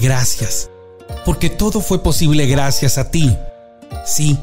[0.00, 0.70] gracias,
[1.24, 3.36] porque todo fue posible gracias a ti.
[4.04, 4.38] Sí,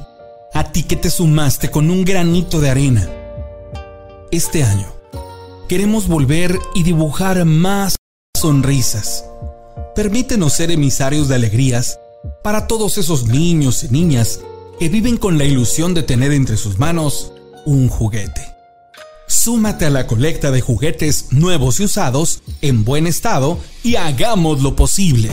[0.54, 3.10] a ti que te sumaste con un granito de arena.
[4.32, 4.88] Este año,
[5.70, 7.96] queremos volver y dibujar más
[8.38, 9.26] sonrisas.
[9.96, 12.00] Permítenos ser emisarios de alegrías
[12.44, 14.42] para todos esos niños y niñas
[14.80, 17.32] que viven con la ilusión de tener entre sus manos
[17.66, 18.53] un juguete.
[19.34, 24.76] Súmate a la colecta de juguetes nuevos y usados en buen estado y hagamos lo
[24.76, 25.32] posible.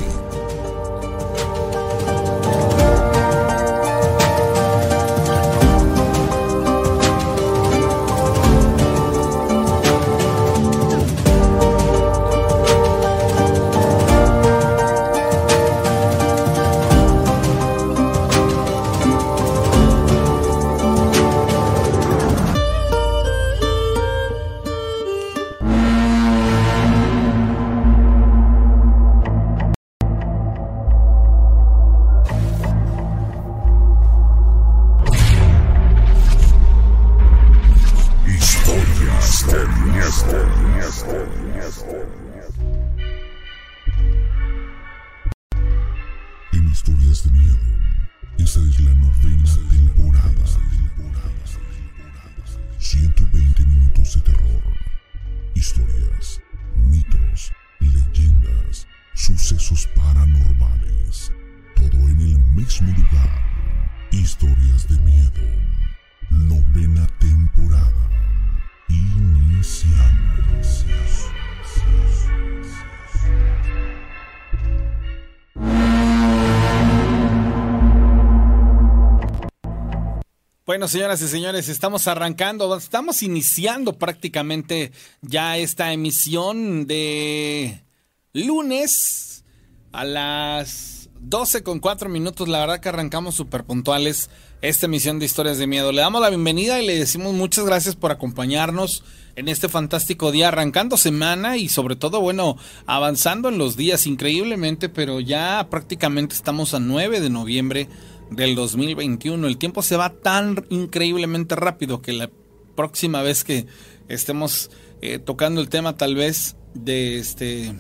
[80.91, 84.91] Señoras y señores, estamos arrancando, estamos iniciando prácticamente
[85.23, 87.85] ya esta emisión de
[88.33, 89.45] lunes
[89.93, 92.49] a las 12 con 4 minutos.
[92.49, 94.31] La verdad que arrancamos súper puntuales
[94.63, 95.93] esta emisión de Historias de Miedo.
[95.93, 99.05] Le damos la bienvenida y le decimos muchas gracias por acompañarnos
[99.37, 104.89] en este fantástico día, arrancando semana y sobre todo, bueno, avanzando en los días increíblemente,
[104.89, 107.89] pero ya prácticamente estamos a 9 de noviembre
[108.31, 109.47] del 2021.
[109.47, 112.31] El tiempo se va tan increíblemente rápido que la
[112.77, 113.67] próxima vez que
[114.09, 114.71] estemos
[115.03, 117.75] eh, tocando el tema tal vez de este...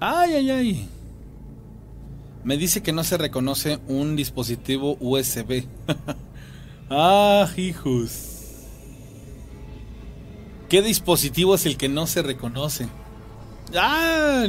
[0.00, 0.88] Ay, ay, ay.
[2.44, 5.64] Me dice que no se reconoce un dispositivo USB.
[6.90, 8.36] ah, hijos.
[10.68, 12.88] ¿Qué dispositivo es el que no se reconoce?
[13.74, 14.46] Ah,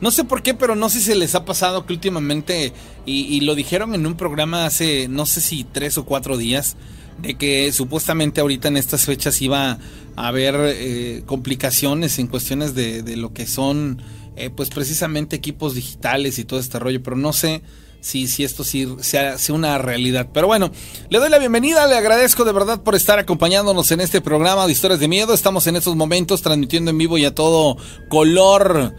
[0.00, 2.72] no sé por qué, pero no sé si se les ha pasado que últimamente,
[3.04, 6.76] y, lo dijeron en un programa hace no sé si tres o cuatro días,
[7.20, 9.78] de que supuestamente ahorita en estas fechas iba
[10.16, 14.02] a haber eh, complicaciones en cuestiones de, lo que son,
[14.36, 17.62] eh, pues precisamente equipos digitales y todo este rollo, pero no sé
[18.00, 20.28] si, si esto sí sea, una realidad.
[20.32, 20.70] Pero bueno,
[21.08, 24.72] le doy la bienvenida, le agradezco de verdad por estar acompañándonos en este programa de
[24.72, 25.34] historias de miedo.
[25.34, 27.76] Estamos en estos momentos transmitiendo en vivo y a todo
[28.08, 28.94] color.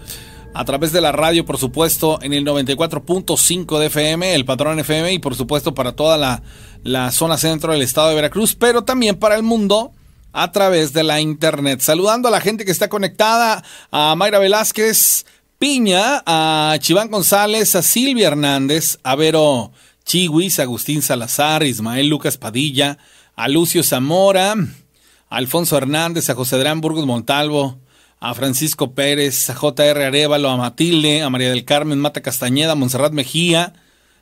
[0.53, 5.13] A través de la radio, por supuesto, en el 94.5 de FM, el patrón FM,
[5.13, 6.43] y por supuesto para toda la,
[6.83, 9.93] la zona centro del estado de Veracruz, pero también para el mundo
[10.33, 11.79] a través de la internet.
[11.79, 15.25] Saludando a la gente que está conectada, a Mayra Velázquez,
[15.61, 19.71] Piña, a Chiván González, a Silvia Hernández, a Vero
[20.03, 22.97] Chihuis, a Agustín Salazar, Ismael Lucas Padilla,
[23.35, 27.77] a Lucio Zamora, a Alfonso Hernández, a José Adrián Burgos Montalvo,
[28.19, 32.75] a Francisco Pérez, a JR Arevalo, a Matilde, a María del Carmen Mata Castañeda, a
[32.75, 33.73] Monserrat Mejía.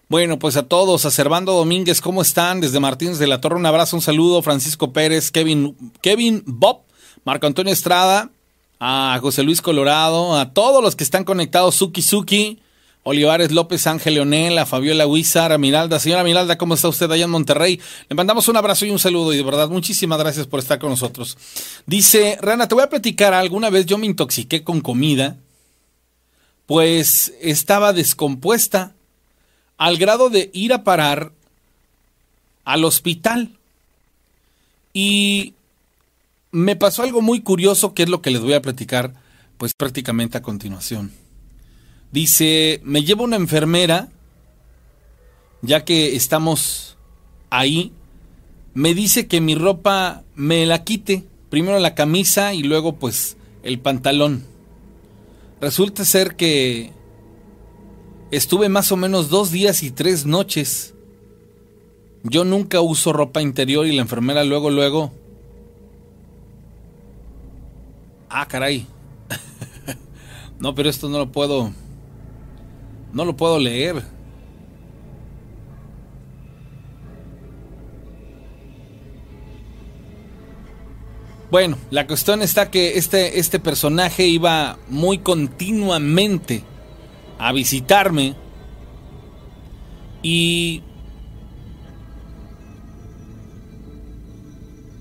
[0.09, 2.59] Bueno, pues a todos, a Servando Domínguez, ¿cómo están?
[2.59, 4.41] Desde Martínez de la Torre, un abrazo, un saludo.
[4.41, 6.81] Francisco Pérez, Kevin, Kevin Bob,
[7.23, 8.29] Marco Antonio Estrada,
[8.79, 12.59] a José Luis Colorado, a todos los que están conectados, Suki Suki,
[13.03, 15.99] Olivares López, Ángel Leonel, a Fabiola Huizar, a Miralda.
[15.99, 17.79] Señora Miralda, ¿cómo está usted allá en Monterrey?
[18.07, 20.89] Le mandamos un abrazo y un saludo y de verdad muchísimas gracias por estar con
[20.89, 21.37] nosotros.
[21.85, 25.37] Dice, Rana, te voy a platicar, alguna vez yo me intoxiqué con comida,
[26.65, 28.93] pues estaba descompuesta
[29.77, 31.31] al grado de ir a parar
[32.65, 33.49] al hospital.
[34.93, 35.53] Y
[36.51, 39.13] me pasó algo muy curioso que es lo que les voy a platicar
[39.57, 41.11] pues prácticamente a continuación.
[42.11, 44.09] Dice, me lleva una enfermera,
[45.61, 46.97] ya que estamos
[47.49, 47.91] ahí,
[48.73, 53.79] me dice que mi ropa me la quite, primero la camisa y luego pues el
[53.79, 54.45] pantalón.
[55.61, 56.93] Resulta ser que
[58.31, 60.95] estuve más o menos dos días y tres noches.
[62.23, 65.11] Yo nunca uso ropa interior y la enfermera luego, luego
[68.29, 68.85] Ah, caray.
[70.59, 71.71] No, pero esto no lo puedo.
[73.13, 74.03] No lo puedo leer.
[81.49, 86.61] Bueno, la cuestión está que este, este personaje iba muy continuamente
[87.39, 88.35] a visitarme
[90.21, 90.83] y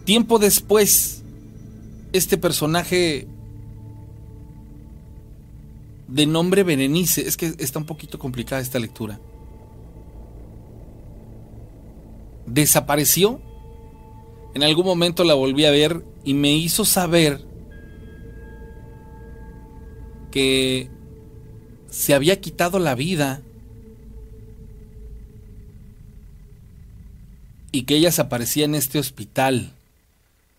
[0.04, 1.17] tiempo después
[2.12, 3.26] este personaje
[6.08, 9.20] de nombre Berenice, es que está un poquito complicada esta lectura,
[12.46, 13.40] desapareció
[14.54, 17.44] en algún momento la volví a ver y me hizo saber
[20.30, 20.90] que
[21.90, 23.42] se había quitado la vida
[27.72, 29.77] y que ella se aparecía en este hospital.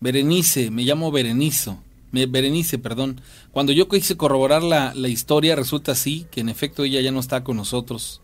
[0.00, 3.20] Berenice, me llamo Berenizo, Berenice, perdón.
[3.52, 7.20] Cuando yo quise corroborar la, la historia, resulta así, que en efecto ella ya no
[7.20, 8.22] está con nosotros.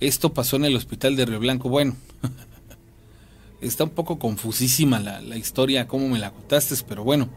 [0.00, 1.68] Esto pasó en el hospital de Río Blanco.
[1.68, 1.96] Bueno,
[3.60, 7.28] está un poco confusísima la, la historia, cómo me la contaste, pero bueno,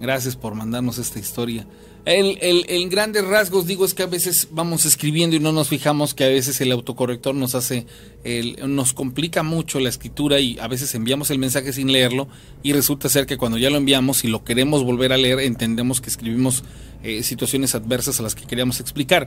[0.00, 1.66] gracias por mandarnos esta historia.
[2.04, 5.68] El, el, en grandes rasgos digo es que a veces vamos escribiendo y no nos
[5.68, 7.86] fijamos que a veces el autocorrector nos hace,
[8.24, 12.28] el, nos complica mucho la escritura y a veces enviamos el mensaje sin leerlo
[12.62, 16.02] y resulta ser que cuando ya lo enviamos y lo queremos volver a leer entendemos
[16.02, 16.62] que escribimos
[17.02, 19.26] eh, situaciones adversas a las que queríamos explicar.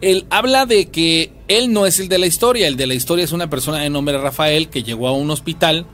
[0.00, 3.26] Él habla de que él no es el de la historia, el de la historia
[3.26, 5.84] es una persona de nombre Rafael que llegó a un hospital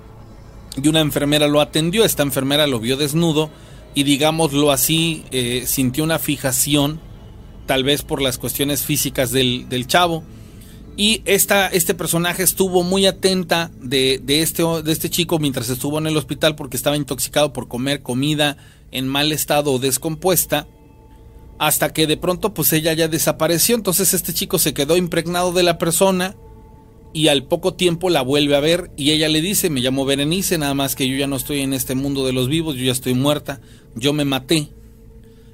[0.80, 3.50] y una enfermera lo atendió, esta enfermera lo vio desnudo
[3.94, 7.00] y digámoslo así, eh, sintió una fijación,
[7.66, 10.24] tal vez por las cuestiones físicas del, del chavo.
[10.96, 15.98] Y esta, este personaje estuvo muy atenta de, de, este, de este chico mientras estuvo
[15.98, 18.56] en el hospital porque estaba intoxicado por comer comida
[18.90, 20.66] en mal estado o descompuesta.
[21.58, 23.76] Hasta que de pronto pues ella ya desapareció.
[23.76, 26.36] Entonces este chico se quedó impregnado de la persona
[27.12, 30.58] y al poco tiempo la vuelve a ver y ella le dice, me llamo Berenice,
[30.58, 32.92] nada más que yo ya no estoy en este mundo de los vivos, yo ya
[32.92, 33.60] estoy muerta,
[33.94, 34.68] yo me maté.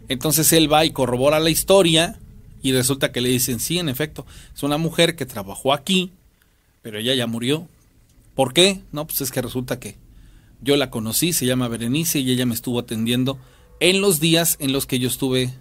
[0.09, 2.19] Entonces él va y corrobora la historia
[2.63, 6.13] y resulta que le dicen, sí, en efecto, es una mujer que trabajó aquí,
[6.83, 7.69] pero ella ya murió.
[8.35, 8.83] ¿Por qué?
[8.93, 9.97] No, pues es que resulta que
[10.61, 13.39] yo la conocí, se llama Berenice y ella me estuvo atendiendo
[13.81, 15.53] en los días en los que yo estuve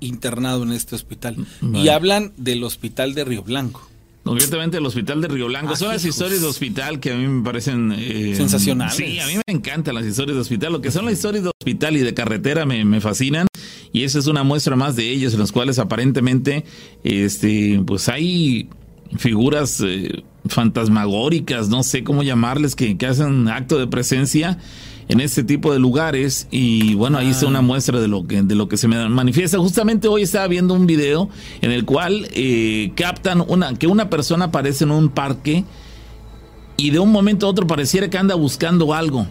[0.00, 1.46] internado en este hospital.
[1.74, 3.88] Y hablan del hospital de Río Blanco.
[4.26, 5.76] Concretamente el hospital de Río Blanco.
[5.76, 7.94] son las historias de hospital que a mí me parecen...
[7.96, 8.96] Eh, Sensacionales.
[8.96, 10.72] Sí, a mí me encantan las historias de hospital.
[10.72, 13.46] Lo que son las historias de hospital y de carretera me, me fascinan.
[13.92, 16.64] Y esa es una muestra más de ellos en los cuales aparentemente
[17.04, 18.68] este, pues hay
[19.16, 24.58] figuras eh, fantasmagóricas, no sé cómo llamarles, que, que hacen acto de presencia
[25.08, 27.62] en este tipo de lugares y bueno, ahí está una ah.
[27.62, 29.58] muestra de lo que, de lo que se me manifiesta.
[29.58, 31.28] Justamente hoy estaba viendo un video
[31.60, 35.64] en el cual eh, captan una, que una persona aparece en un parque
[36.76, 39.26] y de un momento a otro pareciera que anda buscando algo.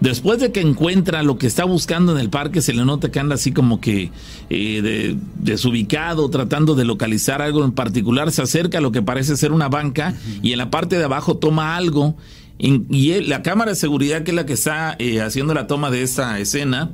[0.00, 3.20] Después de que encuentra lo que está buscando en el parque, se le nota que
[3.20, 4.10] anda así como que
[4.50, 8.32] eh, desubicado, tratando de localizar algo en particular.
[8.32, 11.36] Se acerca a lo que parece ser una banca y en la parte de abajo
[11.36, 12.16] toma algo
[12.58, 16.02] y la cámara de seguridad, que es la que está eh, haciendo la toma de
[16.02, 16.92] esta escena,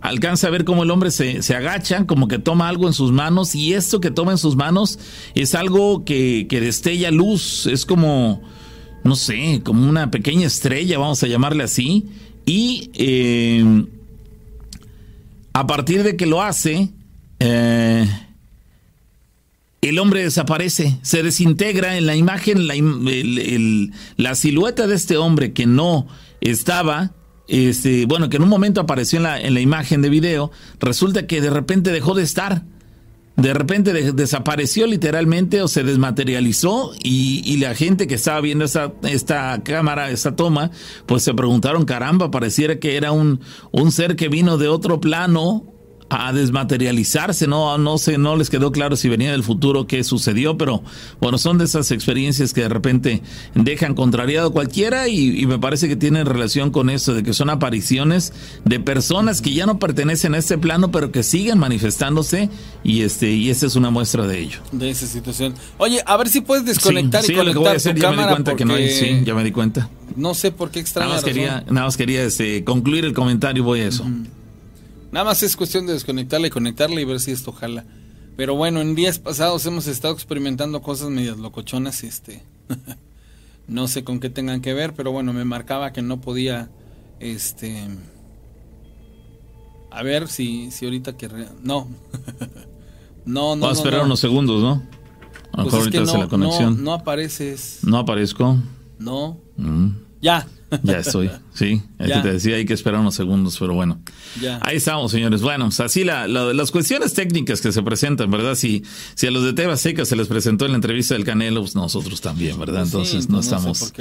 [0.00, 3.12] alcanza a ver cómo el hombre se, se, agacha, como que toma algo en sus
[3.12, 4.98] manos, y esto que toma en sus manos
[5.34, 8.42] es algo que, que destella luz, es como,
[9.04, 12.08] no sé, como una pequeña estrella, vamos a llamarle así,
[12.44, 13.84] y eh,
[15.52, 16.90] a partir de que lo hace,
[17.38, 18.06] eh,
[19.82, 22.74] el hombre desaparece, se desintegra en la imagen, la,
[24.16, 26.06] la silueta de este hombre que no
[26.40, 27.14] estaba,
[27.48, 31.26] este, bueno, que en un momento apareció en la, en la imagen de video, resulta
[31.26, 32.64] que de repente dejó de estar.
[33.34, 38.92] De repente desapareció literalmente o se desmaterializó y, y, la gente que estaba viendo esta,
[39.04, 40.70] esta cámara, esta toma,
[41.06, 45.71] pues se preguntaron, caramba, pareciera que era un, un ser que vino de otro plano
[46.14, 50.58] a desmaterializarse, no, no sé, no les quedó claro si venía del futuro qué sucedió,
[50.58, 50.82] pero
[51.22, 53.22] bueno, son de esas experiencias que de repente
[53.54, 58.34] dejan contrariado cualquiera y, me parece que tienen relación con eso, de que son apariciones
[58.64, 62.50] de personas que ya no pertenecen a este plano, pero que siguen manifestándose
[62.84, 64.58] y este, y esta es una muestra de ello.
[64.70, 65.54] De esa situación.
[65.78, 68.74] Oye, a ver si puedes desconectar y conectar tu ya me di cuenta que no
[68.74, 69.88] hay, sí, ya me di cuenta.
[70.14, 71.08] No sé por qué extraña.
[71.08, 74.04] Nada más quería, nada más quería este, concluir el comentario y voy a eso.
[75.12, 77.84] Nada más es cuestión de desconectarla y conectarla y ver si esto jala.
[78.36, 82.42] Pero bueno, en días pasados hemos estado experimentando cosas medias locochonas, este.
[83.68, 86.70] no sé con qué tengan que ver, pero bueno, me marcaba que no podía
[87.20, 87.86] este
[89.90, 91.28] A ver si, si ahorita que...
[91.62, 91.88] No.
[93.26, 93.60] no, no.
[93.60, 94.06] Vamos a esperar no.
[94.06, 94.82] unos segundos, ¿no?
[95.52, 96.76] A Pues es que no, la conexión.
[96.78, 97.80] No, no apareces.
[97.82, 98.56] No aparezco.
[98.98, 99.38] No.
[99.58, 99.88] Mm,
[100.22, 100.48] Ya.
[100.82, 101.30] ya estoy.
[101.54, 102.16] Sí, es Ya.
[102.22, 104.00] que te decía, hay que esperar unos segundos, pero bueno.
[104.40, 104.58] Ya.
[104.62, 105.42] Ahí estamos, señores.
[105.42, 108.54] Bueno, pues así la, la- las cuestiones técnicas que se presentan, ¿verdad?
[108.54, 108.82] Si,
[109.14, 111.74] si a los de Teba Seca se les presentó en la entrevista del Canelo, pues
[111.74, 112.86] nosotros también, ¿verdad?
[112.90, 113.92] Pues sí, Entonces no no estamos,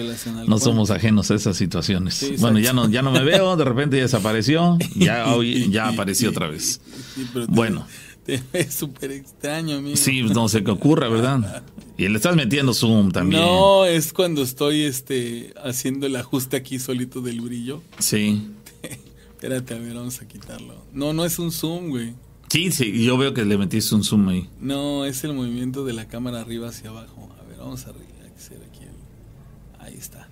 [0.47, 2.15] no somos ajenos a esas situaciones.
[2.15, 5.87] Sí, bueno, ya no, ya no me veo, de repente ya desapareció, ya hoy ya
[5.89, 6.81] apareció otra vez.
[7.15, 7.85] Sí, Bueno.
[8.25, 9.97] Te ves súper extraño, amigo.
[9.97, 11.63] Sí, no sé qué ocurra, ¿verdad?
[12.05, 13.41] Y le estás metiendo zoom también.
[13.41, 17.83] No, es cuando estoy este haciendo el ajuste aquí solito del brillo.
[17.99, 18.47] Sí.
[19.31, 20.75] Espérate, a ver, vamos a quitarlo.
[20.93, 22.13] No, no es un zoom, güey.
[22.49, 24.49] Sí, sí, yo veo que le metiste un zoom ahí.
[24.59, 27.29] No, es el movimiento de la cámara arriba hacia abajo.
[27.39, 28.83] A ver, vamos a hacer aquí.
[28.83, 30.27] el- Ahí está.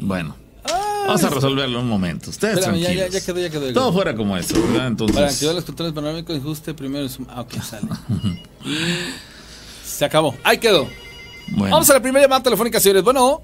[0.00, 2.30] Bueno, Ah, vamos a es- resolverlo en un momento.
[2.30, 3.10] Ustedes Espérame, tranquilos.
[3.12, 3.72] ya, ya quedó, ya quedó.
[3.72, 4.88] Todo fuera como eso, ¿verdad?
[4.88, 5.14] Entonces.
[5.16, 7.26] Para activar los controles panorámicos, ajuste primero el zoom.
[7.30, 7.88] Ah, ok, sale.
[8.64, 8.68] y
[9.94, 10.34] se acabó.
[10.44, 10.86] Ahí quedó.
[11.56, 11.74] Bueno.
[11.76, 13.02] Vamos a la primera llamada telefónica, señores.
[13.04, 13.42] Bueno,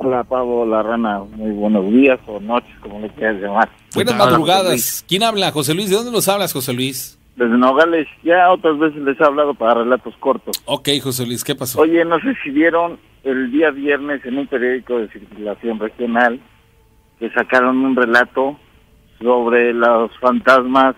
[0.00, 3.68] Hola Pablo, la rana, muy buenos días o noches, como le quieras llamar.
[3.94, 5.04] buenas madrugadas.
[5.08, 5.50] ¿Quién habla?
[5.50, 5.90] José Luis.
[5.90, 7.18] ¿De dónde nos hablas, José Luis?
[7.34, 10.56] Desde Nogales, ya otras veces les he hablado para relatos cortos.
[10.66, 11.80] Ok, José Luis, ¿qué pasó?
[11.80, 16.40] Oye, no sé si vieron el día viernes en un periódico de circulación regional
[17.18, 18.56] que sacaron un relato
[19.20, 20.94] sobre los fantasmas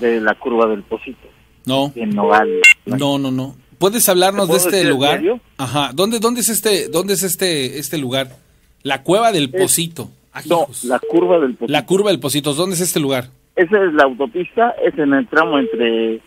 [0.00, 1.28] de la curva del Pocito
[1.64, 2.60] No, en Nogales.
[2.96, 3.56] No, no, no.
[3.78, 5.22] ¿Puedes hablarnos ¿Te de este lugar?
[5.56, 5.90] Ajá.
[5.94, 8.36] ¿Dónde, dónde es este, dónde es este, este lugar?
[8.82, 10.10] La cueva del Es- Pocito.
[10.48, 11.72] No, la curva del Pocito.
[11.72, 12.54] La curva del Pocito.
[12.54, 13.28] ¿Dónde es este lugar?
[13.56, 16.20] Esa es la autopista, es en el tramo entre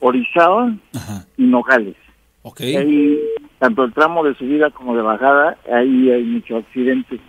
[0.00, 1.26] Orizaba Ajá.
[1.36, 1.96] y Nogales.
[2.42, 2.60] Ok.
[2.62, 3.18] Ahí,
[3.58, 7.20] tanto el tramo de subida como de bajada, ahí hay muchos accidentes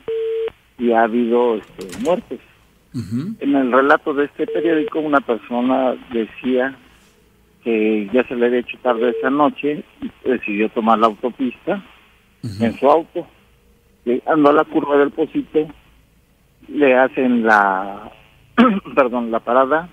[0.80, 2.39] y ha habido este, muertes.
[2.96, 6.77] En el relato de este periódico, una persona decía
[7.63, 11.82] que ya se le había hecho tarde esa noche y decidió tomar la autopista
[12.60, 13.25] en su auto.
[14.05, 15.67] Llegando a la curva del Pocito,
[16.67, 18.12] le hacen la,
[18.96, 19.88] perdón, la parada,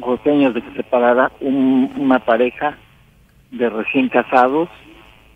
[0.00, 2.76] con señas de que se parara un- una pareja
[3.50, 4.68] de recién casados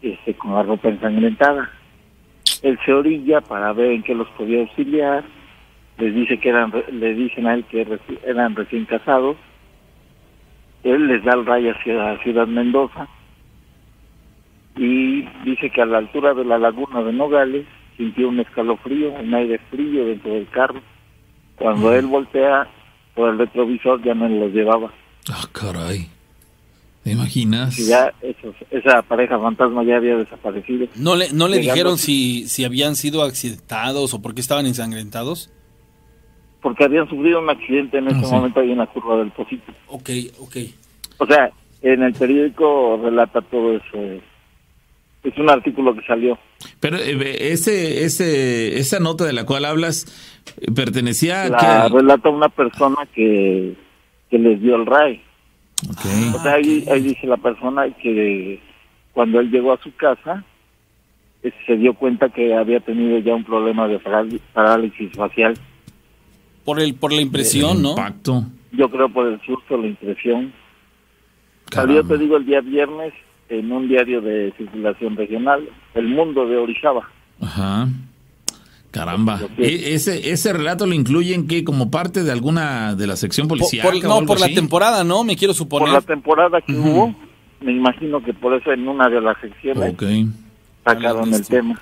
[0.02, 1.70] este, con la ropa ensangrentada.
[2.62, 5.24] Él se orilla para ver en qué los podía auxiliar.
[5.98, 9.36] Les dice que eran, le dicen a él que reci- eran recién casados.
[10.84, 13.06] Él les da el rayo hacia Ciudad Mendoza
[14.76, 19.34] y dice que a la altura de la laguna de Nogales sintió un escalofrío, un
[19.34, 20.80] aire frío dentro del carro.
[21.56, 22.66] Cuando él voltea
[23.14, 24.90] por el retrovisor ya no los llevaba.
[25.30, 26.08] Ah, caray.
[27.04, 27.78] ¿Te imaginas?
[27.78, 30.86] Y ya esos- esa pareja fantasma ya había desaparecido.
[30.96, 34.66] ¿No le, no le Llegando- dijeron si, si habían sido accidentados o por qué estaban
[34.66, 35.50] ensangrentados?
[36.62, 38.34] Porque habían sufrido un accidente en ese Ah, sí.
[38.34, 39.72] momento ahí en la curva del Pocito.
[39.88, 40.56] Ok, ok.
[41.18, 41.50] O sea,
[41.82, 44.22] en el periódico relata todo eso.
[45.22, 46.38] Es un artículo que salió.
[46.80, 50.06] Pero eh, ese, ese, esa nota de la cual hablas
[50.60, 51.94] eh, pertenecía a qué?
[51.94, 53.74] relata una persona que,
[54.30, 55.22] que les dio el RAI.
[55.90, 56.34] Ok.
[56.36, 58.60] O sea, ahí, ahí dice la persona que
[59.12, 60.44] cuando él llegó a su casa,
[61.42, 63.98] eh, se dio cuenta que había tenido ya un problema de
[64.52, 65.54] parálisis facial.
[66.64, 67.90] Por, el, por la impresión, El ¿no?
[67.90, 68.44] Impacto.
[68.72, 70.52] Yo creo por el susto, la impresión.
[71.72, 73.12] Salió, te digo, el día viernes
[73.48, 77.08] en un diario de circulación regional, El Mundo de Orizaba.
[77.40, 77.88] Ajá.
[78.90, 79.40] Caramba.
[79.56, 83.58] E- ese, ese relato lo incluyen que como parte de alguna de la sección Por-
[83.58, 83.86] policial.
[83.88, 85.22] por- no, por la temporada, ¿no?
[85.24, 85.92] Me quiero Por suponer.
[85.92, 87.14] la temporada que hubo,
[87.60, 90.02] me imagino que por eso en una de las secciones Ok.
[90.84, 91.54] sacaron el Listo.
[91.54, 91.80] tema.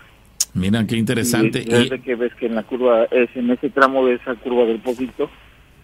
[0.54, 1.60] Mira, qué interesante.
[1.60, 4.34] Y desde Y- que ves que en la curva, es en ese tramo de esa
[4.36, 5.30] curva del Pocito,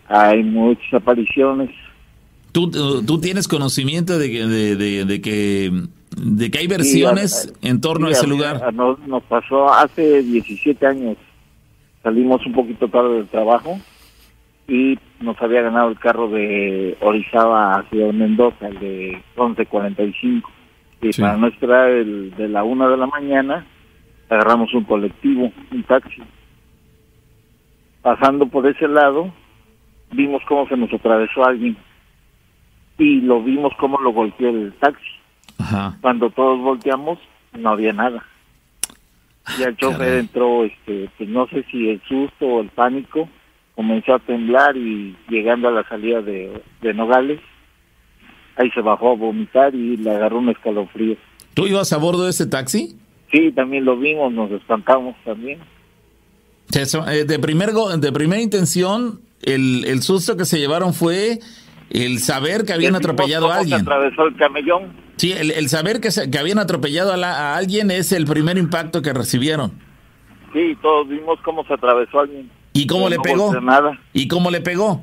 [0.09, 1.71] hay muchas apariciones.
[2.53, 5.73] ¿Tú, tú, tienes conocimiento de que, de, de- de que,
[6.17, 8.63] de que hay versiones Sí, en torno a ese lugar?
[8.65, 11.17] a Nos, nos pasó hace 17 años.
[12.03, 13.79] Salimos un poquito tarde del trabajo
[14.69, 20.51] y nos había ganado el carro de Orizaba a Ciudad Mendoza, el de 1145.
[21.03, 21.21] Y Sí.
[21.21, 23.67] para no esperar el de la una de la mañana,
[24.29, 26.23] agarramos un colectivo, un taxi.
[28.03, 29.33] Pasando por ese lado,
[30.13, 31.77] vimos cómo se nos atravesó alguien
[32.99, 35.05] y lo vimos cómo lo golpeó el taxi.
[35.59, 35.97] Ajá.
[36.01, 37.19] Cuando todos volteamos,
[37.53, 38.25] no había nada.
[39.59, 43.29] Y el chofer entró, este, pues no sé si el susto o el pánico,
[43.75, 47.41] comenzó a temblar y llegando a la salida de, de Nogales,
[48.57, 51.17] ahí se bajó a vomitar y le agarró un escalofrío.
[51.55, 52.97] ¿Tú ibas a bordo de ese taxi?
[53.35, 55.59] Sí, también lo vimos, nos espantamos también.
[56.73, 61.41] Eso, eh, de, primer go- de primera intención, el, el susto que se llevaron fue
[61.91, 63.81] el saber que habían atropellado a alguien.
[63.81, 64.93] Atravesó el camellón.
[65.17, 68.25] Sí, el, el saber que, se, que habían atropellado a, la, a alguien es el
[68.25, 69.73] primer impacto que recibieron.
[70.53, 72.49] Sí, todos vimos cómo se atravesó alguien.
[72.73, 73.61] ¿Y cómo Pero le no pegó?
[73.61, 73.99] nada.
[74.13, 75.03] ¿Y cómo le pegó?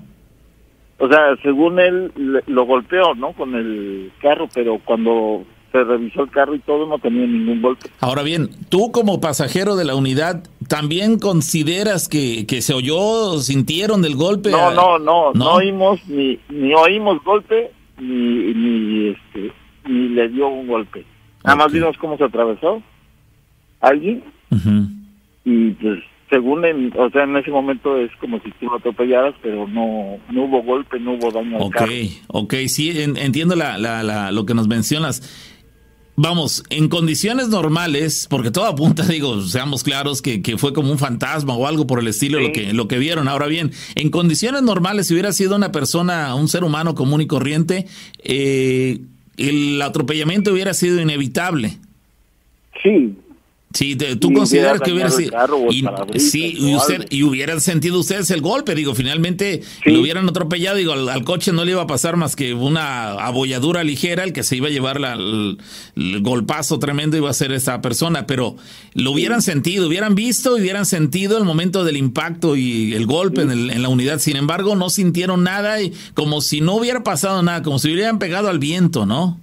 [1.00, 3.34] O sea, según él le- lo golpeó, ¿no?
[3.34, 7.90] Con el carro, pero cuando se revisó el carro y todo no tenía ningún golpe.
[8.00, 14.02] Ahora bien, tú como pasajero de la unidad, ¿también consideras que, que se oyó, sintieron
[14.02, 14.52] del golpe?
[14.52, 15.54] No, no, no, no, ¿No?
[15.54, 19.52] oímos ni ni oímos golpe ni ni este
[19.88, 21.06] ni le dio un golpe.
[21.44, 21.74] Nada más Ok.
[21.74, 22.82] vimos cómo se atravesó
[23.80, 24.24] alguien
[25.46, 26.00] y pues
[26.30, 30.18] según en, o sea, en ese momento es como si tú lo atropellaras, pero no
[30.32, 31.92] no hubo golpe, no hubo daño al Ok, carro.
[32.28, 35.51] ok, sí, en- entiendo la, la- la- lo que nos mencionas.
[36.22, 41.00] Vamos, en condiciones normales, porque todo apunta, digo, seamos claros, que, que fue como un
[41.00, 42.44] fantasma o algo por el estilo Sí.
[42.46, 43.28] lo, que, lo que vieron.
[43.28, 47.28] Ahora bien, en condiciones normales, si hubiera sido una persona, un ser humano común y
[47.28, 47.88] corriente,
[48.24, 49.00] eh,
[49.38, 51.80] el atropellamiento hubiera sido inevitable.
[52.84, 53.16] Sí,
[53.74, 55.32] Sí, te- tú consideras que hubiera sido.
[55.72, 58.76] y- sí, y, usted, y hubieran sentido ustedes el golpe.
[58.76, 59.92] Digo, finalmente Sí.
[59.92, 60.78] lo hubieran atropellado.
[60.78, 64.24] Digo, al, al coche no le iba a pasar más que una abolladura ligera.
[64.24, 65.58] El que se iba a llevar la- el,
[65.96, 68.28] el golpazo tremendo iba a ser esa persona.
[68.28, 68.56] Pero
[68.94, 73.52] lo hubieran sentido, hubieran visto, hubieran sentido el momento del impacto y el golpe en,
[73.52, 74.20] el- en la unidad.
[74.20, 78.20] Sin embargo, no sintieron nada y como si no hubiera pasado nada, como si hubieran
[78.20, 79.40] pegado al viento, ¿no?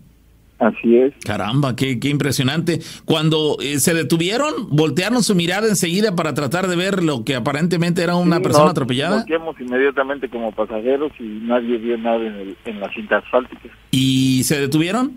[0.59, 1.13] Así es.
[1.25, 2.81] Caramba, qué, qué impresionante.
[3.05, 8.03] Cuando eh, se detuvieron, voltearon su mirada enseguida para tratar de ver lo que aparentemente
[8.03, 9.17] era una Sí, persona nos atropellada.
[9.19, 13.69] bloqueamos inmediatamente como pasajeros y nadie vio nada en, el- en la cinta asfáltica.
[13.91, 15.13] ¿Y se detuvieron?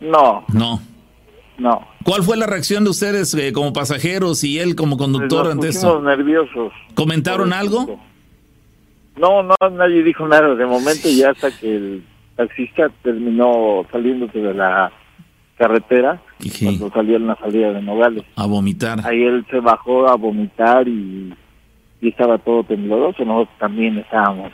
[0.00, 0.80] No, No.
[1.58, 1.86] no.
[2.04, 5.68] ¿Cuál fue la reacción de ustedes eh, como pasajeros y él como conductor Nos ante
[5.68, 6.02] eso?
[6.02, 6.70] nerviosos.
[6.94, 7.98] ¿Comentaron algo?
[9.16, 12.04] No, no, nadie dijo nada de momento y hasta que el
[12.36, 14.92] taxista terminó saliéndose de la
[15.56, 16.20] carretera
[16.62, 18.24] cuando salió en la salida de Nogales.
[18.36, 19.00] A vomitar.
[19.06, 21.32] Ahí él se bajó a vomitar y,
[22.00, 23.24] y estaba todo tembloroso.
[23.24, 24.52] Nosotros también estábamos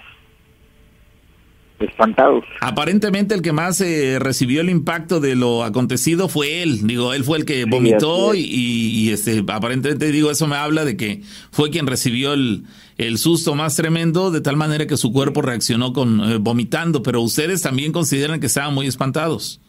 [1.80, 2.44] espantados.
[2.60, 6.86] Aparentemente el que más eh, recibió el impacto de lo acontecido fue él.
[6.86, 8.46] Digo, él fue el que vomitó y, es.
[8.46, 12.64] y, y, este, aparentemente digo, eso me habla de que fue quien recibió el,
[12.98, 17.02] el susto más tremendo de tal manera que su cuerpo reaccionó con eh, vomitando.
[17.02, 19.60] Pero ustedes también consideran que estaban muy espantados.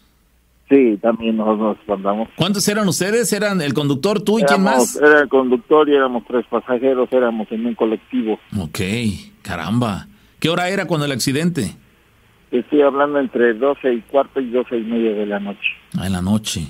[0.71, 2.29] Sí, también nosotros nos espantamos.
[2.37, 3.33] ¿Cuántos eran ustedes?
[3.33, 4.95] ¿Eran el conductor, tú y quién más?
[4.95, 8.39] Era el conductor y éramos tres pasajeros, éramos en un colectivo.
[8.57, 8.79] Ok,
[9.41, 10.07] caramba.
[10.39, 11.75] ¿Qué hora era cuando el accidente?
[12.51, 15.69] Estoy hablando entre 12 y cuarto y 12 y media de la noche.
[15.97, 16.61] Ah, en la noche.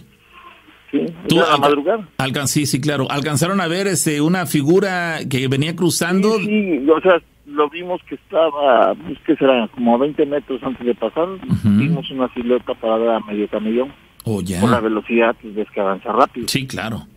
[0.91, 2.07] Sí, ¿Tú era la madrugada.
[2.17, 3.07] alcan- sí, sí, claro.
[3.09, 6.35] ¿Alcanzaron a ver este, una figura que venía cruzando?
[6.37, 10.61] Sí, sí, o sea, lo vimos que estaba, pues, que será, como a 20 metros
[10.63, 11.27] antes de pasar,
[11.63, 13.91] vimos una silueta parada a medio camellón.
[14.25, 14.59] Oh, ya.
[14.61, 16.47] Por la velocidad, pues ves que avanza rápido.
[16.47, 17.07] Sí, claro.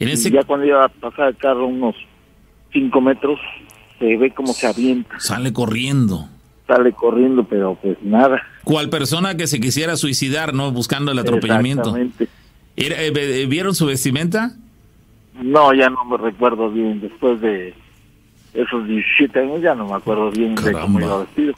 [0.00, 1.94] En Y ese ya cuando iba a pasar el carro unos
[2.72, 3.38] 5 metros,
[3.98, 6.28] se ve como se avienta, sale corriendo.
[6.68, 8.40] Sale corriendo, pero pues nada.
[8.62, 10.70] ¿Cuál persona que se quisiera suicidar, no?
[10.70, 11.96] Buscando el atropellamiento.
[11.96, 12.28] Exactamente.
[12.76, 14.52] Eh, ve- ¿Vieron su vestimenta?
[15.42, 17.00] No, ya no me recuerdo bien.
[17.00, 17.74] Después de
[18.54, 21.00] esos 17 años, ya no me acuerdo bien de cómo Caramba.
[21.00, 21.54] iba vestido.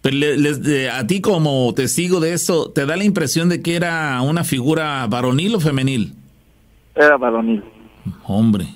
[0.00, 4.22] Pero les- a ti como testigo de eso, ¿te da la impresión de que era
[4.22, 6.14] una figura varonil o femenil?
[6.94, 7.62] Era varonil.
[8.24, 8.68] Hombre,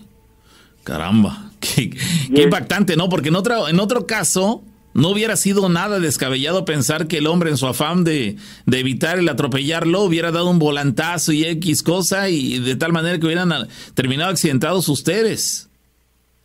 [0.83, 1.90] caramba, qué,
[2.35, 3.09] impactante, ¿no?
[3.09, 4.62] Porque en otro, en otro caso
[4.95, 9.19] no hubiera sido nada descabellado pensar que el hombre en su afán de, de evitar
[9.19, 13.53] el atropellarlo hubiera dado un volantazo y X cosa y de tal manera que hubieran
[13.53, 15.71] ah, terminado accidentados ustedes.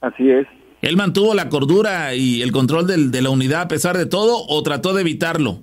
[0.02, 0.48] Así es.
[0.82, 4.46] ¿Él mantuvo la cordura y el control del- de la unidad a pesar de todo
[4.48, 5.60] o trató de evitarlo?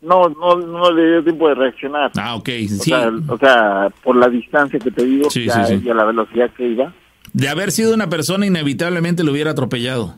[0.00, 2.12] No, no, no le dio tiempo de reaccionar.
[2.16, 2.78] Ah, ok, O, sí.
[2.78, 5.82] sea, o sea, por la distancia que te digo Sí, ya- sí, sí.
[5.86, 6.94] y a la velocidad que iba,
[7.32, 10.14] De haber sido una persona inevitablemente lo hubiera atropellado.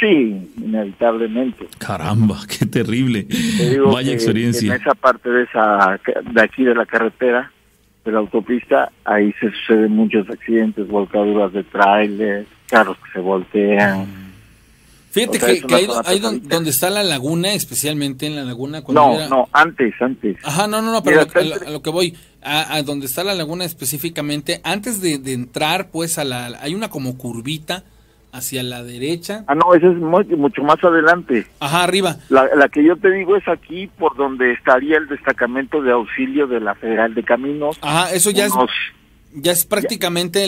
[0.00, 1.66] Sí, inevitablemente.
[1.78, 3.24] Caramba, qué terrible.
[3.24, 4.74] Te digo Vaya que experiencia.
[4.74, 5.98] En esa parte de esa
[6.32, 7.50] de aquí de la carretera,
[8.04, 14.28] de la autopista, ahí se suceden muchos accidentes, volcaduras de tráiler, carros que se voltean.
[15.10, 18.82] Fíjate O sea, que, ahí, donde está la laguna, especialmente en la laguna.
[18.82, 20.36] Cuando No, era- no, antes, antes.
[20.44, 22.14] Ajá, no, no, no, pero Mira, a, lo- está a lo, a lo que voy,
[22.42, 26.74] a, a donde está la laguna específicamente, antes de, de entrar, pues, a la, hay
[26.74, 27.84] una como curvita
[28.32, 29.44] hacia la derecha.
[29.46, 31.46] Ah, no, ese es muy- mucho más adelante.
[31.60, 32.16] Ajá, arriba.
[32.28, 36.46] La, la que yo te digo es aquí por donde estaría el destacamento de auxilio
[36.46, 37.78] de la Federal de Caminos.
[37.80, 38.52] Ajá, eso ya es
[39.34, 40.44] Ya es prácticamente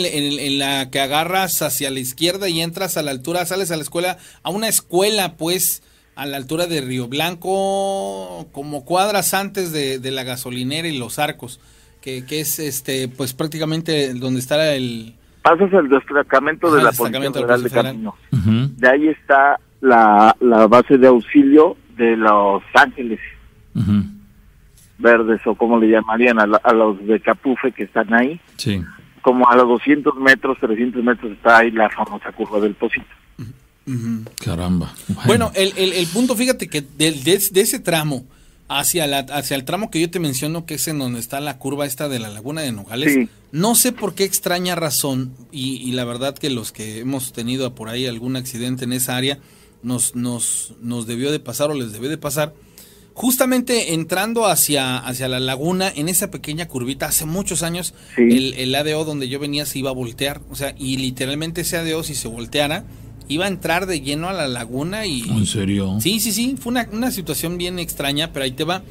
[0.47, 3.83] en, la que agarras hacia la izquierda y entras a la altura, sales a la
[3.83, 5.83] escuela, a una escuela, pues,
[6.17, 11.61] a la altura de Río Blanco, como cuadras antes de, la gasolinera y los arcos,
[12.01, 15.15] que, que, es, este, pues, prácticamente donde está el...
[15.43, 18.15] Pasas el destacamento de la Policía Federal de Camino.
[18.31, 23.21] De ahí está la, la base de auxilio de Los Ángeles
[25.01, 28.41] verdes o como le llamarían a, los de Capufe que están ahí.
[28.57, 28.83] Sí.
[29.23, 33.07] Como a los 200 metros, 300 metros está ahí la famosa curva del Pocito.
[34.45, 34.93] Caramba.
[35.27, 38.25] Bueno, el, el, punto, fíjate que de, de, ese tramo
[38.71, 41.59] hacia, la, hacia el tramo que yo te menciono, que es en donde está la
[41.59, 45.91] curva esta de la laguna de Nogales, no sé por qué extraña razón, y, y,
[45.93, 49.41] la verdad que los que hemos tenido por ahí algún accidente en esa área,
[49.83, 52.55] nos, nos, nos debió de pasar o les debió de pasar,
[53.13, 58.73] justamente entrando hacia, hacia la laguna, en esa pequeña curvita, hace muchos años, el, el,
[58.73, 60.43] ADO donde yo venía se iba a voltear.
[60.49, 62.85] O sea, y literalmente ese ADO, si se volteara,
[63.31, 65.23] iba a entrar de lleno a la laguna y...
[65.23, 65.99] ¿En serio?
[66.01, 66.57] Sí, sí, sí.
[66.61, 68.83] Fue una, una situación bien extraña, pero ahí te va.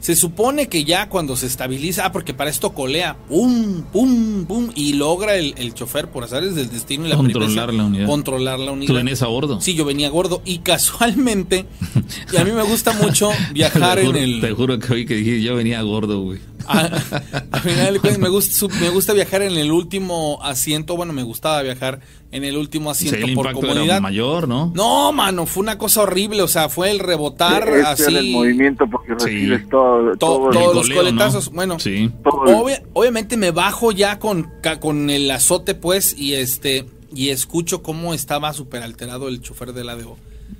[0.00, 4.70] Se supone que ya cuando se estabiliza, ah, porque para esto colea, pum, pum, pum,
[4.76, 8.06] y logra el, el chofer por azares del destino y la controlar la unidad.
[8.06, 8.86] Controlar la unidad.
[8.86, 9.60] ¿Tú venías a gordo?
[9.60, 11.66] Sí, yo venía gordo y casualmente,
[12.32, 14.40] y a mí me gusta mucho viajar en el.
[14.40, 16.38] Te juro que hoy que dije yo venía gordo, güey.
[16.68, 20.96] A, final me gusta, me gusta viajar en el último asiento.
[20.96, 22.00] Bueno, me gustaba viajar
[22.30, 24.00] en el último asiento el por comodidad.
[24.00, 24.70] mayor, ¿no?
[24.74, 26.42] No, mano, fue una cosa horrible.
[26.42, 28.14] O sea, fue el rebotar así.
[28.14, 31.50] el movimiento porque recibes todo, todos los coletazos.
[31.50, 31.78] Bueno,
[32.92, 34.50] obviamente me bajo ya con,
[34.80, 39.84] con el azote, pues, y este y escucho cómo estaba súper alterado el chofer de
[39.84, 39.96] la.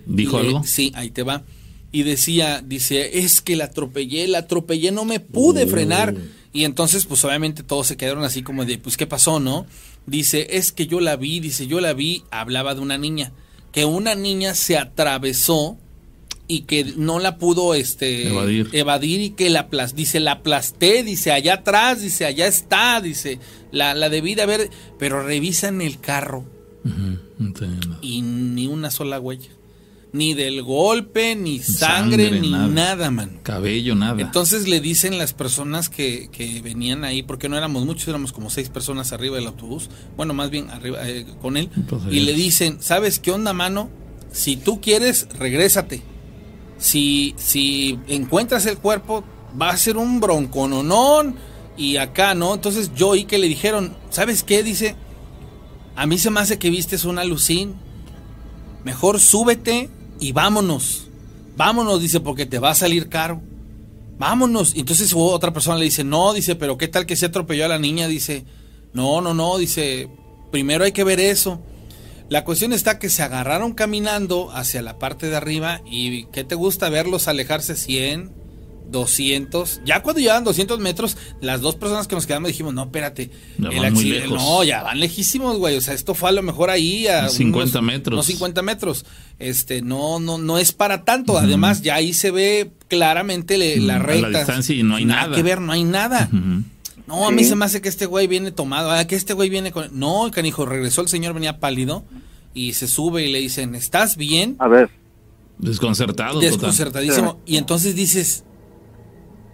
[0.07, 0.63] ¿Dijo algo?
[0.65, 1.43] Sí, ahí te va
[1.91, 5.69] y decía, dice, es que la atropellé, la atropellé, no me pude oh.
[5.69, 6.15] frenar.
[6.53, 9.67] Y entonces, pues obviamente todos se quedaron así como de, pues, ¿qué pasó, no?
[10.07, 13.33] Dice, es que yo la vi, dice, yo la vi, hablaba de una niña,
[13.73, 15.79] que una niña se atravesó
[16.49, 21.31] y que no la pudo este evadir, evadir y que la dice la aplasté dice
[21.31, 23.39] allá atrás dice allá está dice
[23.71, 26.47] la, la debí de haber pero revisan el carro
[28.01, 29.51] y ni una sola huella
[30.13, 33.11] ni del golpe, ni sangre, ni nada.
[33.11, 33.41] man.
[33.43, 34.21] Cabello, nada.
[34.21, 38.51] Entonces le dicen las personas que, que, venían ahí, porque no éramos muchos, éramos como
[38.51, 41.71] seis personas arriba del autobús, bueno, más bien arriba eh, con él,
[42.11, 43.91] y le dicen, ¿sabes qué onda, mano?
[44.33, 46.03] Si tú quieres, regrésate.
[46.79, 49.25] Si, si encuentras el cuerpo,
[49.61, 51.37] va a ser un broncononón
[51.77, 52.55] y acá, ¿no?
[52.55, 54.63] Entonces yo oí que le dijeron, ¿sabes qué?
[54.63, 54.95] Dice,
[55.97, 57.75] a mí se me hace que vistes una lucín.
[58.85, 59.91] Mejor súbete
[60.21, 61.07] y vámonos.
[61.57, 63.41] Vámonos, dice, porque te va a salir caro.
[64.19, 64.75] Vámonos.
[64.75, 67.69] Y entonces otra persona le dice, no, dice, pero ¿qué tal que se atropelló a
[67.69, 68.09] la niña?
[68.09, 68.45] Dice,
[68.93, 70.09] no, no, no, dice,
[70.51, 71.61] primero hay que ver eso.
[72.29, 76.55] La cuestión está que se agarraron caminando hacia la parte de arriba y ¿qué te
[76.55, 78.33] gusta verlos alejarse 100,
[78.91, 79.83] 200.
[79.85, 83.31] Ya cuando llevan 200 metros, las dos personas que nos quedamos dijimos, no, espérate.
[83.59, 85.77] el accidente, no, ya van lejísimos, güey.
[85.77, 88.17] O sea, esto fue a lo mejor ahí a 50 metros.
[88.17, 89.05] No 50 metros.
[89.39, 91.39] Este, no, no, no es para tanto.
[91.39, 94.29] Además, ya ahí se ve claramente la recta.
[94.29, 95.35] la distancia y no hay nada.
[95.35, 96.29] que ver, no hay nada.
[97.07, 98.91] No, a mí se me hace que este güey viene tomado.
[98.91, 99.99] Ah, que este güey viene con.
[99.99, 102.05] No, canijo, regresó el señor, venía pálido.
[102.55, 104.57] Y se sube y le dicen, ¿estás bien?
[104.59, 104.91] A ver.
[105.59, 106.41] Desconcertado.
[106.41, 107.41] Desconcertadísimo.
[107.47, 108.45] Y entonces dices,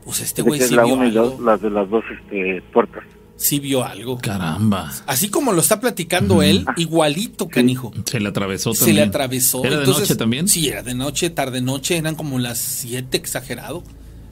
[0.05, 1.39] pues este güey sí la vio algo.
[1.43, 3.05] las de las dos este, puertas.
[3.37, 4.19] Sí vio algo.
[4.19, 4.93] Caramba.
[5.07, 7.93] Así como lo está platicando él, igualito, canijo.
[8.05, 8.87] Se le atravesó también.
[8.87, 9.65] Se le atravesó.
[9.65, 10.49] ¿Era de noche también?
[10.49, 13.83] Sí, era de noche, tarde noche, eran como las siete exagerado.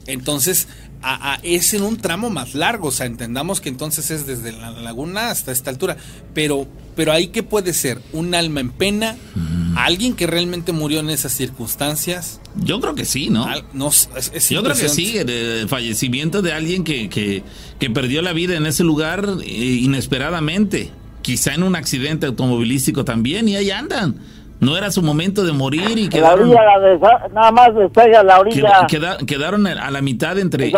[0.05, 0.67] Entonces,
[1.01, 4.71] a, es en un tramo más largo, o sea, entendamos que entonces es desde la
[4.71, 5.97] laguna hasta esta altura,
[6.33, 9.15] pero, pero ahí qué puede ser, un alma en pena,
[9.75, 12.39] alguien que realmente murió en esas circunstancias.
[12.55, 13.47] Yo creo que sí, ¿no?
[13.73, 13.89] no
[14.49, 17.43] Yo creo que sí, el, fallecimiento de alguien que, que,
[17.79, 23.47] que, perdió la vida en ese lugar eh, inesperadamente, quizá en un accidente automovilístico también,
[23.47, 24.15] y ahí andan.
[24.59, 26.49] No era su momento de morir y quedaron...
[26.49, 28.87] La orilla, nada más despega la orilla.
[29.25, 30.71] quedaron a la mitad entre...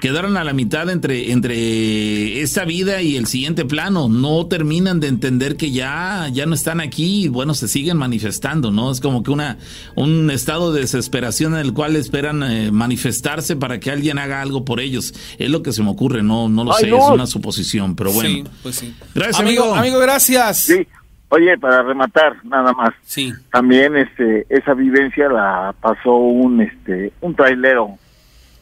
[0.00, 4.08] quedaron a la mitad entre, entre esa vida y el siguiente plano.
[4.08, 8.70] No terminan de entender que ya, ya no están aquí y bueno, se siguen manifestando,
[8.70, 8.90] ¿no?
[8.90, 9.58] Es como que una,
[9.94, 14.64] un estado de desesperación en el cual esperan eh, manifestarse para que alguien haga algo
[14.64, 15.14] por ellos.
[15.38, 18.28] Es lo que se me ocurre, no, no lo sé, es una suposición, pero bueno.
[18.28, 18.94] Sí, pues sí.
[19.14, 19.74] Gracias, amigo.
[19.74, 20.58] Amigo, gracias.
[20.58, 20.86] Sí.
[21.30, 22.94] Oye, para rematar, nada más.
[23.02, 23.32] Sí.
[23.52, 27.98] También este esa vivencia la pasó un este un trailero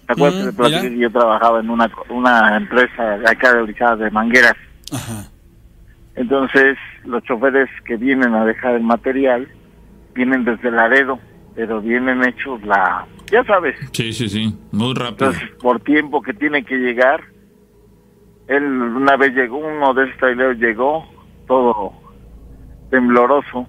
[0.07, 4.05] ¿Te acuerdas que te platiqué que yo trabajaba en una, una empresa de acá de
[4.05, 4.55] de mangueras?
[4.93, 5.29] Ajá.
[6.15, 9.49] Entonces, los choferes que vienen a dejar el material
[10.15, 11.19] vienen desde Laredo,
[11.55, 13.07] pero vienen hechos la...
[13.31, 13.77] Ya sabes.
[13.93, 15.31] Sí, sí, sí, muy rápido.
[15.31, 17.23] Entonces, por tiempo que tiene que llegar,
[18.47, 21.07] él una vez llegó, uno de esos traileros llegó,
[21.47, 21.93] todo
[22.91, 23.67] tembloroso.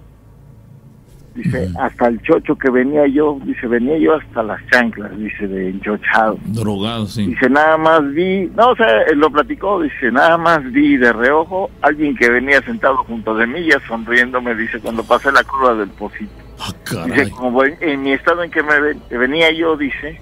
[1.38, 5.70] Dice, hasta el chocho que venía yo, dice, venía yo hasta las chanclas, dice, de
[5.70, 6.36] enchochado.
[6.46, 7.26] Drogado, sí.
[7.26, 11.12] Dice, nada más vi, no, o sea, él lo platicó, dice, nada más vi de
[11.12, 15.76] reojo alguien que venía sentado junto de mí, ya sonriéndome, dice, cuando pasé la curva
[15.76, 16.32] del pocito.
[16.58, 20.20] Ah, Dice, como en mi estado en que me venía yo, dice,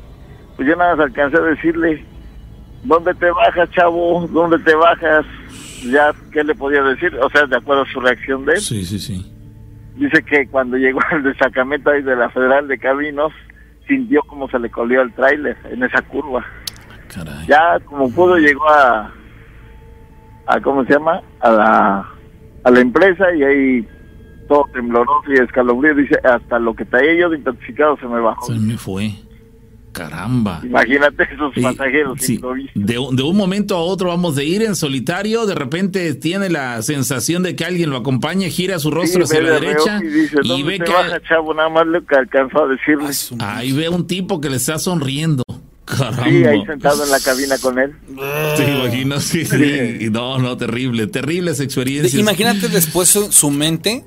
[0.54, 2.04] pues yo nada más alcancé a decirle,
[2.84, 4.28] ¿dónde te bajas, chavo?
[4.30, 5.24] ¿Dónde te bajas?
[5.86, 7.14] Ya, ¿qué le podía decir?
[7.22, 8.60] O sea, de acuerdo a su reacción de él.
[8.60, 9.32] Sí, sí, sí.
[9.96, 13.32] Dice que cuando llegó al destacamento ahí de la Federal de Caminos,
[13.88, 16.44] sintió como se le colió el tráiler en esa curva.
[17.12, 17.46] Caray.
[17.46, 19.12] Ya como pudo llegó a,
[20.46, 21.22] a ¿cómo se llama?
[21.40, 22.10] A la,
[22.64, 23.88] a la empresa y ahí
[24.48, 25.94] todo tembloroso y escalofrío.
[25.94, 28.46] Dice, hasta lo que traía yo de intoxicado se me bajó.
[28.46, 29.12] Se me fue.
[29.96, 30.60] Caramba.
[30.62, 32.38] Imagínate esos pasajeros sí,
[32.74, 36.82] de, de, un momento a otro vamos de ir en solitario, de repente tiene la
[36.82, 40.62] sensación de que alguien lo acompañe, gira su rostro hacia la derecha y, dice, y
[40.64, 41.54] ve que baja, chavo?
[41.54, 43.08] nada más lo que alcanzó a decirle.
[43.38, 45.42] Ahí ve un tipo que le está sonriendo.
[45.86, 46.24] Caramba.
[46.24, 47.94] Sí, ahí sentado en la cabina con él.
[48.58, 49.24] ¿Te imaginas?
[49.24, 50.10] Sí, sí.
[50.10, 52.20] No, no, terrible, terribles experiencias.
[52.20, 54.04] Imagínate después su, su mente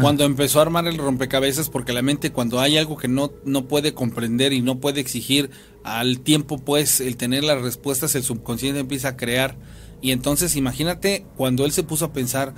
[0.00, 3.66] cuando empezó a armar el rompecabezas, porque la mente cuando hay algo que no, no
[3.66, 5.50] puede comprender y no puede exigir
[5.84, 9.56] al tiempo, pues el tener las respuestas, el subconsciente empieza a crear.
[10.00, 12.54] Y entonces imagínate cuando él se puso a pensar,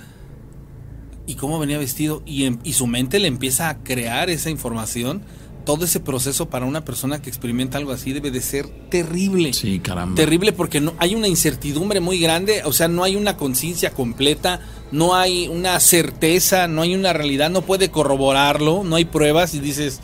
[1.25, 2.23] ¿y cómo venía vestido?
[2.25, 5.23] Y, y su mente le empieza a crear esa información
[5.63, 9.53] todo ese proceso para una persona que experimenta algo así debe de ser terrible.
[9.53, 10.15] Sí, caramba.
[10.15, 14.61] Terrible porque no hay una incertidumbre muy grande, o sea, no hay una conciencia completa,
[14.91, 19.59] no hay una certeza, no hay una realidad, no puede corroborarlo, no hay pruebas y
[19.59, 20.01] dices,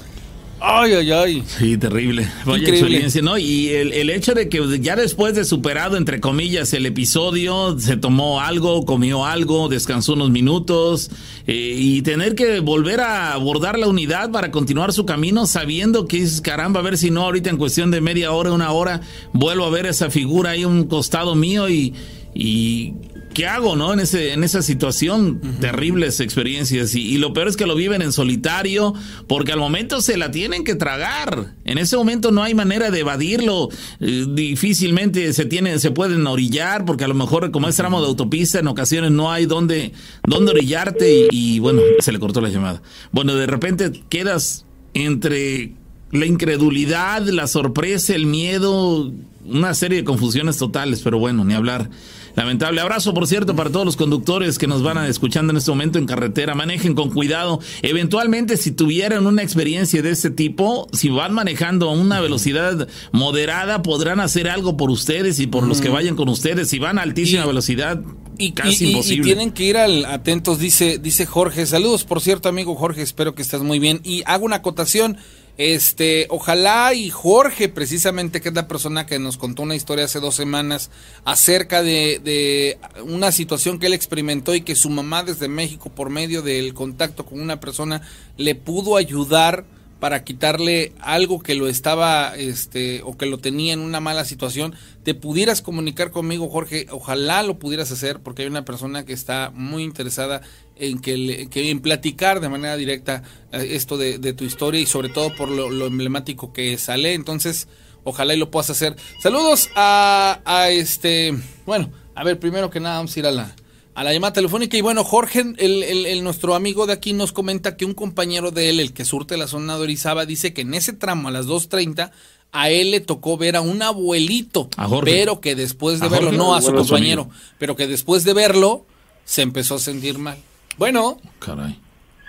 [0.59, 1.43] Ay, ay, ay.
[1.45, 2.27] Sí, terrible.
[2.45, 3.37] Vaya experiencia, ¿no?
[3.37, 7.95] Y el, el, hecho de que ya después de superado, entre comillas, el episodio, se
[7.95, 11.11] tomó algo, comió algo, descansó unos minutos
[11.45, 16.23] eh, y tener que volver a abordar la unidad para continuar su camino sabiendo que
[16.23, 19.01] es caramba, a ver si no ahorita en cuestión de media hora, una hora,
[19.33, 21.93] vuelvo a ver esa figura ahí a un costado mío y,
[22.33, 22.95] y
[23.37, 23.93] ¿qué hago, no?
[23.93, 26.95] En ese, en esa situación, terribles experiencias.
[26.95, 28.95] Y, lo peor es que lo viven en solitario,
[29.27, 31.53] porque al momento se la tienen que tragar.
[31.63, 33.69] En ese momento no hay manera de evadirlo.
[33.99, 38.07] Eh, difícilmente se tiene, se pueden orillar, porque a lo mejor, como es tramo de
[38.07, 39.93] autopista, en ocasiones no hay dónde,
[40.25, 41.27] dónde orillarte.
[41.29, 42.81] Y, y bueno, se le cortó la llamada.
[43.11, 45.73] Bueno, de repente quedas entre
[46.11, 49.13] la incredulidad, la sorpresa, el miedo,
[49.45, 51.91] una serie de confusiones totales, pero bueno, ni hablar.
[52.37, 52.79] Lamentable.
[52.81, 55.97] Abrazo, por cierto, para todos los conductores que nos van a escuchando en este momento
[55.97, 56.53] en carretera.
[56.53, 57.59] Manejen con cuidado.
[57.81, 63.81] Eventualmente, si tuvieran una experiencia de este tipo, si van manejando a una velocidad moderada,
[63.81, 66.69] podrán hacer algo por ustedes y por los que vayan con ustedes.
[66.69, 68.03] Si van a altísima velocidad,
[68.37, 69.21] y, casi imposible.
[69.21, 71.65] Y tienen que ir al, atentos, dice, dice Jorge.
[71.65, 73.01] Saludos, por cierto, amigo Jorge.
[73.01, 73.99] Espero que estés muy bien.
[74.03, 75.17] Y hago una acotación.
[75.57, 80.19] Este, ojalá y Jorge, precisamente, que es la persona que nos contó una historia hace
[80.19, 80.91] dos semanas
[81.25, 86.11] acerca de, de, una situación que él experimentó y que su mamá desde México, por
[86.11, 88.03] medio del contacto con una persona,
[88.37, 89.65] le pudo ayudar
[89.99, 94.75] para quitarle algo que lo estaba, este, o que lo tenía en una mala situación,
[95.03, 99.51] te pudieras comunicar conmigo, Jorge, ojalá lo pudieras hacer, porque hay una persona que está
[99.53, 100.41] muy interesada
[100.75, 105.35] en que, en platicar de manera directa eh, esto de, tu historia y sobre todo
[105.35, 107.67] por lo, emblemático que sale, entonces,
[108.03, 108.95] ojalá y lo puedas hacer.
[109.21, 111.33] Saludos a, a este,
[111.65, 113.55] bueno, a ver, primero que nada vamos a ir a la,
[113.97, 114.77] a la llamada telefónica.
[114.77, 118.69] Y bueno, Jorge, el, el, nuestro amigo de aquí, nos comenta que un compañero de
[118.69, 121.47] él, el que surte la zona de Orizaba, dice que en ese tramo a las
[121.47, 122.11] 2.30
[122.51, 124.69] a él le tocó ver a un abuelito,
[125.03, 128.85] pero que después de verlo, no a su compañero, pero que después de verlo
[129.25, 130.37] se empezó a sentir mal.
[130.77, 131.17] Bueno.
[131.39, 131.79] Caray.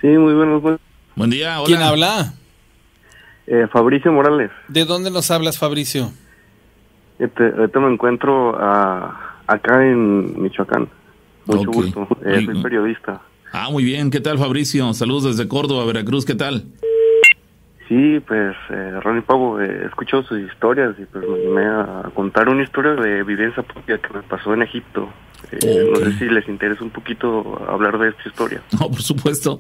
[0.01, 0.63] Sí, muy buenos.
[0.63, 0.79] Buen,
[1.17, 1.67] buen día, hola.
[1.67, 2.33] ¿Quién habla?
[3.47, 4.51] Eh, Fabricio Morales.
[4.69, 6.13] ¿De dónde nos hablas, Fabricio?
[7.19, 10.89] Este, ahorita me encuentro ah, acá en Michoacán.
[11.57, 12.09] Mucho gusto.
[12.25, 13.21] Eh, soy periodista.
[13.53, 14.11] Ah, muy bien.
[14.11, 14.93] ¿Qué tal, Fabricio?
[14.93, 16.25] Saludos desde Córdoba, Veracruz.
[16.25, 16.65] ¿Qué tal?
[17.89, 22.11] Sí, pues, eh, Ronnie Pavo, eh, he escuchado sus historias y pues me animé a
[22.15, 25.09] contar una historia de vivencia propia que me pasó en Egipto.
[25.53, 28.63] Eh, no sé si les interesa un poquito hablar de esta historia.
[28.79, 29.59] No, por supuesto.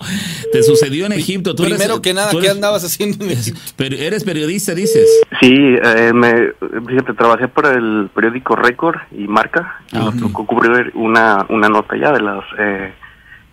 [0.52, 1.54] Te sucedió en Egipto.
[1.54, 3.60] ¿Tú Primero que nada, ¿qué andabas haciendo en Egipto?
[3.76, 5.08] Pero eres periodista, dices.
[5.40, 6.52] Sí, eh, me,
[6.86, 9.80] fíjate, trabajé para el periódico Récord y Marca.
[9.92, 12.92] Y ah, nos tocó cubrir una, una nota ya de las eh,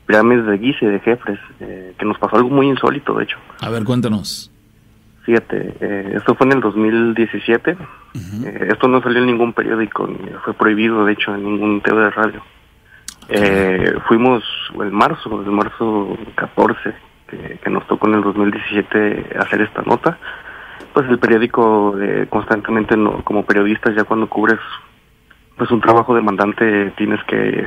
[0.05, 3.37] pirámides de Giza y de Jefres, eh, que nos pasó algo muy insólito, de hecho.
[3.61, 4.51] A ver, cuéntanos.
[5.25, 7.71] Fíjate, eh, esto fue en el 2017.
[7.71, 11.99] Eh, esto no salió en ningún periódico, ni fue prohibido, de hecho, en ningún TV
[11.99, 12.43] de radio.
[13.29, 14.43] Eh, fuimos
[14.79, 16.93] el marzo, el marzo 14,
[17.27, 20.19] que, nos tocó en el 2017 hacer esta nota.
[20.93, 21.95] Pues el periódico
[22.29, 24.59] constantemente, no, como periodistas, ya cuando cubres
[25.57, 27.65] pues un trabajo demandante, tienes que,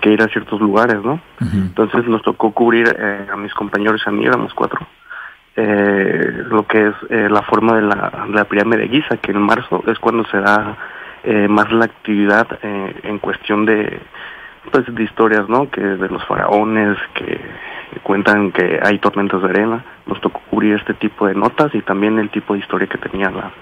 [0.00, 1.20] que ir a ciertos lugares, ¿no?
[1.40, 2.96] Entonces nos tocó cubrir
[3.30, 4.86] a mis compañeros y a mí, éramos cuatro
[5.56, 9.40] eh, lo que es eh, la forma de la, la, pirámide de Giza, que en
[9.40, 10.76] marzo es cuando se da
[11.24, 13.98] eh, más la actividad eh, en cuestión de
[14.70, 15.70] pues de historias, ¿no?
[15.70, 17.40] Que de los faraones que
[18.02, 19.84] cuentan que hay tormentas de arena.
[20.06, 23.30] Nos tocó cubrir este tipo de notas y también el tipo de historia que tenía
[23.30, 23.52] la,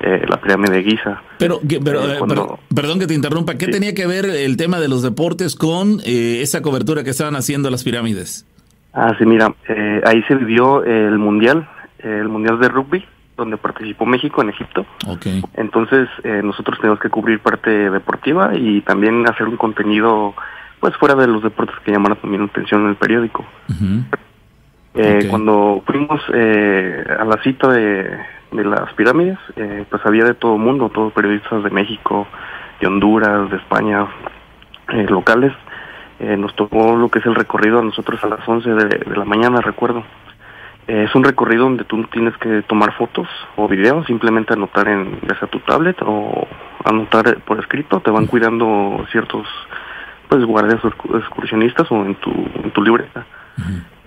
[0.00, 1.22] la pirámide de Giza.
[1.38, 5.56] Pero, pero, perdón que te interrumpa, ¿qué tenía que ver el tema de los deportes
[5.56, 8.46] con esa cobertura que estaban haciendo las pirámides?
[8.94, 13.04] Ah, sí, mira, eh, ahí se vivió el Mundial, el Mundial de Rugby,
[13.36, 14.86] donde participó México en Egipto.
[15.04, 15.42] Okay.
[15.54, 20.34] Entonces, eh, nosotros tenemos que cubrir parte deportiva y también hacer un contenido,
[20.78, 23.44] pues, fuera de los deportes que llamaron también la atención en el periódico.
[24.94, 28.16] eh, Cuando fuimos eh, a la cita de,
[28.52, 32.28] de las pirámides, eh, pues había de todo mundo, todos periodistas de México,
[32.80, 34.06] de Honduras, de España,
[34.90, 35.52] eh, locales
[36.24, 39.24] eh, nos tocó lo que es el recorrido a nosotros a las 11 de, la
[39.24, 40.04] mañana, recuerdo.
[40.86, 45.18] Eh, es un recorrido donde tú tienes que tomar fotos o videos, simplemente anotar en
[45.28, 46.46] a tu tablet o
[46.84, 49.46] anotar por escrito, te van cuidando ciertos
[50.28, 53.26] pues guardias excursionistas o en tu, en tu libreta.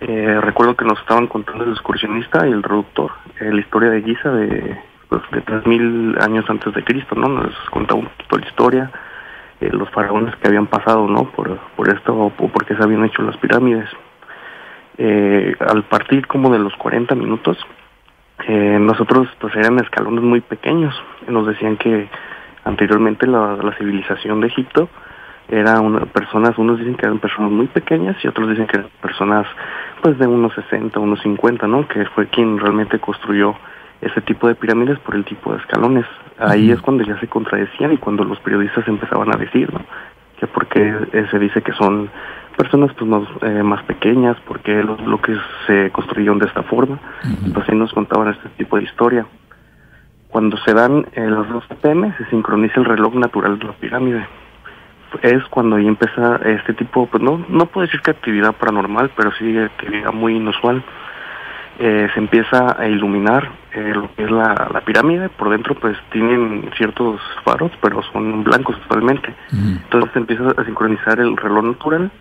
[0.01, 4.01] eh, recuerdo que nos estaban contando el excursionista y el traductor eh, la historia de
[4.03, 4.77] Giza de,
[5.09, 7.27] pues, de 3.000 años antes de Cristo, ¿no?
[7.27, 8.91] Nos contaba un poquito la historia,
[9.61, 11.25] eh, los faraones que habían pasado, ¿no?
[11.31, 13.89] Por, por esto o porque se habían hecho las pirámides.
[14.97, 17.57] Eh, al partir como de los 40 minutos,
[18.47, 20.93] eh, nosotros pues eran escalones muy pequeños.
[21.27, 22.07] Nos decían que
[22.63, 24.89] anteriormente la, la civilización de Egipto
[25.49, 28.89] era una, personas, unos dicen que eran personas muy pequeñas y otros dicen que eran
[29.01, 29.47] personas
[30.01, 31.87] pues de unos 60, unos 50, ¿no?
[31.87, 33.55] Que fue quien realmente construyó
[34.01, 36.05] ese tipo de pirámides por el tipo de escalones.
[36.39, 39.81] Ahí es cuando ya se contradecían y cuando los periodistas empezaban a decir, ¿no?
[40.39, 42.09] Que porque se dice que son
[42.55, 46.99] personas pues más, eh, más pequeñas, porque los bloques se construyeron de esta forma.
[47.23, 49.25] Entonces ahí nos contaban este tipo de historia.
[50.29, 54.27] Cuando se dan eh, las 2 pm se sincroniza el reloj natural de la pirámide.
[55.21, 59.31] Es cuando ahí empieza este tipo, pues no, no puedo decir que actividad paranormal, pero
[59.39, 60.83] sí actividad muy inusual
[61.79, 65.29] eh, se empieza a iluminar eh, lo que es la, la, pirámide.
[65.29, 69.33] Por dentro pues tienen ciertos faros, pero son blancos totalmente.
[69.51, 72.11] Entonces se empieza a sincronizar el reloj natural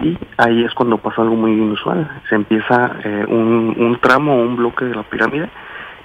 [0.00, 2.08] y ahí es cuando pasa algo muy inusual.
[2.28, 5.50] Se empieza eh, un, un tramo o un bloque de la pirámide.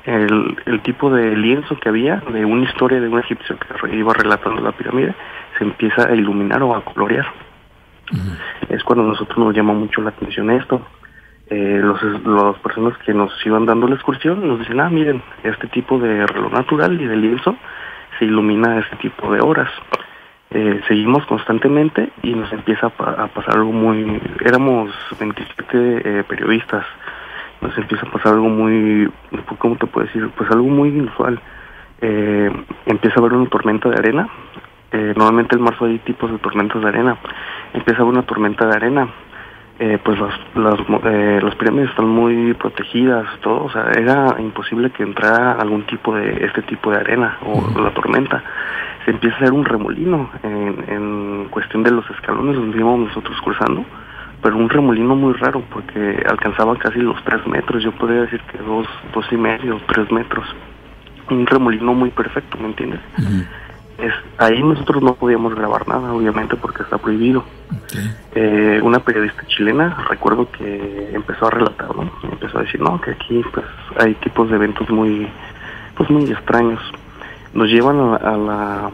[0.03, 4.13] El, el tipo de lienzo que había de una historia de un egipcio que iba
[4.13, 5.13] relatando la pirámide
[5.57, 7.27] se empieza a iluminar o a colorear.
[8.67, 10.81] Es cuando a nosotros nos llama mucho la atención esto
[11.51, 15.67] eh, los, las personas que nos iban dando la excursión nos dicen, ah, miren, este
[15.67, 17.57] tipo de reloj natural y de lienzo
[18.17, 19.69] se ilumina a este tipo de horas.
[20.49, 24.21] Eh, seguimos constantemente y nos empieza a, pasar algo muy...
[24.45, 26.85] Éramos 27 eh, periodistas,
[27.59, 29.11] nos empieza a pasar algo muy...
[29.57, 30.29] ¿Cómo te puedo decir?
[30.29, 31.37] Pues algo muy inusual.
[31.99, 32.49] Eh,
[32.85, 34.29] empieza a haber una tormenta de arena.
[34.93, 37.17] Eh, normalmente en marzo hay tipos de tormentas de arena.
[37.73, 39.09] Empieza a haber una tormenta de arena
[39.83, 44.91] eh, pues las, las, eh, las pirámides están muy protegidas, todo, o sea, era imposible
[44.91, 48.43] que entrara algún tipo de, este tipo de arena o la tormenta.
[49.05, 53.35] Se empieza a hacer un remolino en, en cuestión de los escalones donde íbamos nosotros
[53.41, 53.83] cruzando,
[54.43, 58.59] pero un remolino muy raro porque alcanzaba casi los tres metros, yo podría decir que
[58.59, 58.85] dos,
[59.15, 60.45] dos y medio, tres metros.
[61.31, 62.99] Un remolino muy perfecto, ¿me entiendes?
[64.01, 67.43] Es, ahí nosotros no podíamos grabar nada, obviamente, porque está prohibido.
[68.33, 72.11] Eh, una periodista chilena, recuerdo que empezó a relatar, ¿no?
[72.23, 73.65] Empezó a decir, no, que aquí pues
[73.97, 75.27] hay tipos de eventos muy,
[75.95, 76.79] pues muy extraños.
[77.53, 78.91] Nos llevan a, la,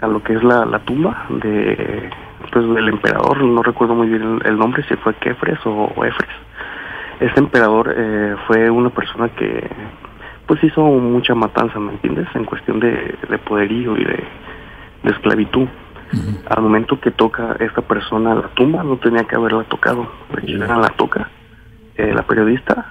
[0.00, 2.10] a lo que es la, la tumba de,
[2.50, 6.30] pues del emperador, no recuerdo muy bien el, nombre, si fue Kefres o, Efres.
[7.20, 9.68] Este emperador eh, fue una persona que
[10.50, 12.26] pues hizo mucha matanza, ¿me entiendes?
[12.34, 14.24] En cuestión de, de poderío y de,
[15.04, 15.68] esclavitud.
[16.48, 20.10] Al momento que toca esta persona la tumba, no tenía que haberla tocado.
[20.42, 21.30] la toca,
[21.94, 22.84] eh, la periodista,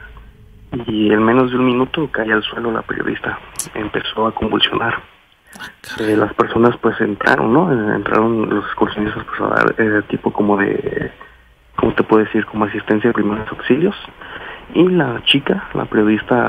[0.88, 3.38] y en menos de un minuto cae al suelo la periodista.
[3.74, 4.94] Empezó a convulsionar.
[6.00, 7.74] Eh, las personas pues entraron, ¿no?
[7.74, 11.12] Eh, entraron los excursionistas pues a dar eh, tipo como de,
[11.76, 12.46] ¿cómo te puedo decir?
[12.46, 13.98] Como asistencia de primeros auxilios.
[14.74, 16.46] Y la chica, la periodista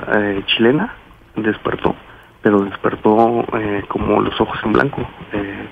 [0.46, 0.99] chilena,
[1.36, 1.94] despertó,
[2.42, 3.44] pero despertó
[3.88, 5.06] como los ojos en blanco,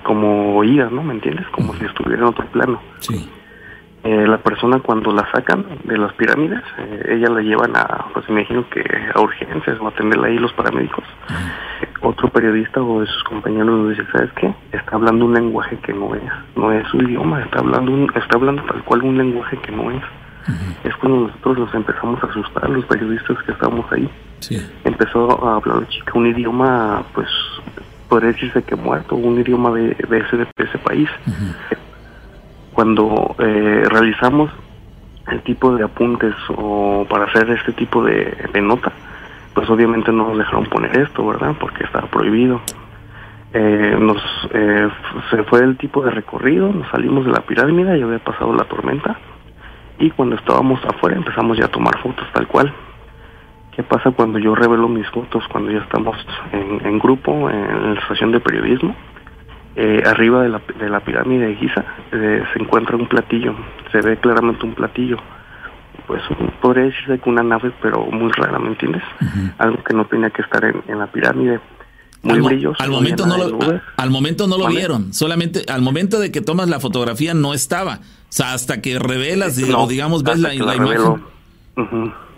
[0.03, 1.03] como oída, ¿no?
[1.03, 1.47] ¿Me entiendes?
[1.47, 2.81] Como si estuviera en otro plano.
[2.99, 3.29] Sí.
[4.01, 8.29] Eh, la persona cuando la sacan de las pirámides, eh, ella la llevan a, pues
[8.29, 8.81] me imagino que
[9.13, 11.03] a urgencias o a atenderla ahí los paramédicos.
[12.01, 14.53] Otro periodista o de sus compañeros nos dice, ¿sabes qué?
[14.71, 16.23] Está hablando un lenguaje que no es,
[16.55, 19.91] no es su idioma, está hablando, un, está hablando tal cual un lenguaje que no
[19.91, 20.01] es.
[20.83, 24.09] Es cuando nosotros nos empezamos a asustar, los periodistas que estábamos ahí.
[24.83, 27.27] Empezó a hablar la chica un idioma, pues,
[28.07, 31.09] podría decirse que muerto, un idioma de, ese, de ese país
[32.79, 34.49] cuando eh, realizamos
[35.29, 38.93] el tipo de apuntes o para hacer este tipo de, nota,
[39.53, 41.55] pues obviamente no nos dejaron poner esto, ¿verdad?
[41.59, 42.61] Porque estaba prohibido.
[43.51, 44.21] Eh, nos
[44.53, 44.87] eh,
[45.29, 48.63] se fue el tipo de recorrido, nos salimos de la pirámide, ya había pasado la
[48.63, 49.19] tormenta
[49.99, 52.73] y cuando estábamos afuera empezamos ya a tomar fotos tal cual.
[53.75, 56.17] ¿Qué pasa cuando yo revelo mis fotos cuando ya estamos
[56.51, 58.95] en, en grupo en la estación de periodismo?
[59.75, 63.55] Eh, arriba de la, de la pirámide de Giza eh, se encuentra un platillo,
[63.91, 65.17] se ve claramente un platillo.
[66.07, 66.21] Pues
[66.59, 69.03] podría decirse que una nave, pero muy rara, ¿me entiendes?
[69.59, 71.59] Algo que no tenía que estar en, la pirámide.
[72.23, 72.81] Muy brilloso.
[72.83, 73.59] Al momento no, lo,
[73.95, 77.99] al momento no lo vieron, solamente al momento de que tomas la fotografía no estaba.
[78.29, 81.23] O sea, hasta que revelas, o digamos, ves la, la, imagen.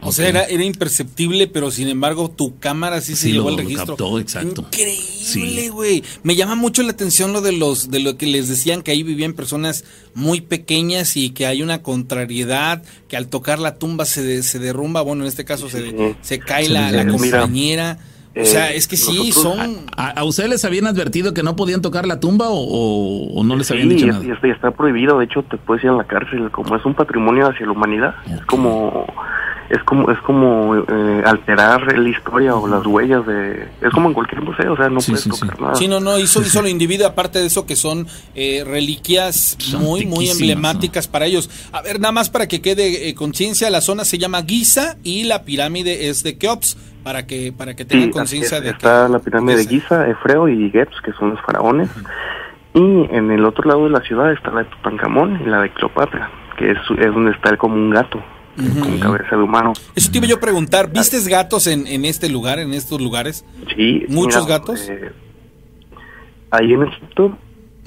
[0.04, 3.96] O sea, era, era imperceptible, pero sin embargo tu cámara sí se llevó el registro.
[3.96, 4.66] Captó, exacto.
[4.72, 6.04] Increíble, güey.
[6.24, 9.04] Me llama mucho la atención lo de los de lo que les decían que ahí
[9.04, 9.84] vivían personas
[10.16, 15.02] muy pequeñas y que hay una contrariedad, que al tocar la tumba se, se derrumba,
[15.02, 18.00] bueno, en este caso se, se cae la, la compañera.
[18.36, 19.78] O sea, es que sí, son...
[19.98, 23.90] ¿A, ustedes les habían advertido que no podían tocar la tumba o, no les habían
[23.90, 24.24] dicho nada?
[24.44, 27.66] Está prohibido, de hecho te puedes ir a la cárcel, como es un patrimonio hacia
[27.66, 29.06] la humanidad, es como
[29.72, 34.14] es como es como eh, alterar la historia o las huellas de es como en
[34.14, 35.76] cualquier museo o sea no puedes tocar nada.
[35.76, 38.06] Sí no no hizo hizo lo individuo aparte de eso que son
[38.36, 41.50] eh, reliquias muy muy emblemáticas para ellos.
[41.72, 45.24] A ver nada más para que quede eh, conciencia la zona se llama Giza y
[45.24, 49.56] la pirámide es de Keops para que para que tengan conciencia de está la pirámide
[49.56, 50.08] de Giza.
[50.10, 51.90] Efreo y Geps que son los faraones.
[52.74, 55.70] Y en el otro lado de la ciudad está la de Tutankamón y la de
[55.72, 57.76] Cleopatra que es, es donde está el como
[58.80, 59.74] con cabeza de humano.
[59.96, 63.46] Eso te iba yo a preguntar, ¿vistes gatos en, en este lugar, en estos lugares?
[63.76, 64.06] Sí.
[64.10, 64.90] ¿Muchos gatos?
[64.90, 65.12] Eh,
[66.52, 67.38] ahí en Egipto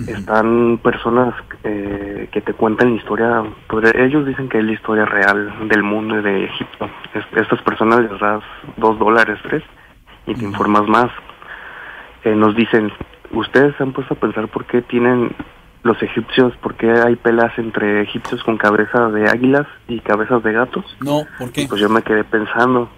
[0.09, 5.05] están personas eh, que te cuentan la historia, pues, ellos dicen que es la historia
[5.05, 6.91] real del mundo y de Egipto.
[7.15, 8.43] estas personas les das
[8.77, 9.63] dos dólares, tres,
[10.27, 11.11] y te informas más.
[12.25, 12.91] Eh, nos dicen,
[13.31, 15.35] ustedes se han puesto a pensar por qué tienen
[15.85, 20.53] los egipcios, ¿por qué hay pelas entre egipcios con cabezas de águilas y cabezas de
[20.53, 20.85] gatos?
[21.01, 21.67] No, ¿por qué?
[21.69, 22.89] Pues yo me quedé pensando.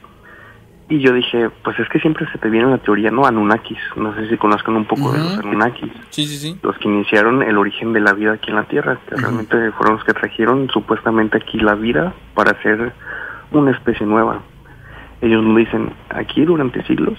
[0.88, 3.26] Y yo dije, pues es que siempre se te viene la teoría, ¿no?
[3.26, 3.78] Anunnakis.
[3.96, 5.90] No sé si conozcan un poco de los Anunnakis.
[6.10, 6.60] Sí, sí, sí.
[6.62, 9.96] Los que iniciaron el origen de la vida aquí en la Tierra, que realmente fueron
[9.96, 12.92] los que trajeron supuestamente aquí la vida para hacer
[13.50, 14.42] una especie nueva.
[15.20, 17.18] Ellos me dicen, aquí durante siglos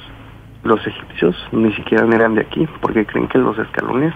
[0.64, 4.14] los egipcios ni siquiera eran de aquí, porque creen que los escalones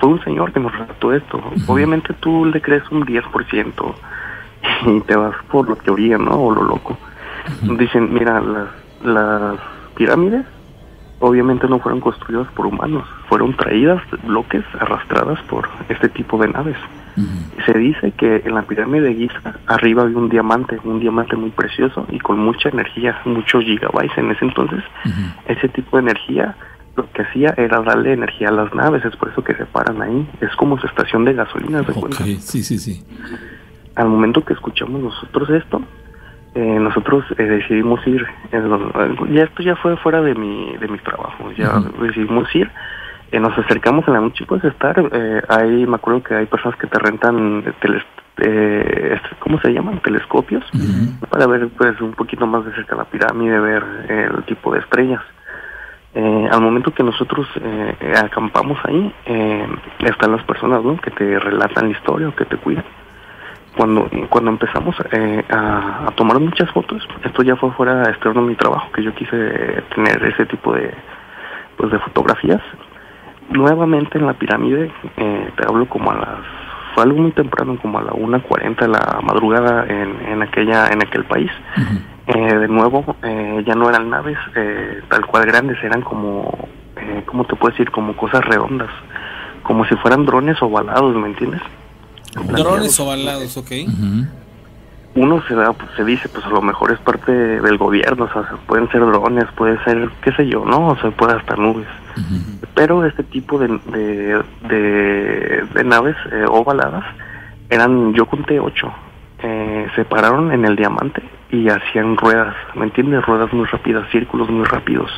[0.00, 1.40] fue un señor que nos relató esto.
[1.66, 3.94] Obviamente tú le crees un 10%
[4.86, 6.32] y te vas por la teoría, ¿no?
[6.32, 6.96] O lo loco.
[7.62, 8.68] Dicen, mira, las,
[9.02, 9.58] las
[9.94, 10.44] pirámides
[11.18, 16.76] obviamente no fueron construidas por humanos, fueron traídas bloques arrastradas por este tipo de naves.
[17.64, 21.48] Se dice que en la pirámide de Giza arriba había un diamante, un diamante muy
[21.48, 24.84] precioso y con mucha energía, muchos gigabytes en ese entonces.
[25.46, 26.54] Ese tipo de energía
[26.96, 30.00] lo que hacía era darle energía a las naves, es por eso que se paran
[30.00, 30.28] ahí.
[30.40, 32.36] Es como su estación de gasolina, ¿se okay.
[32.36, 33.04] Sí, sí, sí.
[33.94, 35.82] Al momento que escuchamos nosotros esto,
[36.54, 38.26] eh, nosotros eh, decidimos ir.
[39.30, 41.52] ya esto ya fue fuera de mi de mi trabajo.
[41.52, 42.70] Ya decidimos ir.
[43.30, 44.96] Eh, nos acercamos en la noche, puedes estar.
[45.48, 48.02] ahí me acuerdo que hay personas que te rentan teles,
[49.40, 50.00] ¿cómo se llaman?
[50.00, 50.64] Telescopios
[51.28, 55.20] para ver pues un poquito más de cerca la pirámide, ver el tipo de estrellas.
[56.18, 59.66] Eh, al momento que nosotros eh, acampamos ahí, eh,
[59.98, 62.84] están las personas que te relatan la historia o que te cuidan.
[63.76, 68.90] Cuando, cuando empezamos a, tomar muchas fotos, esto ya fue fuera externo de mi trabajo,
[68.92, 69.36] que yo quise
[69.94, 70.94] tener ese tipo de,
[71.76, 72.62] pues, de fotografías.
[73.50, 76.38] nuevamente en la pirámide, eh, te hablo como a las,
[76.94, 81.02] fue algo muy temprano, como a la 1.40 de la madrugada en, en, aquella, en
[81.02, 81.50] aquel país.
[82.26, 87.22] Eh, de nuevo, eh, ya no eran naves eh, tal cual grandes, eran como, eh,
[87.26, 87.90] ¿cómo te puedo decir?
[87.90, 88.90] Como cosas redondas,
[89.62, 91.62] como si fueran drones ovalados, ¿me entiendes?
[92.48, 93.70] Drones ovalados, ok.
[95.14, 98.32] Uno se da, pues, se dice, pues a lo mejor es parte del gobierno, o
[98.32, 100.88] sea, pueden ser drones, puede ser, qué sé yo, ¿no?
[100.88, 101.86] O sea, puede hasta nubes.
[102.74, 107.04] Pero este tipo de, de, de, de naves eh, ovaladas
[107.70, 108.92] eran, yo conté ocho,
[109.38, 113.24] eh, se pararon en el diamante y hacían ruedas, ¿me entiendes?
[113.24, 115.10] Ruedas muy rápidas, círculos muy rápidos.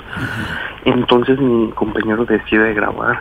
[0.84, 3.20] Entonces mi compañero decide grabar.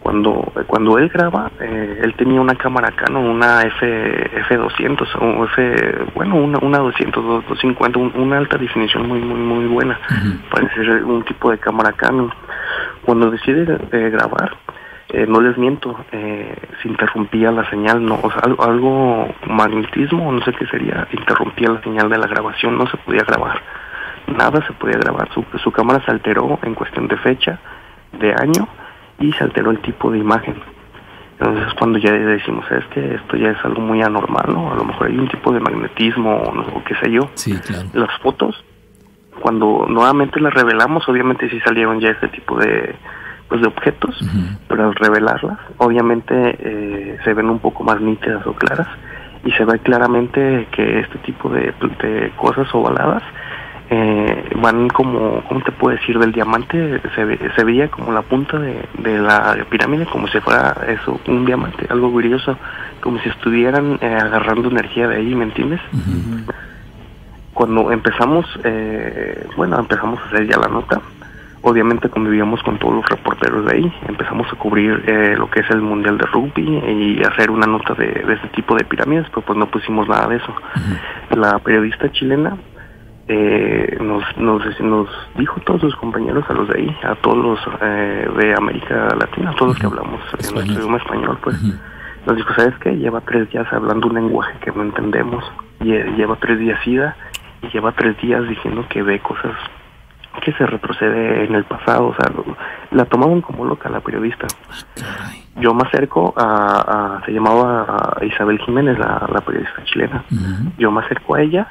[0.00, 6.04] Cuando cuando él graba, eh, él tenía una cámara Canon, una F, F200, o F,
[6.14, 9.98] bueno, una, una 200, 250, un- una alta definición muy, muy, muy buena.
[10.50, 12.30] Parece ser un tipo de cámara Canon.
[13.06, 14.54] Cuando decide eh, grabar,
[15.10, 20.32] eh, no les miento, eh, se interrumpía la señal, no, o sea, algo, algo magnetismo,
[20.32, 23.60] no sé qué sería, interrumpía la señal de la grabación, no se podía grabar,
[24.26, 27.58] nada se podía grabar, su, su cámara se alteró en cuestión de fecha,
[28.18, 28.66] de año,
[29.18, 30.56] y se alteró el tipo de imagen.
[31.38, 34.72] Entonces cuando ya decimos, es que esto ya es algo muy anormal, ¿no?
[34.72, 37.28] A lo mejor hay un tipo de magnetismo o, no, o qué sé yo.
[37.34, 37.88] Sí, claro.
[37.92, 38.64] Las fotos,
[39.40, 42.94] cuando nuevamente las revelamos, obviamente sí salieron ya este tipo de,
[43.60, 44.18] de objetos,
[44.68, 48.88] pero al revelarlas, obviamente eh, se ven un poco más nítidas o claras
[49.44, 53.22] y se ve claramente que este tipo de, de cosas ovaladas
[53.90, 56.18] eh, van como, ¿cómo te puedo decir?
[56.18, 60.40] Del diamante se, ve- se veía como la punta de, de la pirámide, como si
[60.40, 62.56] fuera eso, un diamante, algo brilloso,
[63.02, 65.80] como si estuvieran eh, agarrando energía de ahí, ¿me entiendes?
[67.52, 71.00] Cuando empezamos, eh, bueno, empezamos a hacer ya la nota,
[71.66, 75.70] obviamente convivíamos con todos los reporteros de ahí, empezamos a cubrir eh, lo que es
[75.70, 79.40] el Mundial de Rugby y hacer una nota de, de este tipo de pirámides, pero
[79.42, 80.54] pues no pusimos nada de eso.
[81.34, 82.56] La periodista chilena
[83.28, 87.38] eh, nos, nos, nos dijo a todos sus compañeros, a los de ahí, a todos
[87.38, 90.76] los eh, de América Latina, a todos los que hablamos en nuestro Español.
[90.76, 91.56] idioma español, pues,
[92.26, 92.90] nos dijo, ¿sabes qué?
[92.96, 95.42] Lleva tres días hablando un lenguaje que no entendemos,
[95.80, 97.16] Lle- lleva tres días ida
[97.62, 99.52] y lleva tres días diciendo que ve cosas
[100.42, 102.56] que se retrocede en el pasado, o sea, lo-
[102.90, 104.46] la tomaban como loca la periodista.
[105.56, 110.24] Yo me acerco a, a- se llamaba Isabel Jiménez, la, la periodista chilena.
[110.78, 111.68] Yo me acerco a ella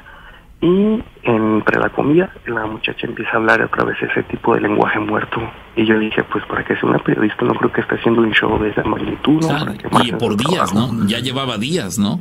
[0.60, 4.98] y entre la comida la muchacha empieza a hablar otra vez ese tipo de lenguaje
[4.98, 5.40] muerto.
[5.76, 8.32] Y yo dije, pues para que sea una periodista no creo que esté haciendo un
[8.32, 9.48] show de esa magnitud, ¿no?
[9.48, 10.92] Claro, Para que y marquen por días, trabajo.
[10.94, 11.06] ¿no?
[11.06, 12.20] Ya llevaba días, ¿no?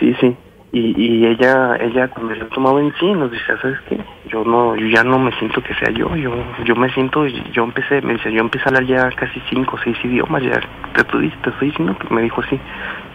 [0.00, 0.34] Sí, sí.
[0.76, 3.96] Y, y ella, ella cuando yo tomaba en sí, nos decía, ¿sabes qué?
[4.28, 7.62] Yo no, yo ya no me siento que sea yo, yo, yo me siento, yo
[7.62, 10.58] empecé, me dice, yo empecé a hablar ya casi cinco o seis idiomas, ya
[10.94, 12.58] te, estoy- te estoy diciendo que me dijo así,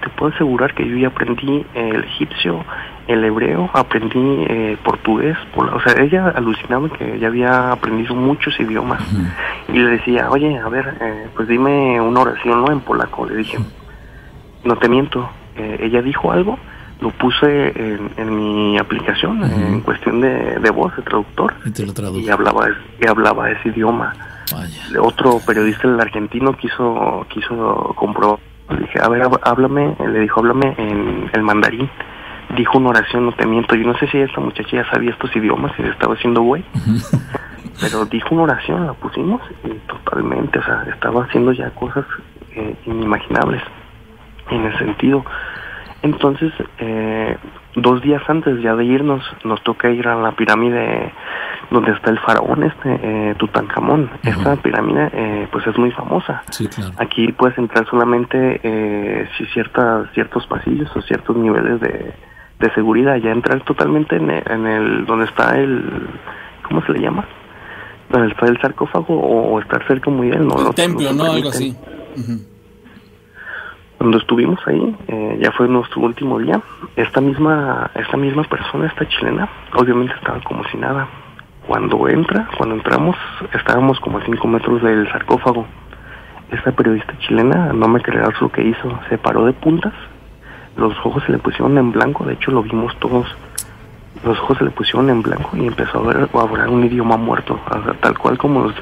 [0.01, 2.63] te puedo asegurar que yo ya aprendí el egipcio,
[3.07, 8.57] el hebreo, aprendí eh, portugués, pola- o sea, ella alucinaba que ya había aprendido muchos
[8.57, 9.01] idiomas.
[9.67, 12.71] Y le decía, oye, a ver, eh, pues dime una oración, ¿no?
[12.71, 13.57] En polaco, le dije,
[14.63, 16.57] no te miento, eh, ella dijo algo,
[17.01, 21.85] lo puse en, en mi aplicación, en cuestión de, de voz, de traductor, Y te
[21.85, 22.19] lo tradujo.
[22.19, 22.67] y hablaba,
[23.01, 24.13] y hablaba ese idioma.
[24.53, 25.01] Vaya.
[25.01, 28.39] Otro periodista, el argentino, quiso, quiso comprobar.
[28.69, 31.89] Le dije, a ver, háblame, le dijo, háblame en el mandarín.
[32.57, 33.75] Dijo una oración, no te miento.
[33.75, 36.63] Yo no sé si esta muchacha ya sabía estos idiomas y se estaba haciendo güey.
[37.79, 42.05] Pero dijo una oración, la pusimos y totalmente, o sea, estaba haciendo ya cosas
[42.55, 43.61] eh, inimaginables
[44.49, 45.23] en el sentido.
[46.01, 47.37] Entonces, eh,
[47.75, 51.11] dos días antes ya de irnos, nos toca ir a la pirámide
[51.71, 54.09] donde está el faraón este, eh, Tutankamón.
[54.23, 56.43] Esta pirámide, eh, pues es muy famosa.
[56.49, 56.93] Sí, claro.
[56.97, 62.13] Aquí puedes entrar solamente eh, si ciertas, ciertos pasillos o ciertos niveles de,
[62.59, 63.17] de seguridad.
[63.17, 66.07] Ya entrar totalmente en el, en el donde está el,
[66.63, 67.25] ¿cómo se le llama?
[68.09, 70.47] Donde está el sarcófago o, estar cerca muy de él.
[70.47, 71.23] No, El no.
[71.25, 71.75] Algo así.
[72.17, 72.39] Ujú.
[73.99, 76.61] Cuando estuvimos ahí, eh, ya fue nuestro último día,
[76.95, 81.05] esta misma, esta misma persona, esta chilena, obviamente estaba como si nada.
[81.67, 83.17] Cuando entra, cuando entramos,
[83.53, 85.65] estábamos como a cinco metros del sarcófago.
[86.49, 89.93] Esta periodista chilena, no me creerás lo que hizo, se paró de puntas,
[90.77, 93.27] los ojos se le pusieron en blanco, de hecho lo vimos todos.
[94.23, 97.17] Los ojos se le pusieron en blanco y empezó a, ver, a hablar un idioma
[97.17, 98.75] muerto, o sea, tal cual como nos,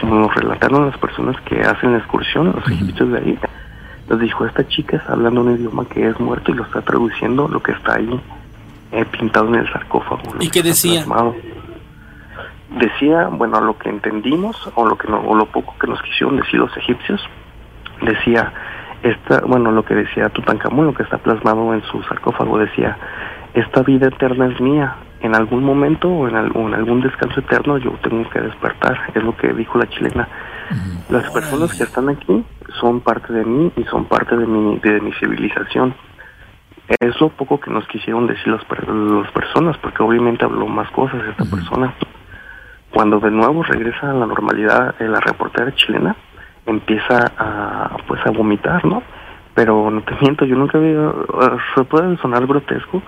[0.00, 3.38] como nos relataron las personas que hacen la excursión, los egipcios de ahí.
[4.08, 7.48] Nos dijo, esta chica está hablando un idioma que es muerto y lo está traduciendo
[7.48, 8.20] lo que está ahí
[8.92, 10.22] eh, pintado en el sarcófago.
[10.40, 11.04] ¿Y qué decía?
[11.04, 11.34] plasmado.
[12.78, 16.36] decía, bueno, lo que entendimos o lo que no, o lo poco que nos quisieron
[16.36, 17.20] decir los egipcios,
[18.00, 18.52] decía
[19.02, 22.96] esta, bueno, lo que decía Tutankamón, lo que está plasmado en su sarcófago decía,
[23.54, 28.28] esta vida eterna es mía, en algún momento o en, algún descanso eterno yo tengo
[28.30, 30.28] que despertar, es lo que dijo la chilena.
[31.08, 32.44] Las personas que están aquí
[32.80, 35.94] son parte de mí y son parte de mi, de mi civilización.
[37.00, 41.20] Es lo poco que nos quisieron decir las, las personas, porque obviamente habló más cosas
[41.28, 41.94] esta persona.
[42.90, 46.16] Cuando de nuevo regresa a la normalidad eh, la reportera chilena,
[46.66, 49.02] empieza a, pues, a vomitar, ¿no?
[49.54, 53.02] Pero no te miento, yo nunca había, uh, se puede sonar grotesco,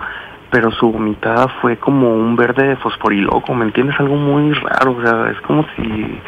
[0.49, 3.99] pero su vomitada fue como un verde fosforiloco, ¿me entiendes?
[3.99, 6.19] Algo muy raro, o sea, es como si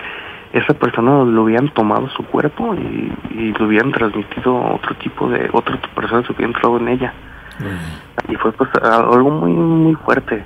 [0.53, 5.27] esa persona lo hubieran tomado su cuerpo y, y lo hubieran transmitido a otro tipo
[5.27, 7.13] de, otra persona se hubiera entrado en ella.
[8.29, 10.45] Y fue pues algo muy, muy fuerte.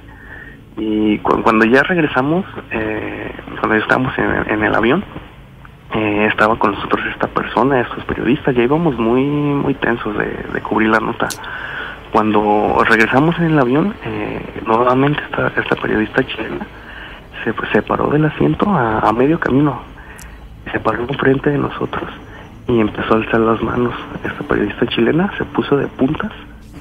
[0.77, 5.03] Y cuando ya regresamos, eh, cuando ya estábamos en, el avión,
[5.93, 10.89] eh, estaba con nosotros esta persona, estos periodistas, ya íbamos muy, muy tensos de, cubrir
[10.89, 11.27] la nota.
[12.11, 16.65] Cuando regresamos en el avión, eh, nuevamente esta, esta periodista chilena
[17.43, 19.81] se, se paró del asiento a, medio camino,
[20.71, 22.09] se paró enfrente de nosotros
[22.67, 23.93] y empezó a alzar las manos.
[24.23, 26.31] Esta periodista chilena se puso de puntas,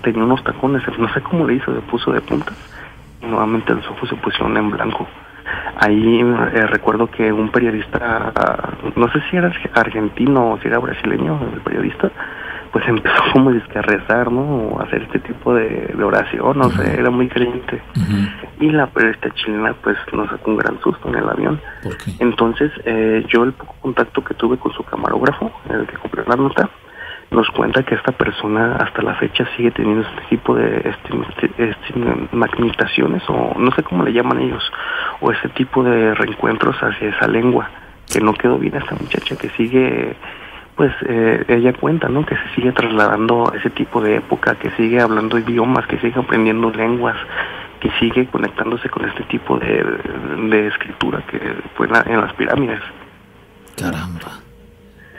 [0.02, 2.56] tenía unos tacones, no sé cómo le hizo, se puso de puntas
[3.26, 5.06] nuevamente los ojos se pusieron en blanco.
[5.78, 8.32] Ahí eh, recuerdo que un periodista,
[8.96, 12.10] no sé si era argentino o si era brasileño, el periodista,
[12.76, 14.42] pues empezó como a rezar, ¿no?
[14.42, 17.80] O hacer este tipo de, oración, no sé, era muy creyente.
[18.60, 21.58] Y la periodista chilena, pues nos sacó un gran susto en el avión.
[22.18, 26.36] Entonces, eh, yo el poco contacto que tuve con su camarógrafo, el que cumplió la
[26.36, 26.68] nota,
[27.30, 30.94] nos cuenta que esta persona hasta la fecha sigue teniendo este tipo de
[32.32, 34.70] magnitaciones o no sé cómo le llaman ellos
[35.20, 37.70] o ese tipo de reencuentros hacia esa lengua
[38.12, 40.14] que no quedó bien a esta muchacha que sigue
[40.76, 45.00] pues eh, ella cuenta no que se sigue trasladando ese tipo de época que sigue
[45.00, 47.16] hablando idiomas que sigue aprendiendo lenguas
[47.80, 49.84] que sigue conectándose con este tipo de,
[50.50, 51.40] de escritura que
[51.76, 52.80] fue en las pirámides
[53.76, 54.46] caramba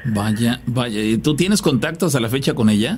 [0.09, 1.01] Vaya, vaya.
[1.01, 2.97] ¿Y tú tienes contactos a la fecha con ella?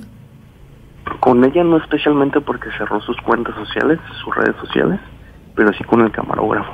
[1.18, 5.00] Con ella no especialmente porque cerró sus cuentas sociales, sus redes sociales,
[5.56, 6.72] pero sí con el camarógrafo.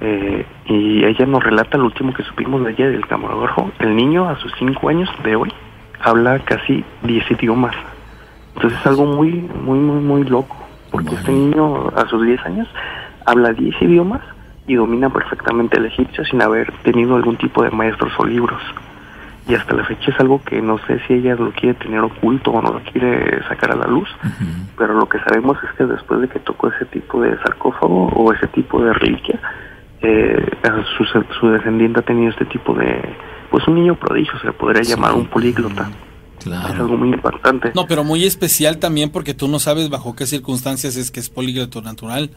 [0.00, 3.70] eh, y ella nos relata lo último que supimos de ella del camarógrafo.
[3.78, 5.52] El niño a sus cinco años de hoy
[6.00, 7.76] habla casi 10 idiomas.
[8.56, 10.56] Entonces es algo muy, muy, muy, muy loco.
[10.90, 12.68] Porque este niño a sus 10 años
[13.24, 14.22] habla 10 idiomas
[14.66, 18.60] y domina perfectamente el egipcio sin haber tenido algún tipo de maestros o libros.
[19.48, 22.50] Y hasta la fecha es algo que no sé si ella lo quiere tener oculto
[22.50, 24.08] o no lo quiere sacar a la luz,
[24.76, 28.32] pero lo que sabemos es que después de que tocó ese tipo de sarcófago o
[28.32, 29.40] ese tipo de reliquia,
[30.02, 30.50] eh,
[30.96, 33.02] su, su descendiente ha tenido este tipo de,
[33.50, 35.90] pues un niño prodigio, se le podría llamar un políglota.
[36.42, 36.74] Claro.
[36.74, 37.72] Es algo muy importante.
[37.74, 41.30] No, pero muy especial también porque tú no sabes bajo qué circunstancias es que es
[41.30, 42.30] políglota natural.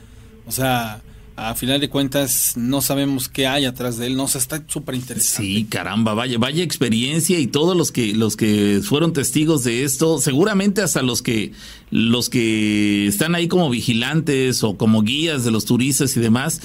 [0.47, 1.01] O sea,
[1.39, 4.95] a final de cuentas no sabemos qué hay atrás de él, no sé, está súper
[4.95, 5.43] interesante.
[5.43, 10.19] Sí, caramba, vaya, vaya experiencia y todos los que los que fueron testigos de esto,
[10.19, 11.53] seguramente hasta los que
[11.91, 16.61] los que están ahí como vigilantes o como guías de los turistas y demás,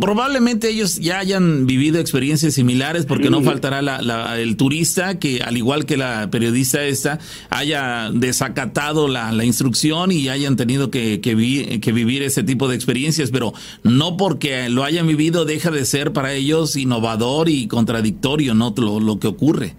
[0.00, 5.56] Probablemente ellos ya hayan vivido experiencias similares porque no faltará la, el turista que, al
[5.56, 7.18] igual que la periodista esta,
[7.50, 13.52] haya desacatado la, instrucción y hayan tenido que, que, vivir ese tipo de experiencias, pero
[13.82, 18.72] no porque lo hayan vivido deja de ser para ellos innovador y contradictorio, ¿no?
[18.76, 19.74] Lo, lo que ocurre.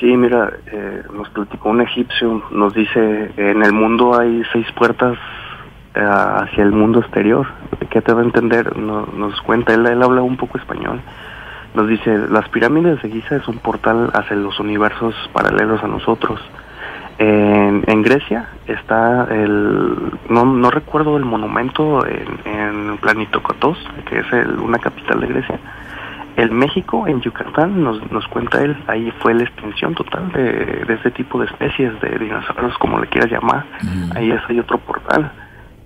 [0.00, 5.18] Sí, mira, eh, nos platicó un egipcio, nos dice, en el mundo hay seis puertas
[5.96, 7.46] hacia el mundo exterior.
[7.90, 8.76] ¿Qué te va a entender?
[8.76, 11.00] Nos, cuenta, él, él habla un poco español.
[11.74, 16.40] Nos dice, las pirámides de Giza es un portal hacia los universos paralelos a nosotros.
[17.18, 23.78] En, en Grecia está el, no, no recuerdo el monumento en, en Planitocotos,
[24.08, 24.26] que es
[24.58, 25.58] una capital de Grecia.
[26.36, 30.94] El México, en Yucatán, nos, nos cuenta él, ahí fue la extinción total de, de
[30.94, 33.64] este tipo de especies, de dinosaurios, como le quieras llamar.
[34.14, 35.32] Ahí es, hay otro portal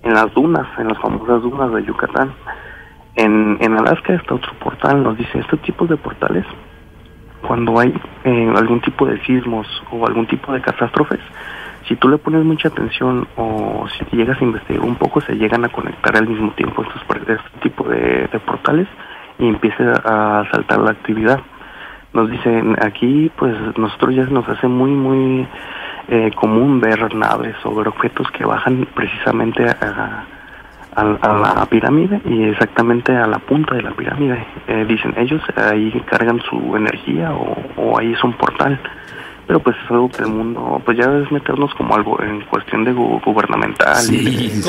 [0.03, 2.33] en las dunas, en las famosas dunas de Yucatán.
[3.15, 6.45] En, en Alaska está otro portal, nos dice, estos tipos de portales,
[7.45, 7.93] cuando hay
[8.23, 11.19] eh, algún tipo de sismos o algún tipo de catástrofes,
[11.87, 15.65] si tú le pones mucha atención o si llegas a investigar un poco, se llegan
[15.65, 18.87] a conectar al mismo tiempo estos, este tipo de, portales
[19.39, 21.41] y empieza a saltar la actividad.
[22.13, 25.47] Nos dicen aquí, pues nosotros ya nos hace muy, muy
[26.11, 30.25] eh, común ver naves ver objetos que bajan precisamente a,
[30.93, 34.45] la pirámide y exactamente a la punta de la pirámide.
[34.67, 38.77] Eh, dicen ellos ahí cargan su energía o, o ahí es un portal
[39.51, 42.85] pero pues es algo que el mundo, pues ya es meternos como algo en cuestión
[42.85, 43.97] de gubernamental.
[43.97, 44.61] Sí, y,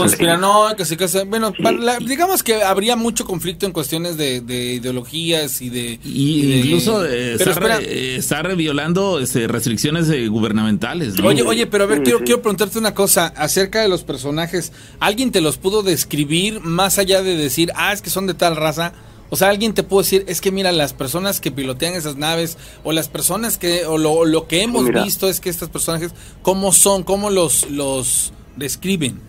[0.77, 1.23] que se casa.
[1.25, 1.53] Bueno,
[2.01, 4.39] digamos que habría mucho conflicto en cuestiones de,
[4.75, 6.01] ideologías y de.
[6.03, 11.15] Y, incluso estar, violando este, restricciones gubernamentales.
[11.21, 14.73] Oye, oye, pero a ver, quiero, quiero preguntarte una cosa acerca de los personajes.
[14.99, 18.57] ¿Alguien te los pudo describir más allá de decir, ah, es que son de tal
[18.57, 18.95] raza?
[19.33, 22.59] O sea, alguien te puede decir, es que mira, las personas que pilotean esas naves,
[22.85, 26.71] o las personas que, o lo, lo que hemos visto es que estos personajes, ¿cómo
[26.71, 27.03] son?
[27.03, 29.21] ¿Cómo los, los describen?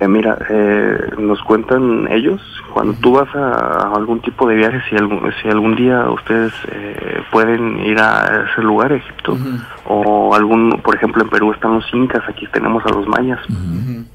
[0.00, 2.42] Eh, mira, eh, nos cuentan ellos,
[2.74, 7.22] cuando tú vas a, algún tipo de viaje, si algún, si algún día ustedes eh,
[7.32, 9.38] pueden ir a ese lugar, Egipto,
[9.86, 13.40] o algún, por ejemplo, en Perú están los incas, aquí tenemos a los mayas,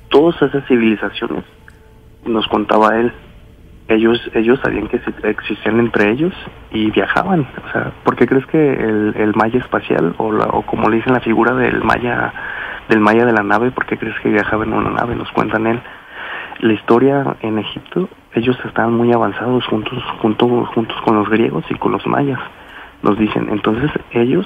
[0.10, 1.43] todas esas civilizaciones,
[2.24, 3.12] nos contaba él,
[3.94, 6.34] ellos ellos sabían que existían entre ellos
[6.72, 7.48] y viajaban.
[7.68, 10.98] O sea, ¿por qué crees que el, el maya espacial o, la, o como le
[10.98, 12.34] dicen la figura del maya
[12.89, 15.16] del maya de la nave, por qué crees que viajaba en una nave?
[15.16, 15.80] Nos cuentan él.
[16.60, 21.76] La historia en Egipto, ellos estaban muy avanzados juntos junto, juntos con los griegos y
[21.76, 22.39] con los mayas.
[23.02, 24.46] Nos dicen, entonces ellos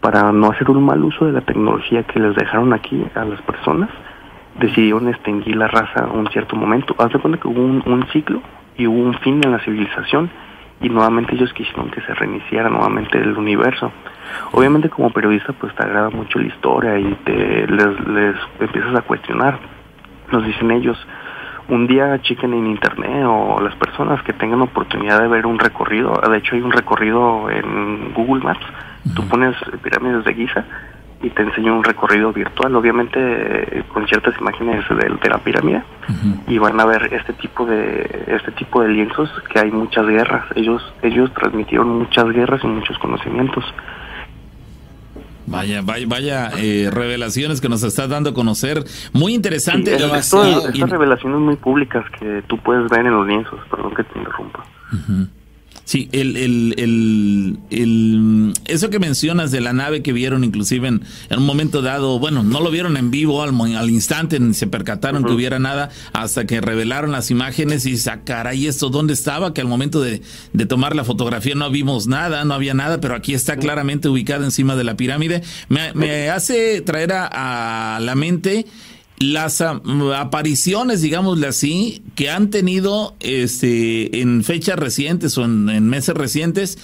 [0.00, 3.40] para no hacer un mal uso de la tecnología que les dejaron aquí a las
[3.42, 3.88] personas,
[4.58, 6.94] decidieron extinguir la raza a un cierto momento.
[6.98, 8.40] Haz de cuenta que hubo un ciclo
[8.76, 10.30] y hubo un fin en la civilización
[10.80, 13.90] y nuevamente ellos quisieron que se reiniciara nuevamente el universo.
[14.52, 19.02] Obviamente como periodista pues te agrada mucho la historia y te les, les empiezas a
[19.02, 19.58] cuestionar.
[20.30, 20.98] Nos dicen ellos,
[21.68, 26.20] un día chequen en internet o las personas que tengan oportunidad de ver un recorrido,
[26.28, 28.66] de hecho hay un recorrido en Google Maps,
[29.14, 30.64] tú pones pirámides de Giza
[31.22, 35.82] y te enseño un recorrido virtual, obviamente eh, con ciertas imágenes de, la pirámide
[36.46, 40.44] y van a ver este tipo de este tipo de lienzos que hay muchas guerras.
[40.54, 43.64] Ellos ellos transmitieron muchas guerras y muchos conocimientos.
[45.46, 48.84] Vaya, vaya, vaya eh, revelaciones que nos está dando a conocer.
[49.12, 49.94] Muy interesante.
[49.94, 54.64] estas revelaciones muy públicas que tú puedes ver en los lienzos, perdón que te interrumpa.
[55.86, 61.04] Sí, el, el, el, el, eso que mencionas de la nave que vieron inclusive en,
[61.30, 65.22] un momento dado, bueno, no lo vieron en vivo al, al instante, ni se percataron
[65.22, 69.60] que hubiera nada hasta que revelaron las imágenes y sacar ahí esto dónde estaba, que
[69.60, 70.22] al momento de,
[70.52, 74.44] de, tomar la fotografía no vimos nada, no había nada, pero aquí está claramente ubicada
[74.44, 75.44] encima de la pirámide.
[75.68, 78.66] Me, me hace traer a, a la mente
[79.18, 86.78] las apariciones, digámosle así, que han tenido este, en fechas recientes o en, meses recientes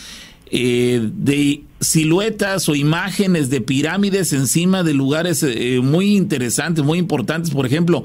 [0.50, 7.50] eh, de siluetas o imágenes de pirámides encima de lugares eh, muy interesantes, muy importantes.
[7.50, 8.04] Por ejemplo,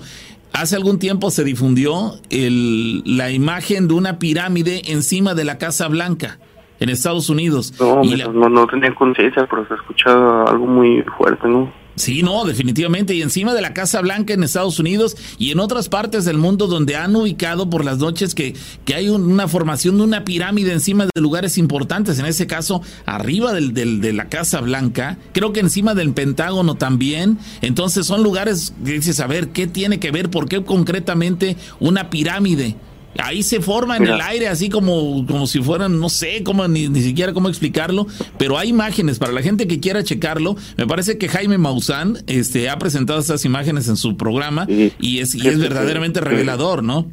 [0.51, 5.87] hace algún tiempo se difundió el, la imagen de una pirámide encima de la Casa
[5.87, 6.39] Blanca
[6.79, 7.73] en Estados Unidos.
[7.79, 11.71] No, no, no tenía conciencia, pero se ha escuchado algo muy fuerte, ¿no?
[11.97, 13.15] Sí, no, definitivamente.
[13.15, 16.67] Y encima de la Casa Blanca en Estados Unidos y en otras partes del mundo
[16.67, 21.05] donde han ubicado por las noches que, que hay una formación de una pirámide encima
[21.05, 22.19] de lugares importantes.
[22.19, 26.75] En ese caso, arriba del, del, de la Casa Blanca, creo que encima del Pentágono
[26.75, 27.39] también.
[27.61, 30.29] Entonces son lugares que dices, a ver, ¿qué tiene que ver?
[30.29, 32.75] ¿Por qué concretamente una pirámide?
[33.19, 36.87] Ahí se forma en el aire, así como, como si fueran, no sé, cómo, ni,
[36.89, 38.07] ni siquiera cómo explicarlo,
[38.37, 40.55] pero hay imágenes para la gente que quiera checarlo.
[40.77, 45.35] Me parece que Jaime Maussan este, ha presentado estas imágenes en su programa y es,
[45.35, 47.05] y es verdaderamente revelador, ¿no?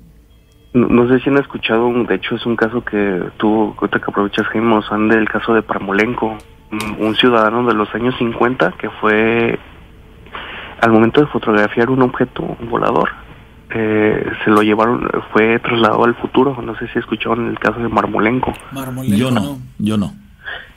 [0.72, 4.46] No, sé si han escuchado, de hecho es un caso que tuvo, ahorita que aprovechas
[4.48, 6.36] Jaime Maussan, del caso de Parmolenko,
[6.98, 9.58] un ciudadano de los años 50 que fue
[10.80, 13.23] al momento de fotografiar un objeto volador
[13.74, 16.56] eh, se lo llevaron, fue trasladado al futuro.
[16.62, 18.52] No sé si escucharon el caso de Marmolenko.
[19.04, 20.14] yo no, yo no.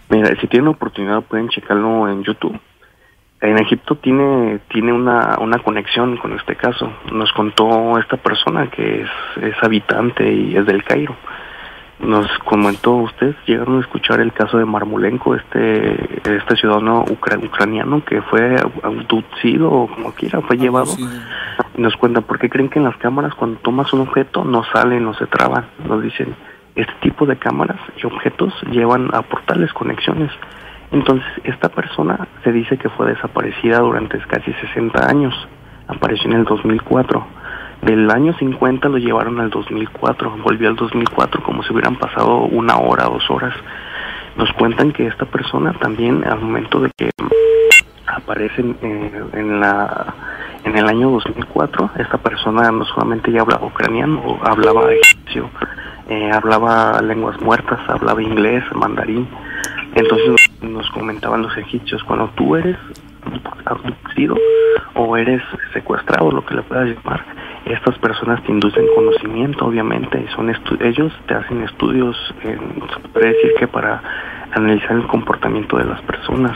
[0.10, 2.60] Mira, si tienen oportunidad pueden checarlo en YouTube.
[3.40, 6.92] En Egipto tiene tiene una, una conexión con este caso.
[7.12, 9.10] Nos contó esta persona que es,
[9.44, 11.16] es habitante y es del Cairo
[12.00, 18.22] nos comentó usted, llegaron a escuchar el caso de Marmolenko, este, este ciudadano ucraniano que
[18.22, 20.92] fue abducido o como quiera, fue llevado.
[21.76, 25.04] Nos cuentan, ¿por qué creen que en las cámaras cuando tomas un objeto no salen,
[25.04, 25.66] no se traban?
[25.88, 26.36] Nos dicen,
[26.76, 30.32] este tipo de cámaras y objetos llevan a portales conexiones.
[30.92, 35.34] Entonces, esta persona se dice que fue desaparecida durante casi 60 años.
[35.88, 37.26] Apareció en el 2004
[37.82, 42.78] del año 50 lo llevaron al 2004, volvió al 2004 como si hubieran pasado una
[42.78, 43.54] hora, dos horas.
[44.36, 47.10] Nos cuentan que esta persona también al momento de que
[48.06, 50.14] aparece en, la
[50.64, 55.50] en el año 2004, esta persona no solamente ya hablaba ucraniano, hablaba egipcio,
[56.10, 59.28] eh, hablaba lenguas muertas, hablaba inglés, mandarín.
[59.96, 62.78] Entonces nos comentaban los egipcios, cuando tú eres
[63.66, 64.36] abducido
[64.94, 65.42] o eres
[65.74, 67.26] secuestrado, lo que le puedas llamar,
[67.74, 73.68] estas personas te inducen conocimiento, obviamente, son ellos te hacen estudios, se puede decir que
[73.68, 74.02] para
[74.54, 76.56] analizar el comportamiento de las personas.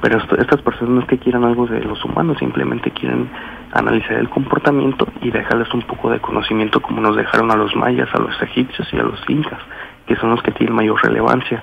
[0.00, 3.28] Pero estas personas no es que quieran algo de los humanos, simplemente quieren
[3.72, 8.08] analizar el comportamiento y dejarles un poco de conocimiento como nos dejaron a los mayas,
[8.14, 9.60] a los egipcios y a los incas,
[10.06, 11.62] que son los que tienen mayor relevancia.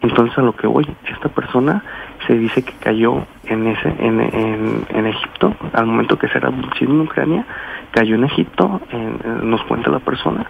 [0.00, 1.82] Entonces a lo que voy, esta persona
[2.28, 6.48] se dice que cayó en ese en, en, en Egipto al momento que se era
[6.48, 7.46] abducido en Ucrania
[7.90, 8.80] cayó en Egipto
[9.42, 10.46] nos cuenta la persona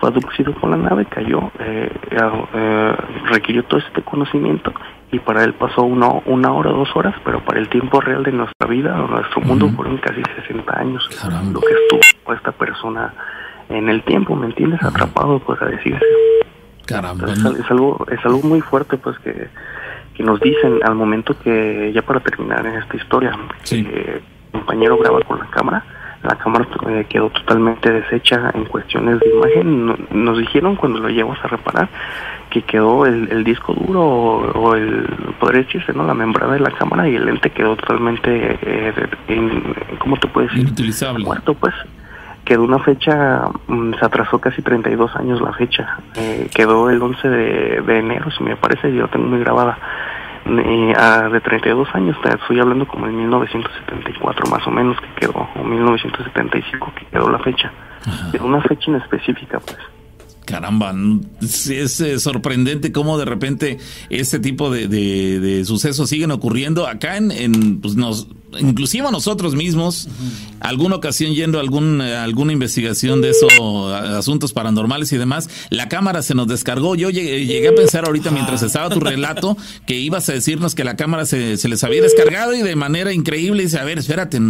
[0.00, 4.72] fue abducido por la nave cayó eh, eh, requirió todo este conocimiento
[5.12, 8.32] y para él pasó una, una hora dos horas pero para el tiempo real de
[8.32, 11.08] nuestra vida o nuestro mundo fueron casi 60 años
[11.52, 13.14] lo que estuvo esta persona
[13.68, 16.04] en el tiempo me entiendes atrapado por decirse
[16.86, 17.30] Caramba.
[17.30, 19.48] Es, algo es algo muy fuerte pues que
[20.22, 23.32] nos dicen al momento que, ya para terminar en esta historia,
[23.68, 25.84] que el compañero graba con la cámara,
[26.22, 29.96] la cámara eh, quedó totalmente deshecha en cuestiones de imagen.
[30.10, 31.88] Nos dijeron cuando lo llevamos a reparar
[32.50, 35.06] que quedó el, disco duro o, el,
[35.38, 36.04] podría decirse, ¿no?
[36.04, 38.92] La membrana de la cámara y el lente quedó totalmente, eh,
[39.98, 40.66] ¿cómo te puedes decir?
[40.66, 41.24] Inutilizable.
[41.24, 41.74] Muerto, pues.
[42.44, 45.98] Quedó una fecha, mm, se atrasó casi 32 años la fecha.
[46.16, 49.78] Eh, quedó el 11 de, de enero, si me parece, yo tengo muy grabada
[50.46, 55.48] eh, a, de 32 años, estoy hablando como en 1974 más o menos que quedó,
[55.54, 57.70] o 1975 que quedó la fecha.
[58.32, 59.76] Pero una fecha en específica, pues.
[60.46, 60.92] Caramba,
[61.40, 63.78] es eh, sorprendente cómo de repente
[64.08, 68.26] este tipo de, de, sucesos siguen ocurriendo acá en, en pues nos
[68.58, 70.08] inclusive a nosotros mismos,
[70.60, 73.52] alguna ocasión yendo a algún, alguna investigación de esos
[73.92, 76.94] asuntos paranormales y demás, la cámara se nos descargó.
[76.94, 80.96] Yo llegué, a pensar ahorita mientras estaba tu relato que ibas a decirnos que la
[80.96, 84.40] cámara se, se les había descargado y de manera increíble dice, a ver, espérate,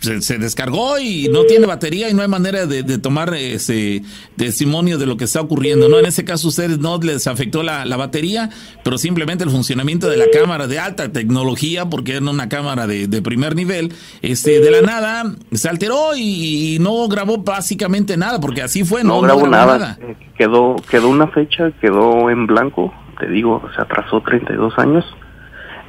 [0.00, 4.02] se, descargó y no tiene batería y no hay manera de, tomar ese
[4.36, 5.98] testimonio de lo que está ocurriendo, ¿no?
[5.98, 8.50] En ese caso ustedes no les afectó la, batería,
[8.84, 13.06] pero simplemente el funcionamiento de la cámara de alta tecnología, porque era una cámara de,
[13.06, 18.62] de primer nivel, este, de la nada se alteró y, no grabó básicamente nada, porque
[18.62, 19.98] así fue, no, grabó, nada.
[20.00, 25.04] Eh, quedó, quedó una fecha, quedó en blanco, te digo, se atrasó 32 años.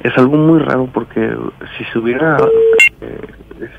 [0.02, 1.34] Es algo muy raro porque
[1.76, 2.36] si se hubiera,
[3.00, 3.20] eh,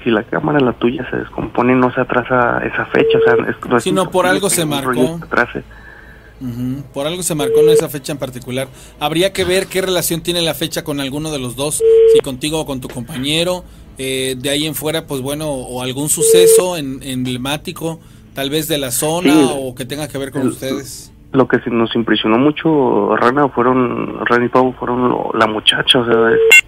[0.03, 3.83] si la cámara la tuya se descompone, no se atrasa esa fecha, o sea, es,
[3.83, 5.19] sino por algo se marcó.
[6.93, 8.69] Por algo se marcó en esa fecha en particular.
[8.99, 11.81] Habría que ver qué relación tiene la fecha con alguno de los dos,
[12.13, 13.63] si contigo o con tu compañero.
[13.97, 17.99] Eh, de ahí en fuera, pues bueno, o algún suceso en, emblemático,
[18.33, 21.11] tal vez de la zona o que tenga que ver con ustedes.
[21.31, 26.15] Lo que nos impresionó mucho, Rana, fueron, Rana y Pau fueron la muchacha, o sea,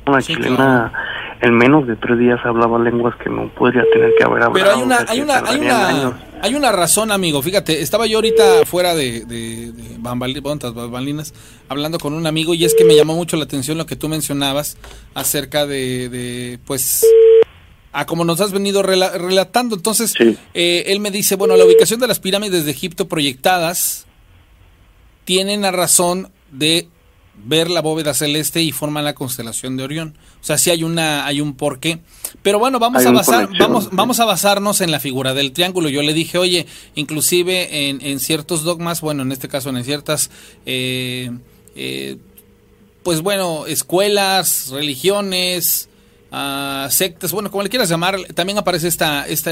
[0.06, 0.94] una chilena
[1.42, 4.54] en menos de tres días hablaba lenguas que no podría tener que haber hablado.
[4.54, 7.42] Pero hay una, hay una, hay una, hay una razón, amigo.
[7.42, 11.34] Fíjate, estaba yo ahorita fuera de, de, de bambalinas,
[11.68, 14.10] hablando con un amigo y es que me llamó mucho la atención lo que tú
[14.10, 14.78] mencionabas
[15.16, 17.04] acerca de, de pues,
[17.92, 19.76] a como nos has venido relatando.
[19.76, 20.14] Entonces,
[20.54, 24.06] eh, él me dice, bueno, la ubicación de las pirámides de Egipto proyectadas
[25.26, 26.88] tienen la razón de
[27.44, 30.18] ver la bóveda celeste y forman la constelación de Orión.
[30.42, 32.00] O sea, sí hay una hay un porqué.
[32.42, 35.90] Pero bueno, vamos a basar vamos vamos a basarnos en la figura del triángulo.
[35.90, 40.30] Yo le dije, "Oye, inclusive en, en ciertos dogmas, bueno, en este caso en ciertas
[40.66, 41.32] eh,
[41.76, 42.18] eh,
[43.04, 45.90] pues bueno, escuelas, religiones,
[46.32, 49.52] uh, sectas, bueno, como le quieras llamar, también aparece esta, esta,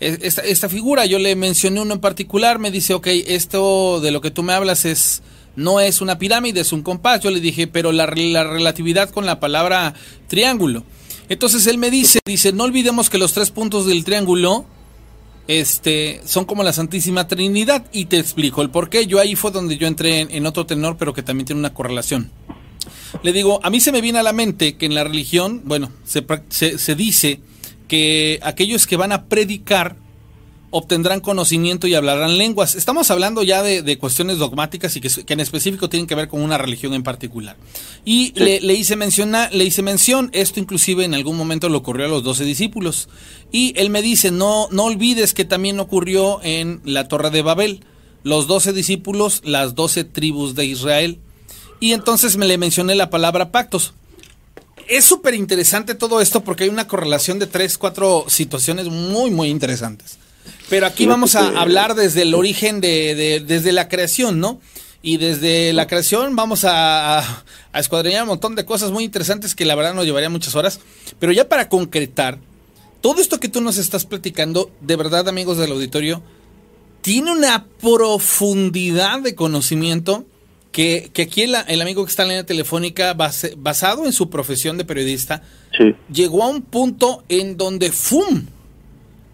[0.00, 1.06] esta, figura.
[1.06, 4.52] Yo le mencioné uno en particular, me dice, ok, esto de lo que tú me
[4.52, 5.22] hablas es
[5.56, 7.20] no es una pirámide, es un compás.
[7.20, 9.94] Yo le dije, pero la, la, relatividad con la palabra
[10.28, 10.84] triángulo.
[11.28, 14.66] Entonces él me dice, dice, no olvidemos que los tres puntos del triángulo
[15.48, 17.86] este, son como la Santísima Trinidad.
[17.92, 19.06] Y te explico el por qué.
[19.06, 21.72] Yo ahí fue donde yo entré en, en otro tenor, pero que también tiene una
[21.72, 22.30] correlación.
[23.22, 25.90] Le digo, a mí se me viene a la mente que en la religión, bueno,
[26.04, 27.40] se, se, dice
[27.88, 29.96] que aquellos que van a predicar
[30.70, 32.74] obtendrán conocimiento y hablarán lenguas.
[32.74, 36.58] Estamos hablando ya de, cuestiones dogmáticas y que, en específico tienen que ver con una
[36.58, 37.56] religión en particular.
[38.04, 42.08] Y le, hice menciona, le hice mención, esto inclusive en algún momento le ocurrió a
[42.08, 43.08] los doce discípulos.
[43.52, 47.84] Y él me dice, no, no olvides que también ocurrió en la Torre de Babel.
[48.22, 51.20] Los doce discípulos, las doce tribus de Israel.
[51.80, 53.94] Y entonces me le mencioné la palabra pactos.
[54.88, 59.48] Es súper interesante todo esto porque hay una correlación de tres, cuatro situaciones muy, muy
[59.48, 60.18] interesantes.
[60.68, 64.60] Pero aquí vamos a hablar desde el origen de, desde la creación, ¿no?
[65.02, 69.64] Y desde la creación vamos a, a, escuadrillar un montón de cosas muy interesantes que
[69.64, 70.80] la verdad nos llevaría muchas horas.
[71.20, 72.38] Pero ya para concretar,
[73.00, 76.22] todo esto que tú nos estás platicando, de verdad, amigos del auditorio,
[77.02, 80.24] tiene una profundidad de conocimiento
[80.76, 84.84] que, aquí el, amigo que está en la línea telefónica, basado en su profesión de
[84.84, 85.42] periodista,
[86.12, 88.44] llegó a un punto en donde ¡fum!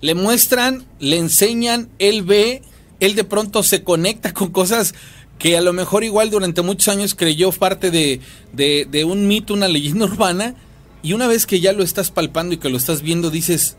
[0.00, 2.62] Le muestran, le enseñan, él ve,
[3.00, 4.94] él de pronto se conecta con cosas
[5.40, 8.20] que a lo mejor igual durante muchos años creyó parte de,
[8.52, 10.54] de un mito, una leyenda urbana,
[11.02, 13.76] y una vez que ya lo estás palpando y que lo estás viendo, dices,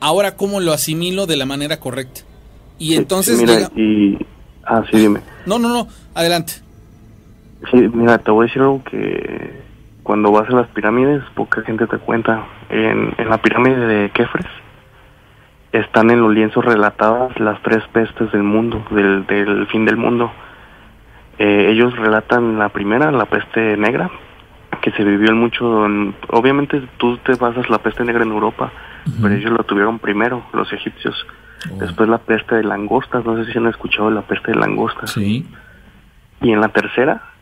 [0.00, 2.20] ahora cómo lo asimilo de la manera correcta.
[2.78, 3.40] Y entonces...
[3.40, 4.18] Mira, y...
[4.66, 5.20] Ah, sí, dime.
[5.46, 6.63] No, no, no, adelante.
[7.70, 9.62] Sí, mira, te voy a decir algo que
[10.02, 12.44] cuando vas a las pirámides, poca gente te cuenta.
[12.68, 14.46] En, en la pirámide de Kefres
[15.72, 20.30] están en los lienzos relatadas las tres pestes del mundo, del, del fin del mundo.
[21.38, 24.08] Eh, ellos relatan la primera, la peste negra,
[24.80, 25.66] que se vivió en mucho.
[26.30, 28.70] obviamente tú te basas la peste negra en Europa,
[29.20, 31.26] pero ellos lo tuvieron primero, los egipcios.
[31.72, 31.78] Oh.
[31.78, 35.10] Después la peste de langostas, no sé si han escuchado la peste de langostas.
[35.10, 35.44] Sí.
[36.40, 37.33] Y en la tercera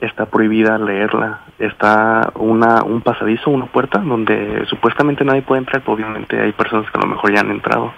[0.00, 1.40] está prohibida leerla.
[1.58, 6.98] Está una, un pasadizo, una puerta, donde supuestamente nadie puede entrar, obviamente hay personas que
[6.98, 7.92] a lo mejor ya han entrado.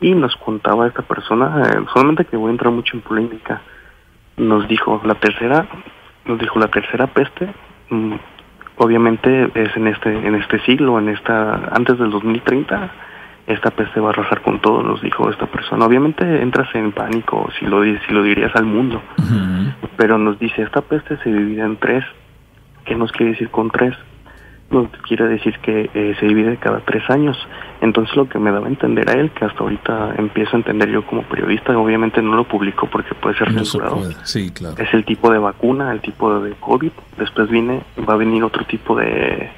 [0.00, 3.60] Y nos contaba esta persona, eh, solamente que voy a entrar mucho en polémica,
[4.38, 5.66] nos dijo, la tercera,
[6.24, 7.52] nos dijo, la tercera peste,
[7.90, 8.14] mm,
[8.78, 12.90] obviamente es en este, en este siglo, en esta, antes del 2030,
[13.52, 15.84] esta peste va a arrasar con todo, nos dijo esta persona.
[15.84, 19.02] Obviamente entras en pánico si lo, si lo dirías al mundo,
[19.96, 22.04] pero nos dice, esta peste se divide en tres.
[22.84, 23.94] ¿Qué nos quiere decir con tres?
[24.70, 27.36] Nos quiere decir que eh, se divide cada tres años.
[27.80, 30.90] Entonces lo que me daba a entender a él, que hasta ahorita empiezo a entender
[30.90, 34.00] yo como periodista, obviamente no lo publico porque puede ser censurado.
[34.22, 34.76] Sí, claro.
[34.78, 36.92] Es el tipo de vacuna, el tipo de COVID.
[37.18, 39.50] Después viene, va a venir otro tipo de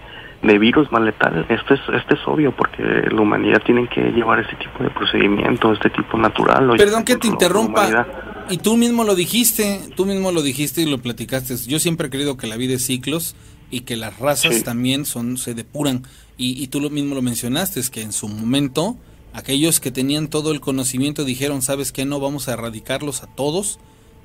[0.43, 1.47] de virus más letal.
[1.49, 5.73] Esto es, esto es obvio porque la humanidad tiene que llevar este tipo de procedimiento,
[5.73, 6.75] este tipo natural.
[6.77, 8.07] Perdón que te interrumpa.
[8.51, 11.57] Y tú mismo lo dijiste, tú mismo lo dijiste y lo platicaste.
[11.69, 13.37] Yo siempre he creído que la vida es ciclos
[13.71, 16.03] y que las razas también son se depuran.
[16.37, 18.97] Y, y tú lo mismo lo mencionaste, es que en su momento
[19.33, 22.05] aquellos que tenían todo el conocimiento dijeron, ¿sabes qué?
[22.05, 23.79] No, vamos a erradicarlos a todos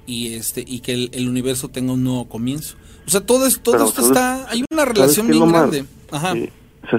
[0.07, 2.77] y este y que el, universo tenga un nuevo comienzo.
[3.07, 4.49] O sea, todo, es, todo esto está...
[4.49, 5.85] Hay una relación bien grande.
[6.11, 6.33] Ajá.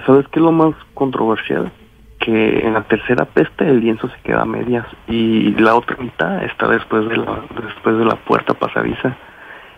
[0.06, 1.70] ¿Sabes qué es lo más controversial?
[2.18, 6.42] Que en la tercera peste el lienzo se queda a medias y la otra mitad
[6.44, 9.16] está después de la, después de la puerta pasadiza.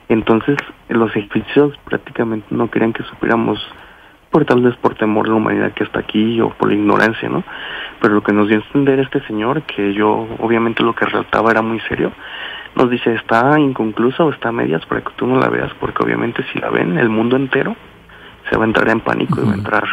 [0.09, 0.57] Entonces
[0.89, 3.59] los egipcios prácticamente no querían que supiéramos
[4.31, 7.29] por tal vez por temor a la humanidad que está aquí o por la ignorancia,
[7.29, 7.43] ¿no?
[8.01, 11.51] Pero lo que nos dio a entender este señor, que yo obviamente lo que relataba
[11.51, 12.13] era muy serio,
[12.77, 16.03] nos dice está inconclusa o está a medias para que tú no la veas, porque
[16.03, 17.77] obviamente si la ven el mundo entero
[18.49, 19.85] se va a entrar en pánico y va a entrar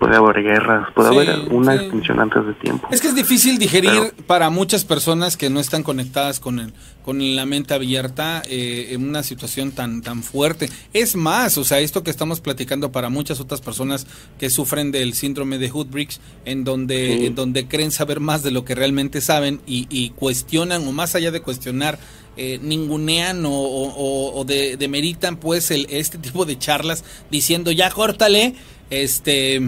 [0.00, 2.88] puede haber guerras, puede haber una extinción antes de tiempo.
[2.90, 6.72] Es que es difícil digerir para muchas personas que no están conectadas con el,
[7.04, 10.70] con la mente abierta eh, en una situación tan tan fuerte.
[10.94, 14.06] Es más, o sea, esto que estamos platicando para muchas otras personas
[14.38, 18.64] que sufren del síndrome de Hoodbricks, en donde en donde creen saber más de lo
[18.64, 21.98] que realmente saben y, y cuestionan o más allá de cuestionar
[22.38, 28.54] eh, ningunean o, o, demeritan pues el, este tipo de charlas diciendo ya córtale,
[28.88, 29.60] este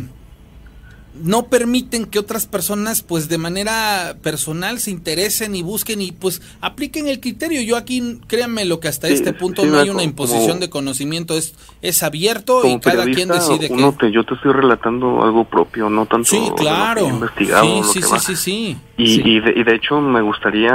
[1.14, 6.40] no permiten que otras personas pues de manera personal se interesen y busquen y pues
[6.60, 7.60] apliquen el criterio.
[7.62, 11.54] Yo aquí, créanme lo que hasta este punto no hay una imposición de conocimiento, es,
[11.82, 14.12] es abierto y cada quien decide que...
[14.12, 17.06] yo te estoy relatando algo propio, no tanto sí, claro.
[17.06, 17.84] investigado.
[17.84, 20.70] Sí, sí, sí, sí, Y, y, de, hecho me gustaría,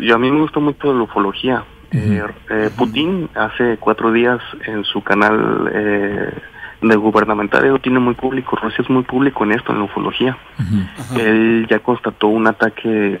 [0.00, 1.64] yo a mí me gusta mucho la ufología.
[1.90, 5.70] Eh, eh, Putin hace cuatro días en su canal...
[5.72, 6.34] Eh,
[6.88, 10.36] de gubernamental lo tiene muy público, Rusia es muy público en esto, en la ufología.
[11.16, 13.18] Él ya constató un ataque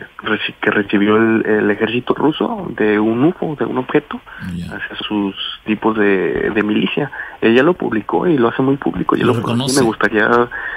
[0.60, 5.34] que recibió el, ejército ruso de un UFO, de un objeto, hacia sus
[5.64, 7.10] tipos de, milicia.
[7.40, 9.16] Él ya lo publicó y lo hace muy público.
[9.16, 10.28] Yo lo, Me gustaría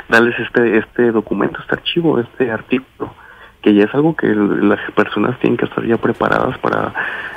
[0.10, 3.14] darles este, este documento, este archivo, este artículo
[3.68, 6.94] que ya es algo que las personas tienen que estar ya preparadas para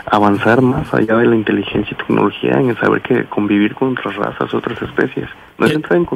[0.07, 4.15] avanzar más allá de la inteligencia y tecnología en el saber que convivir con otras
[4.15, 5.29] razas, otras especies.
[5.59, 6.07] No es entrar en,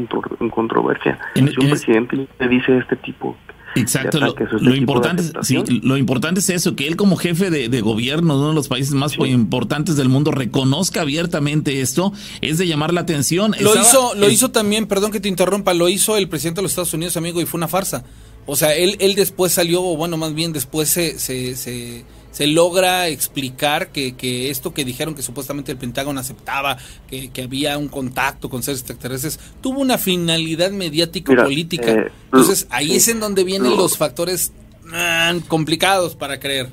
[0.40, 1.18] en controversia.
[1.34, 3.36] si un presidente le dice este tipo
[3.74, 7.80] Exacto, lo, este importante, es, sí, lo importante es eso, que él como jefe de,
[7.80, 12.68] gobierno de uno de los países más importantes del mundo reconozca abiertamente esto, es de
[12.68, 13.52] llamar la atención.
[13.58, 16.70] Lo hizo, lo hizo también, perdón que te interrumpa, lo hizo el presidente de los
[16.70, 18.04] Estados Unidos, amigo, y fue una farsa.
[18.46, 23.88] O sea, él, él después salió, bueno, más bien después se, se, se, logra explicar
[23.88, 26.76] que, que, esto que dijeron que supuestamente el Pentágono aceptaba,
[27.08, 31.90] que, que había un contacto con seres extraterrestres, tuvo una finalidad mediático-política.
[31.90, 34.52] Eh, Entonces, ahí es en donde vienen los factores
[34.92, 36.68] ah, complicados para creer.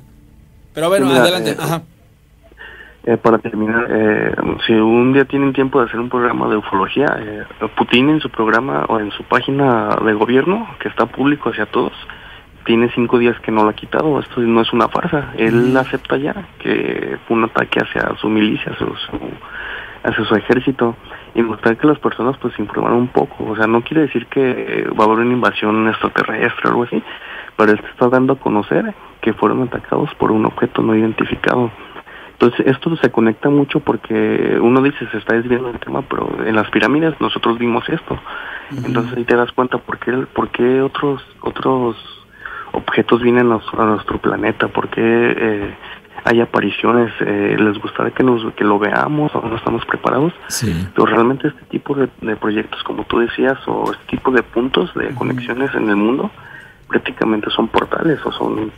[0.74, 1.52] Pero bueno, adelante.
[1.52, 1.82] Eh, Ajá.
[3.04, 4.32] Eh, para terminar, eh,
[4.64, 7.42] si un día tienen tiempo de hacer un programa de ufología, eh,
[7.76, 11.92] Putin en su programa o en su página de gobierno, que está público hacia todos,
[12.64, 14.20] tiene cinco días que no lo ha quitado.
[14.20, 15.32] Esto no es una farsa.
[15.36, 19.18] Él acepta ya que fue un ataque hacia su milicia, hacia su,
[20.04, 20.94] hacia su ejército.
[21.34, 23.50] Y me gustaría que las personas pues se informaran un poco.
[23.50, 27.02] O sea, no quiere decir que va a haber una invasión extraterrestre o algo así,
[27.56, 31.72] pero él está dando a conocer que fueron atacados por un objeto no identificado
[32.42, 36.56] entonces, esto se conecta mucho porque uno dice, se está desviando el tema, pero en
[36.56, 38.18] las pirámides nosotros vimos esto.
[38.84, 41.96] Entonces ahí te das cuenta por qué, por qué otros, otros
[42.72, 45.74] objetos vienen a, nuestro planeta, por qué eh,
[46.24, 50.32] hay apariciones, eh, les gustaría que, nos, que lo veamos o no estamos preparados.
[50.60, 55.14] Pero realmente este tipo de, proyectos, como tú decías, o este tipo de puntos de
[55.14, 56.28] conexiones en el mundo,
[56.88, 58.72] prácticamente son portales o son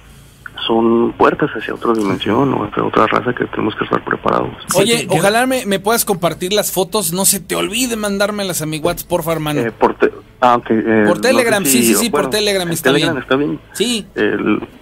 [0.66, 4.50] son puertas hacia otra dimensión o hacia otra raza que tenemos que estar preparados.
[4.74, 8.78] Oye, ojalá me, me, puedas compartir las fotos, no se te olvide mandármelas a mi
[8.78, 9.60] WhatsApp, porfa, hermano.
[9.60, 9.96] Eh, por,
[10.40, 13.60] ah, eh, por Telegram, sí, sí, sí, por Telegram está Telegram está bien.
[13.72, 14.06] Sí.
[14.14, 14.36] Eh,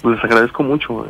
[0.05, 1.07] les agradezco mucho.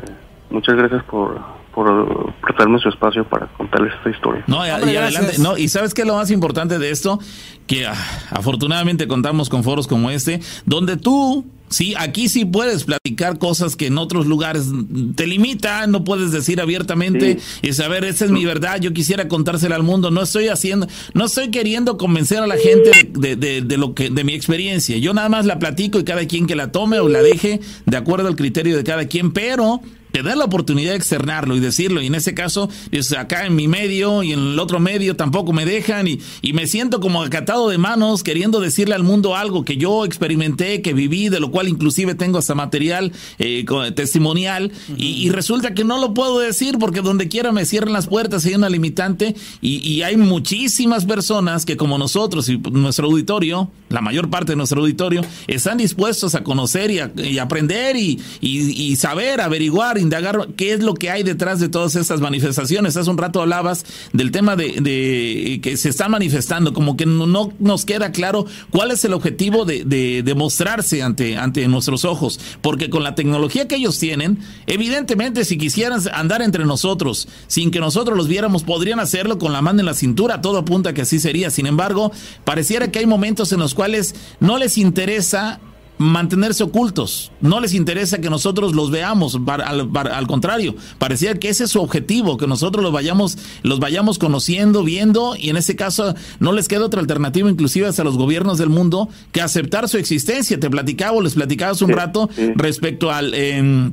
[0.50, 1.40] muchas gracias por,
[1.74, 4.44] por prestarme su espacio para contarles esta historia.
[4.46, 5.34] No, y, adelante.
[5.38, 7.18] No, y sabes qué es lo más importante de esto,
[7.66, 7.94] que ah,
[8.30, 13.86] afortunadamente contamos con foros como este, donde tú Sí, aquí sí puedes platicar cosas que
[13.86, 14.66] en otros lugares
[15.14, 19.76] te limitan, no puedes decir abiertamente y saber, esa es mi verdad, yo quisiera contársela
[19.76, 23.76] al mundo, no estoy haciendo, no estoy queriendo convencer a la gente de, de, de,
[23.76, 26.70] lo que, de mi experiencia, yo nada más la platico y cada quien que la
[26.70, 29.80] tome o la deje de acuerdo al criterio de cada quien, pero
[30.12, 32.01] te da la oportunidad de externarlo y decirlo.
[32.01, 35.52] Y en ese caso, es acá en mi medio y en el otro medio tampoco
[35.52, 39.64] me dejan y, y, me siento como acatado de manos queriendo decirle al mundo algo
[39.64, 43.64] que yo experimenté, que viví, de lo cual inclusive tengo hasta material eh,
[43.94, 48.44] testimonial y, resulta que no lo puedo decir porque donde quiera me cierran las puertas,
[48.44, 54.02] hay una limitante y, y hay muchísimas personas que como nosotros y nuestro auditorio, la
[54.02, 59.40] mayor parte de nuestro auditorio, están dispuestos a conocer y, y aprender y, y saber,
[59.40, 62.97] averiguar indagar qué es lo que hay detrás de todas estas manifestaciones.
[62.97, 67.84] Hace un rato hablabas del tema de, que se está manifestando, como que no, nos
[67.84, 73.02] queda claro cuál es el objetivo de, de, mostrarse ante, ante nuestros ojos, porque con
[73.02, 78.28] la tecnología que ellos tienen, evidentemente si quisieran andar entre nosotros sin que nosotros los
[78.28, 81.50] viéramos, podrían hacerlo con la mano en la cintura, todo apunta que así sería.
[81.50, 82.12] Sin embargo,
[82.44, 85.60] pareciera que hay momentos en los cuales no les interesa
[86.02, 87.32] mantenerse ocultos.
[87.40, 92.36] No les interesa que nosotros los veamos, al, contrario, parecía que ese es su objetivo,
[92.36, 96.86] que nosotros los vayamos, los vayamos conociendo, viendo, y en ese caso no les queda
[96.86, 100.58] otra alternativa, inclusive hasta los gobiernos del mundo, que aceptar su existencia.
[100.58, 103.34] Te platicaba, les platicaba hace un rato respecto al...
[103.34, 103.92] Em,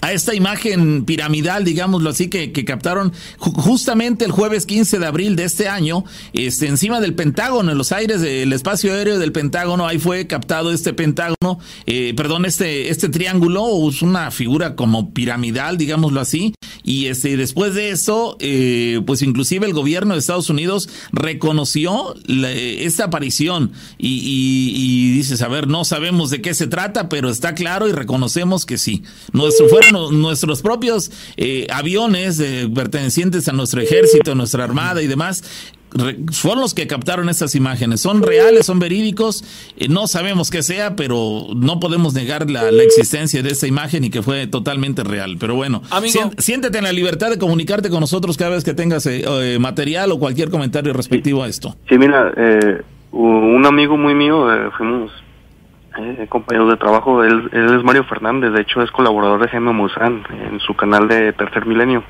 [0.00, 5.44] a esta imagen piramidal, digámoslo así, que, captaron justamente el jueves 15 de abril de
[5.44, 9.98] este año, este, encima del Pentágono, en los aires del espacio aéreo del Pentágono, ahí
[9.98, 16.20] fue captado este Pentágono, eh, perdón, este, este triángulo, es una figura como piramidal, digámoslo
[16.20, 22.14] así, y este, después de eso, eh, pues inclusive el gobierno de Estados Unidos reconoció
[22.26, 27.54] esta aparición y, y, dices, a ver, no sabemos de qué se trata, pero está
[27.54, 29.02] claro y reconocemos que sí.
[29.32, 35.42] Nuestro, nuestros propios eh, aviones eh, pertenecientes a nuestro ejército, a nuestra armada y demás,
[36.32, 38.00] fueron los que captaron estas imágenes.
[38.00, 39.44] Son reales, son verídicos.
[39.76, 44.10] Eh, no sabemos qué sea, pero no podemos negar la, existencia de esta imagen y
[44.10, 45.36] que fue totalmente real.
[45.38, 45.82] Pero bueno,
[46.38, 50.12] siéntete en la libertad de comunicarte con nosotros cada vez que tengas eh, eh, material
[50.12, 51.76] o cualquier comentario respectivo a esto.
[51.88, 52.32] Sí, mira,
[53.12, 54.46] un amigo muy mío,
[54.76, 55.10] fuimos
[56.28, 60.60] compañeros de trabajo, él, es Mario Fernández, de hecho es colaborador de Jaime Musán en
[60.60, 62.04] su canal de Tercer Milenio.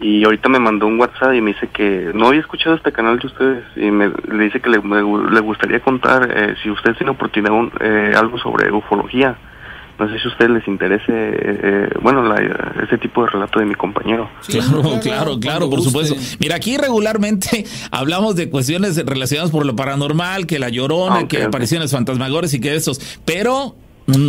[0.00, 3.18] Y ahorita me mandó un WhatsApp y me dice que no había escuchado este canal
[3.18, 7.14] de ustedes y me, le dice que le, le gustaría contar eh, si ustedes tienen
[7.14, 9.36] oportunidad eh, algo sobre ufología.
[10.00, 12.36] No sé si a ustedes les interese, eh, bueno, la,
[12.82, 14.30] ese tipo de relato de mi compañero.
[14.46, 16.16] claro, claro, claro, por supuesto.
[16.38, 21.42] Mira, aquí regularmente hablamos de cuestiones relacionadas por lo paranormal, que la llorona, ah, que
[21.42, 23.76] apariciones fantasmagores y que esos, pero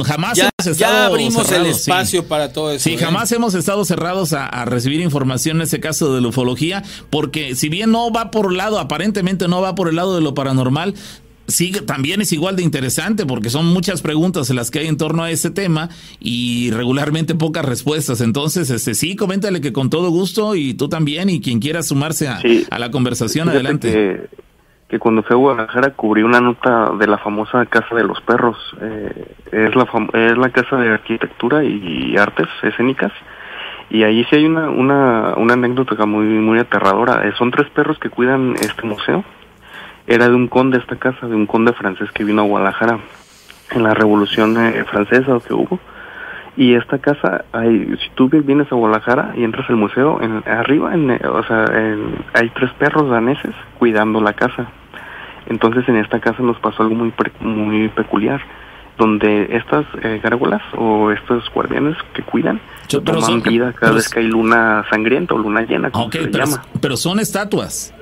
[0.03, 2.83] jamás ya, hemos estado ya abrimos el espacio para todo eso.
[2.83, 2.97] Sí, ¿eh?
[2.97, 7.69] jamás hemos estado cerrados a, recibir información en ese caso de la ufología, porque si
[7.69, 10.95] bien no va por el lado, aparentemente no va por el lado de lo paranormal,
[11.51, 15.23] sí, también es igual de interesante porque son muchas preguntas las que hay en torno
[15.23, 18.21] a ese tema y regularmente pocas respuestas.
[18.21, 22.27] Entonces, este sí, coméntale que con todo gusto y tú también y quien quiera sumarse
[22.27, 24.29] a, la conversación, adelante
[24.91, 28.57] que cuando fui a Guadalajara cubrí una nota de la famosa Casa de los Perros.
[28.81, 33.13] Eh, es, la es la Casa de Arquitectura y Artes Escénicas.
[33.89, 37.25] Y ahí sí hay una, una, una anécdota muy, muy aterradora.
[37.25, 39.23] Eh, son tres perros que cuidan este museo.
[40.07, 42.99] Era de un conde esta casa, de un conde francés que vino a Guadalajara
[43.71, 45.79] en la Revolución eh, Francesa que hubo.
[46.57, 50.93] Y esta casa, hay, si tú vienes a Guadalajara y entras al museo, en, arriba,
[50.93, 51.65] en, o sea,
[52.33, 54.67] hay tres perros daneses cuidando la casa.
[55.47, 58.41] Entonces en esta casa nos pasó algo muy muy peculiar,
[58.97, 62.59] donde estas eh, gárgolas o estos guardianes que cuidan
[62.99, 66.63] toman vida cada vez que hay luna sangrienta o luna llena, como se pero, llama.
[66.79, 67.93] Pero son estatuas.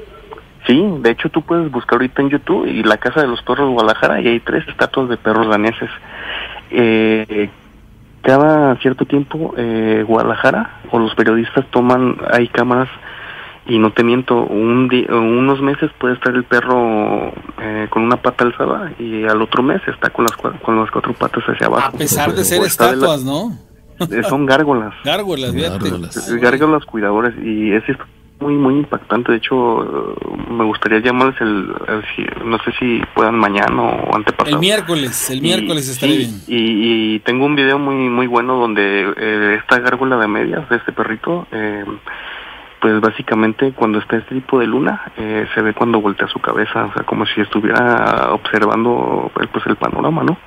[0.69, 3.69] Sí, de hecho tú puedes buscar ahorita en YouTube y la casa de los perros
[3.69, 5.89] de Guadalajara y hay tres estatuas de perros daneses.
[6.69, 7.49] Eh,
[8.21, 12.87] cada cierto tiempo eh, Guadalajara o los periodistas toman, hay cámaras
[13.65, 18.43] y no te miento, un unos meses puede estar el perro eh, con una pata
[18.43, 21.95] alzada y al otro mes está con las, con las cuatro patas hacia abajo.
[21.95, 23.57] A pesar de ser estatuas, ¿no?
[23.99, 24.93] Eh, son gárgolas.
[25.03, 26.31] gárgolas, gárgolas.
[26.39, 27.83] Gárgolas cuidadores y es
[28.40, 29.32] muy, muy impactante.
[29.32, 30.16] De hecho,
[30.49, 31.68] me gustaría llamarles el,
[32.45, 34.56] no sé si puedan mañana o antepasado.
[34.56, 36.41] El miércoles, el miércoles estaría bien.
[36.48, 40.91] Y, tengo un video muy, muy bueno donde eh, esta gárgola de medias de este
[40.91, 41.84] perrito, eh,
[42.82, 46.86] pues básicamente cuando está este tipo de luna eh, se ve cuando voltea su cabeza,
[46.86, 50.38] o sea, como si estuviera observando pues el panorama, ¿no?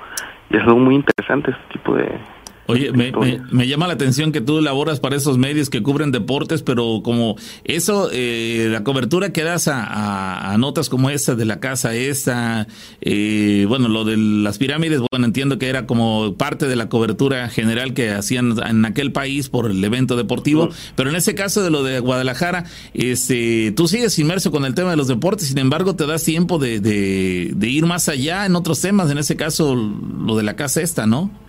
[0.49, 2.17] Y es algo muy interesante este tipo de,
[2.65, 3.11] Oye, me,
[3.51, 7.35] me, llama la atención que tú laboras para esos medios que cubren deportes, pero como
[7.65, 12.67] eso, eh, la cobertura que das a, notas como esta de la casa esta,
[13.01, 17.49] eh, bueno, lo de las pirámides, bueno, entiendo que era como parte de la cobertura
[17.49, 21.69] general que hacían en aquel país por el evento deportivo, pero en ese caso de
[21.69, 22.63] lo de Guadalajara,
[22.93, 26.59] este, tú sigues inmerso con el tema de los deportes, sin embargo te das tiempo
[26.59, 30.55] de, de, de ir más allá en otros temas, en ese caso lo de la
[30.55, 31.42] casa esta, ¿no?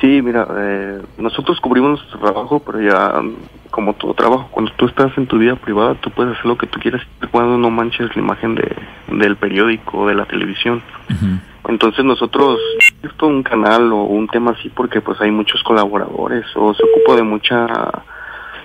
[0.00, 3.14] Sí, mira, eh, nosotros cubrimos nuestro trabajo, pero ya
[3.70, 6.66] como todo trabajo, cuando tú estás en tu vida privada, tú puedes hacer lo que
[6.66, 8.76] tú quieras cuando no manches la imagen de,
[9.08, 10.82] del periódico o de la televisión.
[11.66, 12.58] Entonces nosotros,
[13.02, 17.16] esto un canal o un tema así porque pues hay muchos colaboradores o se ocupa
[17.16, 17.66] de mucha,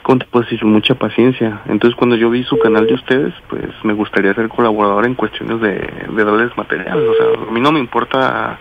[0.04, 0.64] ¿cómo te puedo decir?
[0.66, 1.62] Mucha paciencia.
[1.66, 5.62] Entonces cuando yo vi su canal de ustedes, pues me gustaría ser colaborador en cuestiones
[5.62, 7.00] de, de darles material.
[7.08, 8.60] O sea, a mí no me importa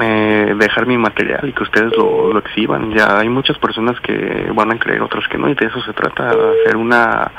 [0.00, 2.90] eh, dejar mi material y que ustedes lo, lo, exhiban.
[2.92, 5.92] Ya hay muchas personas que van a creer, otras que no, y de eso se
[5.92, 7.30] trata, hacer una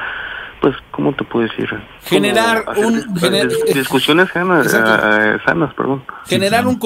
[0.61, 1.69] pues, ¿cómo te puedo decir?
[2.03, 3.01] Generar un...
[3.73, 6.03] discusiones sanas, eh, sanas, perdón.
[6.27, 6.77] Generar un,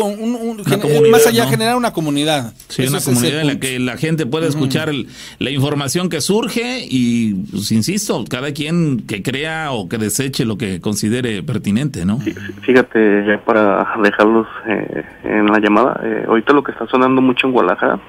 [1.09, 2.53] más allá, generar una comunidad.
[2.67, 4.91] Sí, una comunidad en la que la gente pueda escuchar
[5.39, 10.57] la información que surge y, pues, insisto, cada quien que crea o que deseche lo
[10.57, 12.19] que considere pertinente, ¿no?
[12.61, 17.47] fíjate, ya para dejarlos eh, en la llamada, eh, ahorita lo que está sonando mucho
[17.47, 17.99] en Guadalajara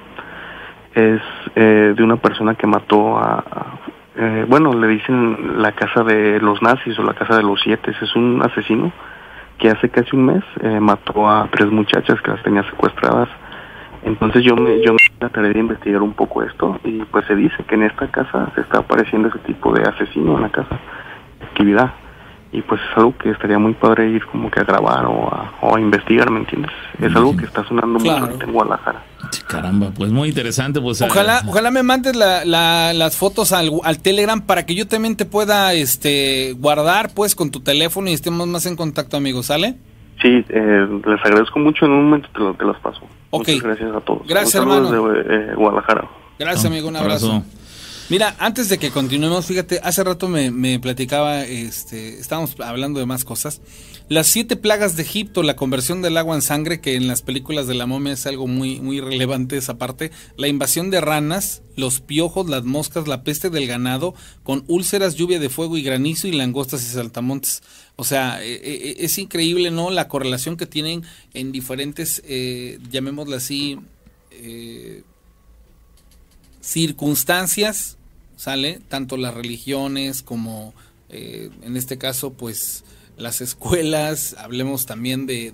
[0.95, 1.21] es
[1.57, 3.74] de una persona que mató a
[4.17, 7.93] eh, bueno, le dicen la casa de los nazis o la casa de los siete.
[8.01, 8.93] Es un asesino
[9.59, 13.29] que hace casi un mes eh, mató a tres muchachas que las tenía secuestradas.
[14.05, 17.65] Entonces yo me, yo me trataré de investigar un poco esto y pues se dice
[17.65, 20.79] que en esta casa se está apareciendo ese tipo de asesino en la casa,
[21.43, 21.93] actividad.
[22.55, 25.55] Y pues es algo que estaría muy padre ir como que a grabar o a,
[25.61, 26.71] o a investigar, ¿me entiendes?
[27.01, 29.03] Es algo que está sonando mucho en Guadalajara.
[29.49, 30.81] Caramba, pues muy interesante.
[30.81, 33.73] Pues, ojalá, eh, ojalá me mandes las fotos al,
[34.03, 38.47] Telegram para que yo también te pueda este, guardar pues con tu teléfono y estemos
[38.47, 39.75] más en contacto, amigos, ¿sale?
[40.23, 41.87] Sí, eh, les agradezco mucho.
[41.87, 43.01] En un momento te, las paso.
[43.33, 44.27] Muchas gracias a todos.
[44.29, 44.91] Gracias, hermano.
[44.91, 46.09] De, eh, Guadalajara.
[46.39, 46.89] Gracias, amigo.
[46.89, 47.43] Un abrazo.
[48.11, 53.07] Mira, antes de que continuemos, fíjate, hace rato me, me platicaba, este, estábamos hablando de
[53.07, 53.63] más cosas.
[54.11, 57.67] Las siete plagas de Egipto, la conversión del agua en sangre, que en las películas
[57.67, 60.11] de la momia es algo muy, muy relevante esa parte.
[60.37, 65.39] La invasión de ranas, los piojos, las moscas, la peste del ganado, con úlceras, lluvia
[65.39, 67.63] de fuego y granizo y langostas y saltamontes.
[67.97, 69.89] O sea, e, e, e, es increíble, ¿no?
[69.89, 73.79] La correlación que tienen en diferentes, eh, llamémoslo así,
[74.31, 75.05] eh,
[76.65, 77.99] circunstancias,
[78.37, 78.81] ¿sale?
[78.89, 80.75] Tanto las religiones como,
[81.11, 82.85] eh, en este caso, pues
[83.17, 85.53] las escuelas, hablemos también de,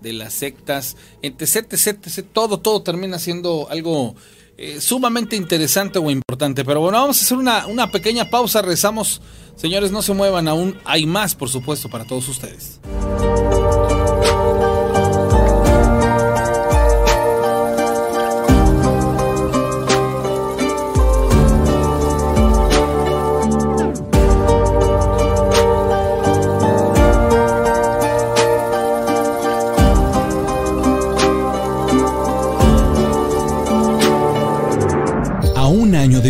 [0.00, 4.14] de las sectas, etc, etc, todo, todo termina siendo algo
[4.56, 6.64] eh, sumamente interesante o importante.
[6.64, 9.20] Pero bueno, vamos a hacer una, una pequeña pausa, rezamos.
[9.56, 12.80] Señores, no se muevan aún, hay más, por supuesto, para todos ustedes.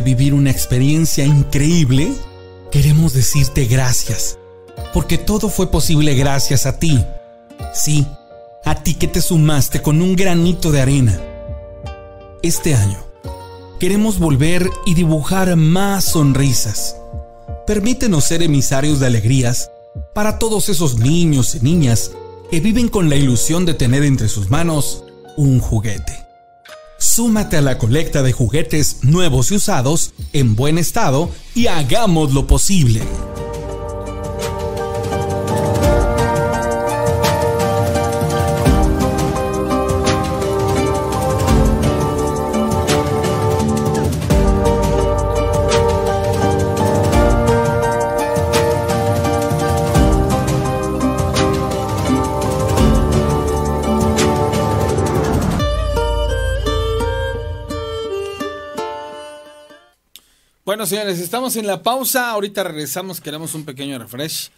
[0.03, 2.13] Vivir una experiencia increíble,
[2.71, 4.39] queremos decirte gracias,
[4.93, 7.05] porque todo fue posible gracias a ti.
[7.75, 8.07] Sí,
[8.65, 11.21] a ti que te sumaste con un granito de arena.
[12.43, 12.99] Este año,
[13.81, 16.97] queremos volver y dibujar más sonrisas.
[17.67, 19.71] Permítenos ser emisarios de alegrías
[20.15, 22.13] para todos esos niños y niñas
[22.51, 25.05] que viven con la ilusión de tener entre sus manos
[25.37, 26.28] un juguete.
[26.99, 32.49] Súmate a la colecta de juguetes nuevos y usados en buen estado y hagamos lo
[32.49, 33.03] posible.
[60.69, 62.31] Bueno, señores, estamos en la pausa.
[62.31, 64.51] Ahorita regresamos, queremos un pequeño refresh.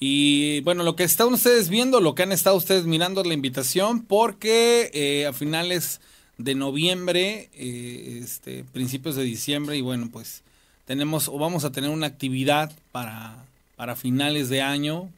[0.00, 3.34] Y bueno, lo que están ustedes viendo, lo que han estado ustedes mirando es la
[3.34, 6.00] invitación, porque eh, a finales
[6.38, 10.42] de noviembre, eh, este, principios de diciembre, y bueno, pues
[10.86, 13.44] tenemos o vamos a tener una actividad para,
[13.76, 15.10] para finales de año.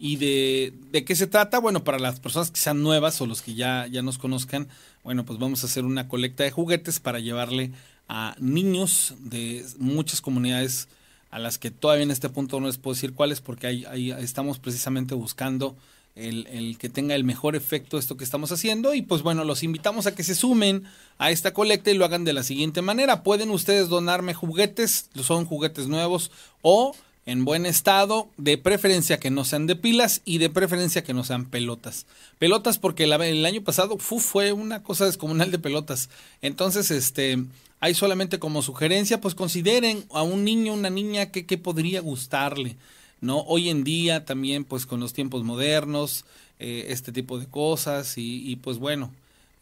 [0.00, 1.60] ¿Y de, de qué se trata?
[1.60, 4.66] Bueno, para las personas que sean nuevas o los que ya, ya nos conozcan,
[5.04, 7.70] bueno, pues vamos a hacer una colecta de juguetes para llevarle
[8.08, 10.88] a niños de muchas comunidades
[11.30, 14.58] a las que todavía en este punto no les puedo decir cuáles porque ahí, estamos
[14.58, 15.76] precisamente buscando
[16.14, 20.06] el, que tenga el mejor efecto esto que estamos haciendo y pues bueno, los invitamos
[20.06, 20.84] a que se sumen
[21.18, 23.22] a esta colecta y lo hagan de la siguiente manera.
[23.22, 26.32] Pueden ustedes donarme juguetes, son juguetes nuevos
[26.62, 26.96] o
[27.28, 31.24] en buen estado, de preferencia que no sean de pilas y de preferencia que no
[31.24, 32.06] sean pelotas.
[32.38, 36.08] Pelotas porque el, año pasado fue una cosa descomunal de pelotas.
[36.40, 37.44] Entonces, este,
[37.80, 42.76] hay solamente como sugerencia, pues consideren a un niño, una niña que, podría gustarle,
[43.20, 43.40] ¿no?
[43.40, 46.24] Hoy en día también, pues con los tiempos modernos,
[46.58, 49.12] eh, este tipo de cosas y, pues bueno,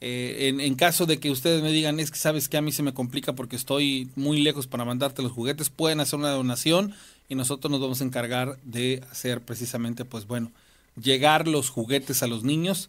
[0.00, 2.84] eh, en, caso de que ustedes me digan, es que sabes que a mí se
[2.84, 6.94] me complica porque estoy muy lejos para mandarte los juguetes, pueden hacer una donación
[7.28, 10.52] y nosotros nos vamos a encargar de hacer precisamente, pues bueno,
[11.00, 12.88] llegar los juguetes a los niños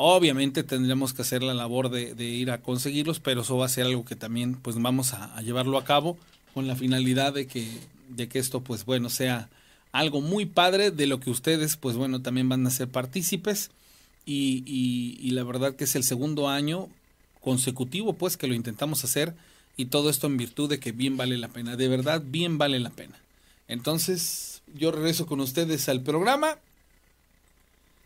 [0.00, 3.84] Obviamente tendremos que hacer la labor de, ir a conseguirlos, pero eso va a ser
[3.84, 6.16] algo que también pues vamos a, llevarlo a cabo
[6.54, 7.68] con la finalidad de que,
[8.08, 9.48] de que esto, pues bueno, sea
[9.90, 13.72] algo muy padre de lo que ustedes, pues bueno, también van a ser partícipes.
[14.24, 16.88] Y, y, la verdad que es el segundo año
[17.40, 19.34] consecutivo, pues, que lo intentamos hacer.
[19.76, 21.74] Y todo esto en virtud de que bien vale la pena.
[21.74, 23.18] De verdad, bien vale la pena.
[23.68, 26.58] Entonces, yo regreso con ustedes al programa.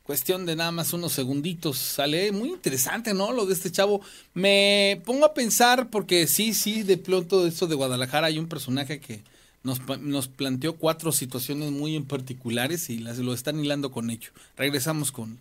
[0.02, 1.78] Cuestión de nada más unos segunditos.
[1.78, 3.32] Sale muy interesante, ¿no?
[3.32, 4.01] Lo de este chavo.
[4.34, 8.98] Me pongo a pensar, porque sí, sí, de pronto esto de Guadalajara hay un personaje
[8.98, 9.22] que
[9.62, 14.32] nos, nos planteó cuatro situaciones muy en particulares y las lo están hilando con hecho.
[14.56, 15.39] Regresamos con,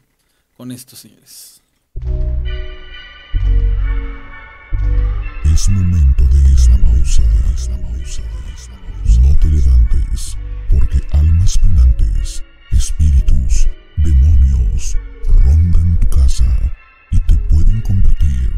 [0.57, 1.61] con esto, señores.
[5.53, 7.23] Es momento de esta pausa,
[7.55, 8.21] esta pausa,
[9.19, 10.37] No te levantes,
[10.69, 13.67] porque almas penantes, espíritus,
[13.97, 14.97] demonios,
[15.43, 16.45] rondan tu casa
[17.11, 18.51] y te pueden convertir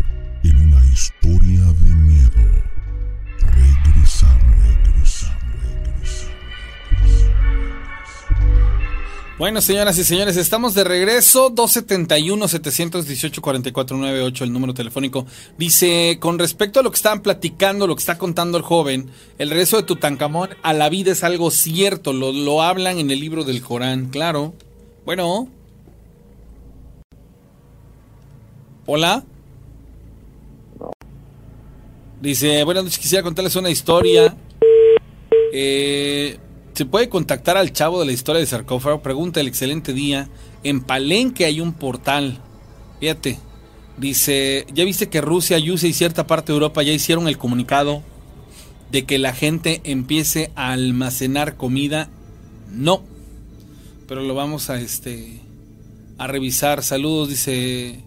[0.43, 2.63] en una historia de miedo.
[3.39, 4.72] Regresamos.
[9.39, 11.49] Bueno, señoras y señores, estamos de regreso.
[11.55, 15.25] 271-718-4498, el número telefónico.
[15.57, 19.49] Dice, con respecto a lo que estaban platicando, lo que está contando el joven, el
[19.49, 22.13] regreso de Tutankamón a la vida es algo cierto.
[22.13, 24.53] Lo, lo hablan en el libro del Corán, claro.
[25.03, 25.49] Bueno.
[28.85, 29.23] Hola.
[32.21, 34.37] Dice, bueno, quisiera contarles una historia.
[35.51, 36.37] Eh,
[36.73, 39.01] se puede contactar al chavo de la historia de sarcófago.
[39.01, 40.29] Pregunta el excelente día.
[40.63, 42.39] En Palenque hay un portal.
[42.99, 43.39] Fíjate.
[43.97, 48.01] Dice, ya viste que Rusia, USA y cierta parte de Europa ya hicieron el comunicado
[48.91, 52.09] de que la gente empiece a almacenar comida.
[52.71, 53.03] No.
[54.07, 55.41] Pero lo vamos a este
[56.17, 56.83] a revisar.
[56.83, 58.03] Saludos, dice.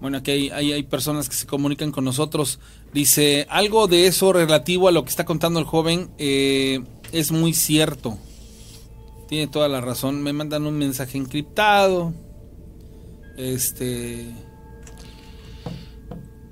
[0.00, 2.58] Bueno, aquí hay, hay, hay personas que se comunican con nosotros.
[2.94, 6.80] Dice, algo de eso relativo a lo que está contando el joven eh,
[7.12, 8.18] es muy cierto.
[9.28, 10.22] Tiene toda la razón.
[10.22, 12.12] Me mandan un mensaje encriptado.
[13.36, 14.34] Este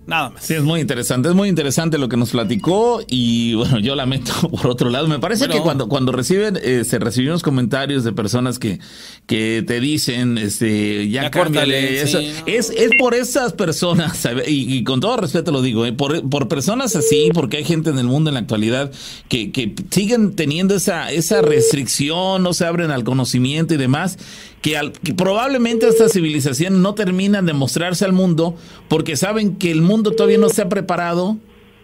[0.09, 0.43] Nada más.
[0.43, 4.33] Sí, es muy interesante, es muy interesante lo que nos platicó y bueno, yo lamento
[4.51, 5.07] por otro lado.
[5.07, 8.81] Me parece que cuando, cuando reciben, eh, se reciben unos comentarios de personas que,
[9.27, 12.21] que te dicen, este, ya, cámbiale, eso.
[12.47, 16.97] es, es por esas personas, y, con todo respeto lo digo, eh, por, por personas
[16.97, 18.91] así, porque hay gente en el mundo en la actualidad
[19.29, 24.17] que, que siguen teniendo esa, esa restricción, no se abren al conocimiento y demás,
[24.63, 28.57] que, probablemente esta civilización no terminan de mostrarse al mundo
[28.89, 31.39] porque saben que el mundo todavía no se ha preparado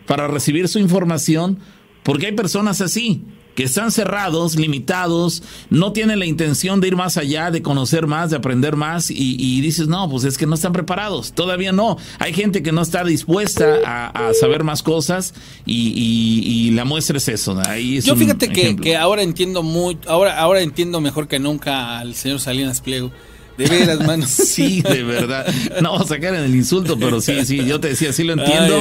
[0.07, 1.59] para recibir su información,
[2.03, 3.23] porque hay personas así
[3.55, 8.31] que están cerrados, limitados, no tienen la intención de ir más allá, de conocer más,
[8.31, 11.97] de aprender más, y, dices, no, pues es que no están preparados, todavía no.
[12.19, 15.35] Hay gente que no está dispuesta a, saber más cosas
[15.65, 17.61] y, la muestra es eso.
[17.67, 22.41] Ahí Yo fíjate que, ahora entiendo muy, ahora, ahora entiendo mejor que nunca al señor
[22.41, 23.13] Salinas Pliego.
[23.57, 24.27] De veras, mano.
[24.29, 25.47] sí, de verdad.
[25.81, 28.35] No vamos a caer en el insulto, pero sí, sí, yo te decía, sí lo
[28.35, 28.81] entiendo.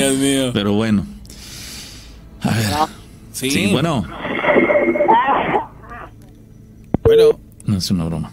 [0.53, 1.05] Pero bueno.
[2.41, 2.65] A ver.
[3.31, 4.05] sí bueno.
[7.03, 7.39] Bueno.
[7.65, 8.31] No es una broma.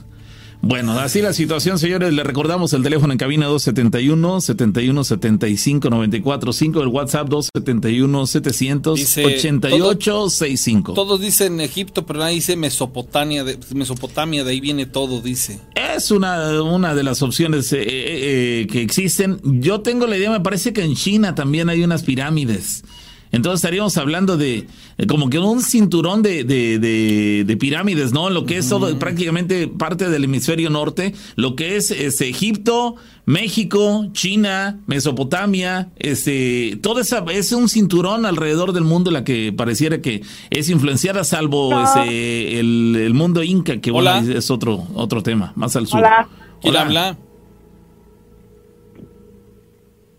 [0.62, 2.12] Bueno, así la situación, señores.
[2.12, 10.30] Le recordamos el teléfono en cabina 271 71 75 94 5, el WhatsApp 271 788
[10.30, 10.92] 65.
[10.92, 15.58] Todos dicen Egipto, pero nadie dice Mesopotamia, de, Mesopotamia, de ahí viene todo, dice.
[15.74, 19.40] Es una, una de las opciones eh, eh, eh, que existen.
[19.42, 22.84] Yo tengo la idea, me parece que en China también hay unas pirámides.
[23.32, 24.66] Entonces estaríamos hablando de
[25.06, 28.28] como que un cinturón de, de, pirámides, ¿no?
[28.30, 32.96] Lo que es todo, prácticamente parte del hemisferio norte, lo que es, es Egipto,
[33.26, 40.00] México, China, Mesopotamia, este, todo esa es un cinturón alrededor del mundo la que pareciera
[40.00, 45.76] que es influenciada, salvo ese, el, mundo inca, que bueno, es otro, otro tema, más
[45.76, 46.00] al sur.
[46.00, 46.28] Hola.
[46.60, 47.16] ¿Quién habla?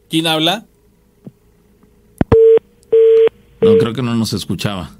[0.09, 0.65] ¿Quién habla?
[3.61, 4.91] No, creo que no nos escuchaba.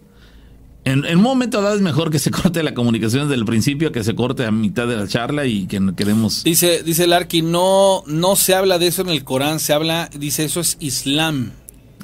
[0.84, 4.04] En, un momento dado es mejor que se corte la comunicación desde el principio, que
[4.04, 6.44] se corte a mitad de la charla y que queremos...
[6.44, 10.10] Dice, dice el Arqui, no, no se habla de eso en el Corán, se habla,
[10.18, 11.52] dice, eso es Islam.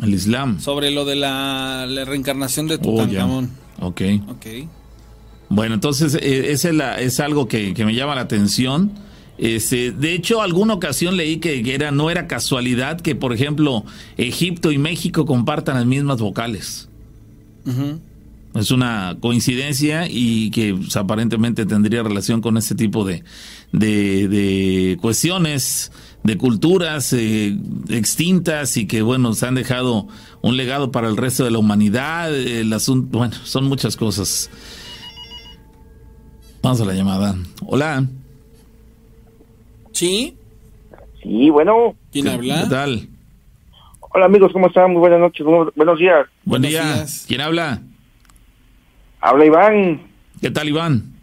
[0.02, 0.60] El Islam.
[0.60, 3.52] Sobre lo de la, reencarnación de oh, Tutankamón.
[3.80, 4.02] ok.
[5.50, 8.92] Bueno, entonces eh, es, es algo que, me llama la atención.
[9.38, 13.86] Este, de hecho, alguna ocasión leí que, era, no era casualidad que, por ejemplo,
[14.18, 16.90] Egipto y México compartan las mismas vocales.
[18.56, 23.24] Es una coincidencia y que pues, aparentemente tendría relación con este tipo de,
[23.72, 25.92] de, cuestiones
[26.24, 27.56] de culturas eh,
[27.90, 30.08] extintas y que, bueno, se han dejado
[30.42, 32.36] un legado para el resto de la humanidad.
[32.36, 34.50] El asunto, bueno, son muchas cosas.
[36.64, 37.36] Vamos a la llamada.
[37.66, 38.08] Hola.
[39.98, 40.38] ¿Sí?
[41.24, 41.96] Sí, bueno.
[42.12, 42.62] ¿Quién habla?
[42.62, 43.10] ¿Qué tal?
[44.00, 44.92] Hola amigos, ¿cómo están?
[44.92, 46.28] Muy buenas noches, buenos días.
[46.46, 46.84] Buen Buenos día.
[46.84, 47.26] días.
[47.28, 47.82] ¿Quién habla?
[49.20, 50.02] Habla Iván.
[50.40, 51.16] ¿Qué tal, Iván?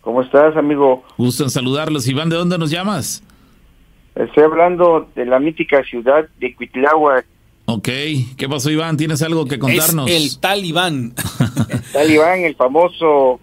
[0.00, 1.04] ¿Cómo estás, amigo?
[1.18, 2.08] Gusto en saludarlos.
[2.08, 3.22] Iván, ¿de dónde nos llamas?
[4.14, 7.26] Estoy hablando de la mítica ciudad de Cuitláhuac.
[7.66, 7.88] Ok.
[8.38, 8.96] ¿Qué pasó, Iván?
[8.96, 10.08] ¿Tienes algo que contarnos?
[10.10, 11.12] Es el talibán.
[11.94, 13.40] El Iván, el famoso.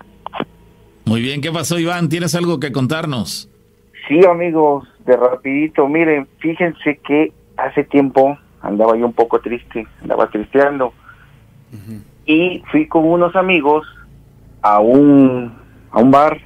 [1.05, 1.41] Muy bien.
[1.41, 2.09] ¿Qué pasó, Iván?
[2.09, 3.49] ¿Tienes algo que contarnos?
[4.07, 5.87] Sí, amigos, de rapidito.
[5.87, 10.93] Miren, fíjense que hace tiempo andaba yo un poco triste, andaba tristeando.
[12.25, 13.85] Y fui con unos amigos
[14.61, 15.53] a un,
[15.91, 16.39] a un bar.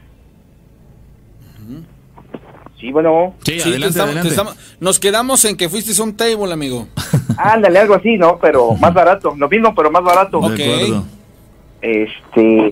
[2.79, 4.29] Sí, bueno, Sí, Sí, te adelante, estamos- te adelante.
[4.29, 6.87] estamos- nos quedamos en que fuiste a un table, amigo.
[7.37, 8.39] ándale, algo así, ¿no?
[8.39, 10.39] Pero más barato, lo mismo, pero más barato.
[10.39, 10.59] Ok.
[11.81, 12.71] Este,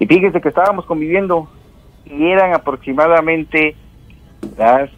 [0.00, 1.48] y fíjense que estábamos conviviendo
[2.04, 3.76] y eran aproximadamente
[4.56, 4.90] las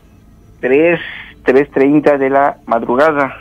[0.61, 1.01] 3,
[1.45, 3.37] 3.30 de la madrugada.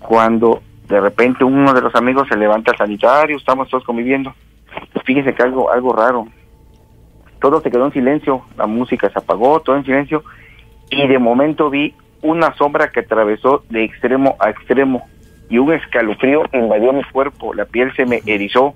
[0.00, 4.34] Cuando de repente uno de los amigos se levanta sanitario, estamos todos conviviendo.
[5.04, 6.26] Fíjense que algo, algo raro.
[7.40, 10.22] Todo se quedó en silencio, la música se apagó, todo en silencio.
[10.90, 15.02] Y de momento vi una sombra que atravesó de extremo a extremo
[15.52, 18.74] y un escalofrío invadió mi cuerpo, la piel se me erizó.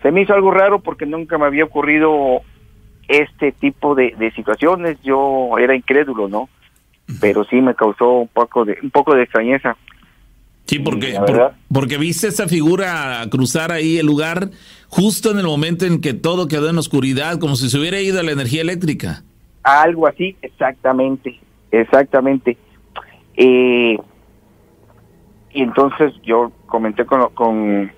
[0.00, 2.40] Se me hizo algo raro porque nunca me había ocurrido
[3.10, 6.48] este tipo de, de situaciones, yo era incrédulo, ¿no?
[7.20, 9.76] Pero sí me causó un poco de un poco de extrañeza.
[10.66, 14.50] Sí, porque, por- porque viste esa figura cruzar ahí el lugar
[14.88, 18.22] justo en el momento en que todo quedó en oscuridad, como si se hubiera ido
[18.22, 19.24] la energía eléctrica.
[19.64, 21.40] Algo así, exactamente,
[21.72, 22.56] exactamente.
[23.36, 23.96] Eh,
[25.52, 27.90] y entonces yo comenté con, con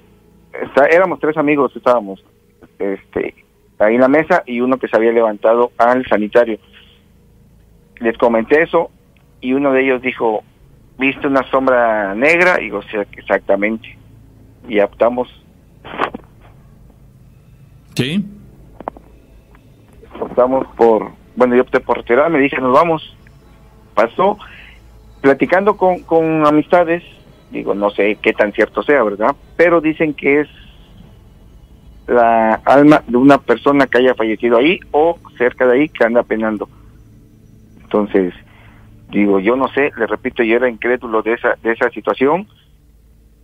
[0.63, 2.25] está- éramos tres amigos, estábamos
[2.79, 3.35] este,
[3.83, 6.59] ahí en la mesa y uno que se había levantado al sanitario.
[8.01, 8.91] Les comenté eso
[9.41, 10.43] y uno de ellos dijo,
[10.99, 12.61] ¿viste una sombra negra?
[12.61, 13.97] Y digo, sí, exactamente.
[14.69, 15.29] Y optamos,
[17.95, 18.25] Sí.
[20.21, 23.17] optamos por, bueno, yo opté por retirarme, dije, nos vamos.
[23.95, 24.39] Pasó,
[25.21, 27.03] platicando con, con amistades,
[27.51, 29.37] digo, no sé qué tan cierto sea, ¿verdad?
[29.57, 30.49] Pero dicen que es
[32.07, 36.23] la alma de una persona que haya fallecido ahí o cerca de ahí que anda
[36.23, 36.69] penando.
[37.83, 38.35] Entonces,
[39.11, 42.49] digo, yo no sé, le repito, yo era incrédulo de esa, de esa situación,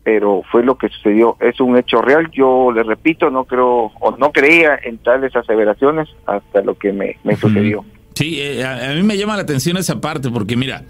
[0.02, 4.16] pero fue lo que sucedió, es un hecho real, yo le repito, no creo o
[4.18, 7.84] no creía en tales aseveraciones hasta lo que me, me sucedió.
[8.14, 10.82] Sí, eh, a, a mí me llama la atención esa parte, porque mira,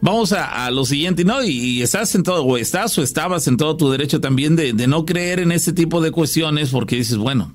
[0.00, 1.42] vamos a, a lo siguiente, ¿no?
[1.42, 4.86] Y, estás en todo, o estás o estabas en todo tu derecho también de, de
[4.86, 7.54] no creer en ese tipo de cuestiones, porque dices, bueno,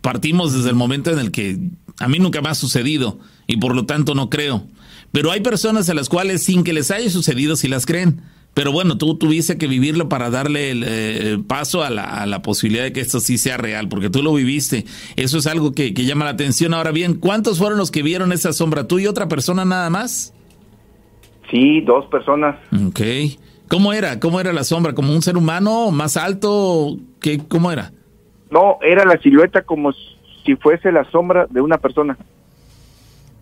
[0.00, 1.58] partimos desde el momento en el que
[1.98, 4.66] a mí nunca me ha sucedido y por lo tanto no creo.
[5.12, 8.22] Pero hay personas a las cuales sin que les haya sucedido sí las creen.
[8.54, 12.42] Pero bueno, tú tuviste que vivirlo para darle el eh, paso a la, a la
[12.42, 14.84] posibilidad de que esto sí sea real, porque tú lo viviste.
[15.16, 16.74] Eso es algo que, que llama la atención.
[16.74, 18.86] Ahora bien, ¿cuántos fueron los que vieron esa sombra?
[18.86, 20.34] ¿Tú y otra persona nada más?
[21.52, 22.56] Sí, dos personas.
[22.88, 23.00] Ok.
[23.68, 24.18] ¿Cómo era?
[24.18, 24.94] ¿Cómo era la sombra?
[24.94, 26.96] ¿Como un ser humano más alto?
[27.20, 27.92] ¿Qué, ¿Cómo era?
[28.50, 29.92] No, era la silueta como
[30.44, 32.16] si fuese la sombra de una persona.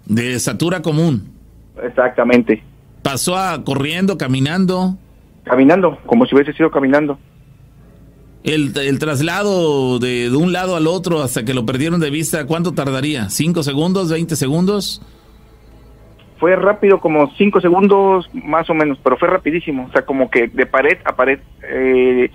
[0.06, 1.32] De estatura común.
[1.82, 2.62] Exactamente.
[3.02, 4.96] ¿Pasó a corriendo, caminando?
[5.44, 7.16] Caminando, como si hubiese sido caminando.
[8.42, 12.46] El, el traslado de, de un lado al otro hasta que lo perdieron de vista,
[12.46, 13.30] ¿cuánto tardaría?
[13.30, 14.12] ¿Cinco segundos?
[14.12, 15.00] ¿20 segundos?
[16.40, 19.86] Fue rápido, como cinco segundos más o menos, pero fue rapidísimo.
[19.88, 21.38] O sea, como que de pared a pared.
[21.62, 22.30] Eh,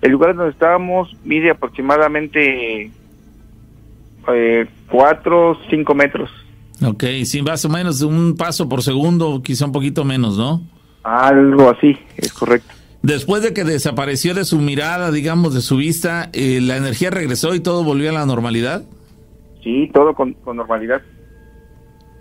[0.00, 2.92] el lugar donde estábamos mide aproximadamente
[4.32, 6.30] eh, cuatro, cinco metros.
[6.86, 10.62] Ok, sí, más o menos un paso por segundo, quizá un poquito menos, ¿no?
[11.02, 12.72] Algo así, es correcto.
[13.02, 17.56] Después de que desapareció de su mirada, digamos, de su vista, eh, ¿la energía regresó
[17.56, 18.84] y todo volvió a la normalidad?
[19.64, 21.02] Sí, todo con, con normalidad.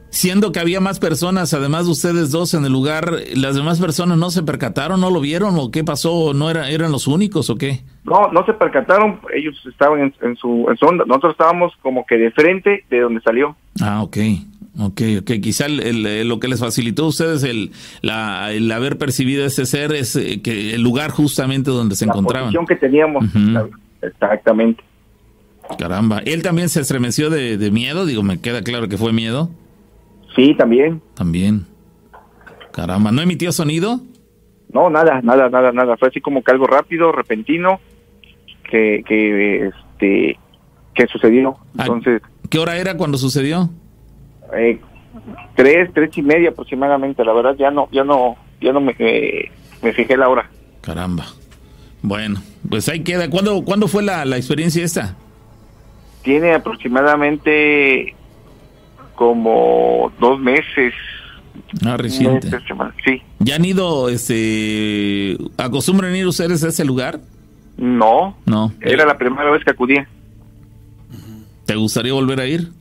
[0.09, 4.17] Siendo que había más personas, además de ustedes dos en el lugar, ¿las demás personas
[4.17, 6.33] no se percataron, no lo vieron o qué pasó?
[6.33, 7.81] ¿No era, eran los únicos o qué?
[8.05, 11.03] No, no se percataron, ellos estaban en, en su, en su onda.
[11.05, 13.55] Nosotros estábamos como que de frente de donde salió.
[13.81, 14.17] Ah, ok.
[14.79, 15.31] Ok, ok.
[15.41, 17.71] Quizá el- el- lo que les facilitó a ustedes el,
[18.01, 22.11] la- el haber percibido ese ser es eh, que el lugar justamente donde se la
[22.13, 22.45] encontraban.
[22.53, 23.25] posición que teníamos.
[24.01, 24.83] Exactamente.
[25.77, 26.19] Caramba.
[26.25, 28.05] ¿Él también se estremeció de, de miedo?
[28.05, 29.49] Digo, me queda claro que fue miedo.
[30.37, 31.01] Sí, también.
[31.15, 31.65] También.
[32.71, 33.99] Caramba, ¿no emitió sonido?
[34.71, 35.97] No, nada, nada, nada, nada.
[35.97, 37.79] Fue así como que algo rápido, repentino,
[38.69, 40.39] que, que, este,
[40.93, 41.57] que sucedió.
[41.77, 43.69] Ah, Entonces, ¿Qué hora era cuando sucedió?
[44.53, 44.79] eh,
[45.55, 47.25] tres, tres y media aproximadamente.
[47.25, 49.51] La verdad, ya no, ya no, ya no me, eh,
[49.81, 50.49] me fijé la hora.
[50.81, 51.25] Caramba.
[52.03, 53.27] Bueno, pues ahí queda.
[53.29, 55.15] ¿Cuándo, ¿cuándo fue la, la experiencia esta?
[56.21, 58.13] Tiene aproximadamente
[59.17, 60.93] como dos meses.
[61.85, 62.49] Ah, reciente.
[62.49, 62.63] meses,
[63.03, 67.19] Sí, ¿Ya han ido, este, acostumbran ir ustedes a ese lugar?
[67.77, 68.71] no, No.
[68.79, 70.07] era la primera vez que acudía.
[71.65, 72.71] ¿Te gustaría volver a ir?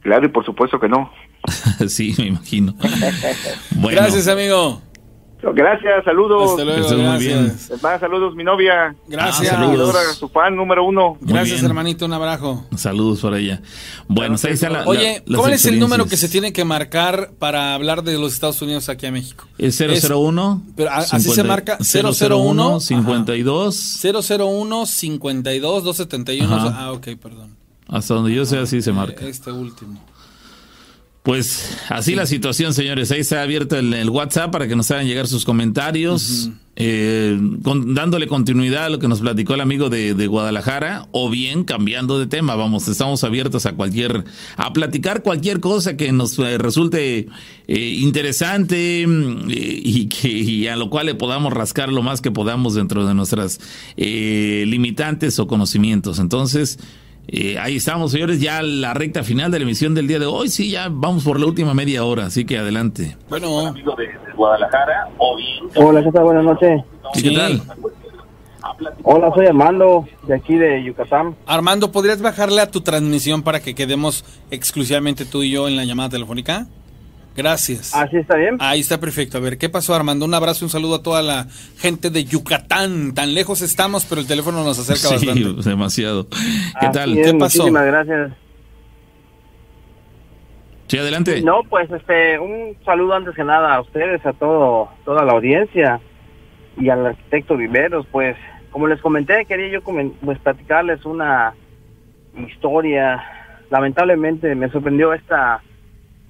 [0.00, 1.10] Claro, y por supuesto que no.
[1.88, 2.74] sí, me imagino.
[3.76, 4.82] Bueno, Gracias, amigo.
[5.42, 6.50] Gracias, saludos.
[6.50, 7.44] Hasta luego, muy bien.
[7.44, 7.70] gracias.
[7.70, 8.94] Es más, saludos, mi novia.
[9.08, 9.52] Gracias.
[9.52, 9.88] Ah, saludos.
[9.92, 11.16] Seguidora, su fan número uno.
[11.20, 11.66] Muy Gracias, bien.
[11.66, 12.66] hermanito, un abrazo.
[12.76, 13.62] Saludos para ella.
[14.06, 17.30] Bueno, ahí está la, Oye, la- ¿cuál es el número que se tiene que marcar
[17.38, 19.46] para hablar de los Estados Unidos aquí a México?
[19.58, 20.62] Es 001.
[20.76, 24.00] pero a- así se marca, 001 001, 52.
[24.02, 26.54] 001 52 271.
[26.54, 26.76] Ajá.
[26.78, 27.56] Ah, ok, perdón.
[27.88, 29.26] Hasta donde yo sé, así se marca.
[29.26, 30.00] Este último.
[31.22, 33.10] Pues así la situación, señores.
[33.10, 37.94] Ahí está abierto el, el WhatsApp para que nos hagan llegar sus comentarios, eh, con-
[37.94, 42.18] dándole continuidad a lo que nos platicó el amigo de, de Guadalajara, o bien cambiando
[42.18, 42.54] de tema.
[42.56, 44.24] Vamos, estamos abiertos a cualquier,
[44.56, 47.28] a platicar cualquier cosa que nos eh, resulte
[47.68, 49.06] eh, interesante eh,
[49.84, 53.12] y que y a lo cual le podamos rascar lo más que podamos dentro de
[53.12, 53.60] nuestras
[53.98, 56.18] eh, limitantes o conocimientos.
[56.18, 56.78] Entonces.
[57.32, 60.48] Eh, ahí estamos, señores, ya la recta final de la emisión del día de hoy.
[60.48, 63.16] Sí, ya vamos por la última media hora, así que adelante.
[63.28, 63.72] Bueno,
[65.76, 66.24] Hola, ¿qué tal?
[66.24, 66.82] Buenas noches.
[67.14, 67.62] Sí, ¿Qué tal?
[69.04, 71.36] Hola, soy Armando, de aquí de Yucatán.
[71.46, 75.84] Armando, ¿podrías bajarle a tu transmisión para que quedemos exclusivamente tú y yo en la
[75.84, 76.66] llamada telefónica?
[77.42, 77.94] Gracias.
[77.94, 78.56] ¿Así está bien?
[78.58, 79.38] Ahí está perfecto.
[79.38, 80.26] A ver, ¿qué pasó, Armando?
[80.26, 81.46] Un abrazo, un saludo a toda la
[81.78, 83.14] gente de Yucatán.
[83.14, 85.62] Tan lejos estamos, pero el teléfono nos acerca Sí, bastante.
[85.70, 86.28] demasiado.
[86.28, 86.36] ¿Qué
[86.86, 87.16] Así tal?
[87.16, 87.58] es, ¿Qué pasó?
[87.62, 88.32] Muchísimas gracias.
[90.88, 91.40] Sí, adelante.
[91.40, 95.98] No, pues este, un saludo antes que nada a ustedes, a todo, toda la audiencia
[96.78, 98.06] y al arquitecto Viveros.
[98.12, 98.36] Pues,
[98.70, 101.54] como les comenté, quería yo pues platicarles una
[102.46, 103.22] historia.
[103.70, 105.62] Lamentablemente me sorprendió esta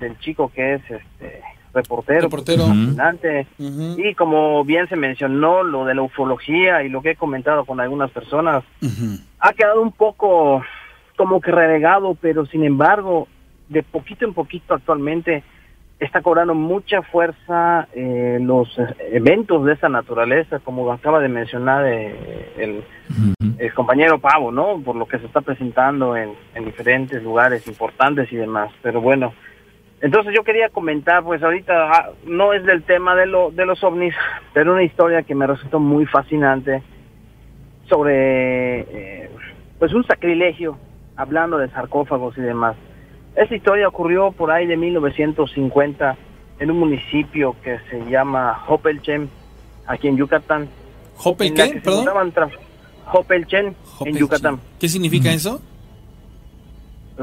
[0.01, 2.64] del chico que es este reportero, Reportero.
[3.59, 7.64] Ujú, Y como bien se mencionó, lo de la ufología y lo que he comentado
[7.64, 8.64] con algunas personas,
[9.39, 10.62] ha quedado un poco
[11.16, 13.28] como que relegado, pero sin embargo,
[13.68, 15.44] de poquito en poquito actualmente
[16.01, 21.85] está cobrando mucha fuerza eh, los eh, eventos de esa naturaleza, como acaba de mencionar
[21.86, 22.82] eh, el,
[23.59, 24.81] el compañero Pavo, ¿no?
[24.82, 28.70] Por lo que se está presentando en, en diferentes lugares importantes y demás.
[28.82, 29.35] Pero bueno,
[30.01, 33.82] entonces yo quería comentar, pues ahorita ah, no es del tema de, lo, de los
[33.85, 34.14] ovnis,
[34.55, 36.82] pero una historia que me resultó muy fascinante
[37.89, 39.31] sobre, eh,
[39.78, 40.78] pues un sacrilegio,
[41.16, 42.77] hablando de sarcófagos y demás.
[43.36, 46.16] Esta historia ocurrió por ahí de 1950
[46.59, 49.28] en un municipio que se llama Hopelchem,
[49.86, 50.68] aquí en Yucatán.
[51.22, 51.70] ¿Hopel en la qué?
[51.72, 52.51] que se Perdón.
[53.12, 54.20] Hopelchen, en Hopelchen.
[54.20, 54.60] Yucatán.
[54.78, 55.60] ¿Qué significa eso?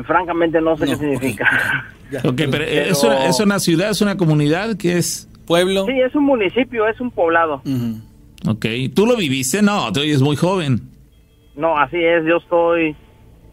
[0.05, 1.85] Francamente no sé No, qué significa.
[2.11, 2.19] Ya.
[2.19, 4.75] Ok, pero, eh, ¿es, una, ¿es una ciudad, es una comunidad?
[4.77, 5.27] ¿Qué es?
[5.45, 5.85] Pueblo.
[5.85, 7.61] Sí, es un municipio, es un poblado.
[7.65, 8.51] Ujú.
[8.51, 9.61] Ok, ¿tú lo viviste?
[9.61, 10.81] No, tú eres muy joven.
[11.55, 12.95] No, así es, yo estoy...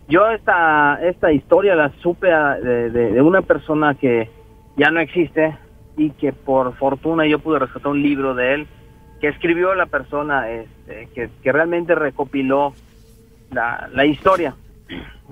[0.09, 4.29] Yo esta, esta historia la supe a- de, de- de una persona que
[4.77, 5.57] ya no existe
[5.97, 8.67] y que por fortuna yo pude rescatar un libro de él
[9.21, 12.75] que escribió la persona este, que, que realmente recopiló
[13.51, 14.55] la, la historia.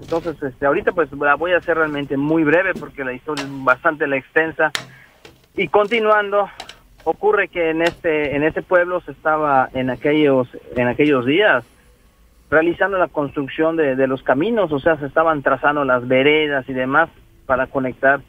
[0.00, 3.64] Entonces, este, ahorita pues la voy a hacer realmente muy breve porque la historia es
[3.64, 4.72] bastante la extensa.
[5.56, 6.48] Y continuando,
[7.04, 11.64] ocurre que en este en este pueblo se estaba en aquellos en aquellos días
[12.50, 16.74] realizando la construcción de, de los caminos, o sea, se estaban trazando las veredas y
[16.74, 17.08] demás
[17.46, 18.20] para conectar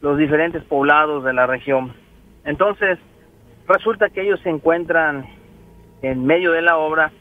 [0.00, 1.92] los diferentes poblados de la región.
[2.44, 2.98] Entonces,
[3.68, 5.24] resulta que ellos se encuentran
[6.02, 7.12] en medio de la obra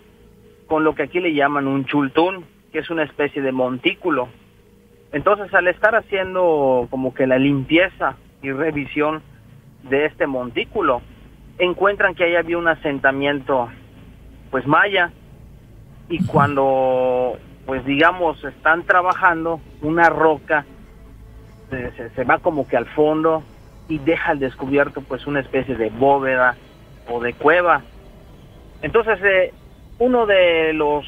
[0.67, 4.29] con lo que aquí le llaman un chultún, que es una especie de montículo.
[5.11, 9.21] Entonces, al estar haciendo como que la limpieza y revisión
[9.83, 11.01] de este montículo,
[11.57, 13.69] encuentran que ahí había un asentamiento
[14.51, 15.11] pues maya.
[16.09, 20.65] Y cuando pues digamos están trabajando una roca
[21.69, 23.43] se, va como que al fondo
[23.87, 26.55] y deja al descubierto pues una especie de bóveda
[27.07, 27.83] o de cueva.
[28.81, 29.53] Entonces eh,
[29.99, 31.05] uno de los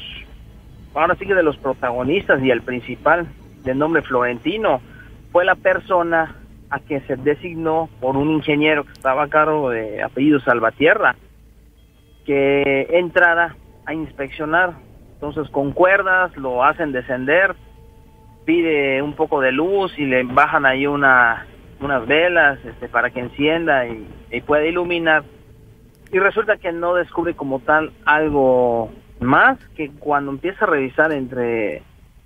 [0.94, 3.26] ahora sí que de los protagonistas y el principal
[3.64, 4.80] de nombre Florentino
[5.30, 6.36] fue la persona
[6.70, 11.16] a que se designó por un ingeniero que estaba a cargo de apellido Salvatierra
[12.24, 14.74] que entrara a inspeccionar.
[15.14, 17.54] Entonces con cuerdas lo hacen descender,
[18.44, 21.46] pide un poco de luz y le bajan ahí una,
[21.80, 25.24] unas velas este, para que encienda y, y pueda iluminar.
[26.10, 28.90] Y resulta que no descubre como tal algo
[29.22, 31.82] más que cuando empieza a revisar entre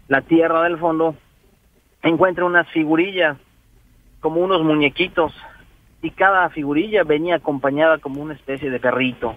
[0.08, 1.14] la tierra del fondo,
[2.02, 3.36] encuentra unas figurillas,
[4.20, 5.32] como unos muñequitos,
[6.02, 9.36] y cada figurilla venía acompañada como una especie de perrito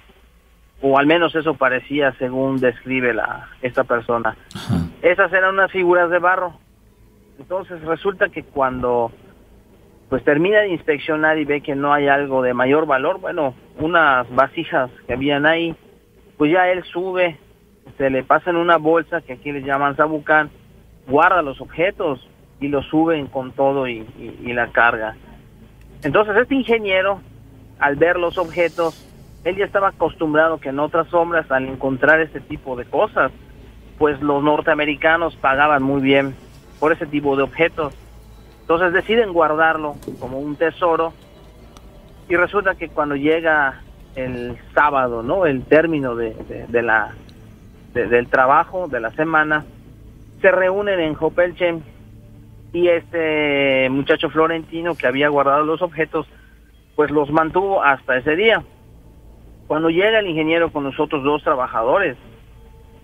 [0.82, 4.36] o al menos eso parecía según describe la esta persona.
[5.02, 6.54] Esas eran unas figuras de barro.
[7.38, 9.12] Entonces resulta que cuando
[10.10, 14.28] pues termina de inspeccionar y ve que no hay algo de mayor valor, bueno, unas
[14.34, 15.76] vasijas que habían ahí,
[16.38, 17.38] pues ya él sube,
[17.98, 20.50] se le pasa en una bolsa que aquí le llaman sabucán,
[21.08, 22.28] guarda los objetos
[22.60, 25.16] y los suben con todo y, y la carga.
[26.04, 27.22] Entonces este ingeniero,
[27.80, 29.06] al ver los objetos,
[29.44, 33.32] él ya estaba acostumbrado que en otras sombras al encontrar este tipo de cosas,
[33.98, 36.36] pues los norteamericanos pagaban muy bien
[36.80, 37.94] por ese tipo de objetos.
[38.62, 41.14] Entonces deciden guardarlo como un tesoro
[42.28, 43.82] y resulta que cuando llega
[44.16, 45.46] el sábado, ¿no?
[45.46, 46.36] El término de,
[46.68, 47.14] de, la
[47.94, 49.66] del trabajo de la semana,
[50.42, 51.84] se reúnen en Hopelchen
[52.72, 56.28] y este muchacho florentino que había guardado los objetos,
[56.96, 58.64] pues los mantuvo hasta ese día.
[59.68, 62.18] Cuando llega el ingeniero con los otros dos trabajadores,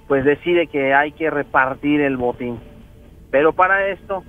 [0.07, 2.59] pues decide que hay que repartir el botín.
[3.31, 4.23] Pero para esto,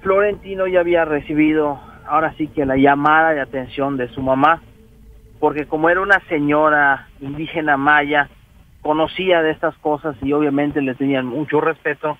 [0.00, 4.62] Florentino ya había recibido ahora sí que la llamada de atención de su mamá,
[5.40, 8.28] porque como era una señora indígena maya,
[8.82, 12.18] conocía de estas cosas y obviamente le tenían mucho respeto,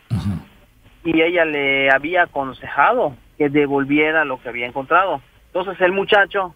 [1.05, 5.21] y ella le había aconsejado que devolviera lo que había encontrado.
[5.47, 6.55] Entonces el muchacho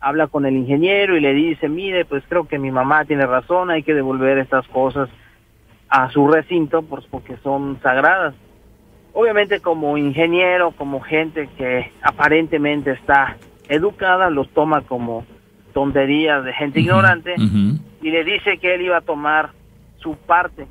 [0.00, 3.70] habla con el ingeniero y le dice, mire, pues creo que mi mamá tiene razón,
[3.70, 5.08] hay que devolver estas cosas
[5.88, 8.34] a su recinto pues porque son sagradas.
[9.12, 13.36] Obviamente como ingeniero, como gente que aparentemente está
[13.68, 15.26] educada, los toma como
[15.72, 19.50] tonterías de gente ignorante y le dice que él iba a tomar
[19.98, 20.66] su parte,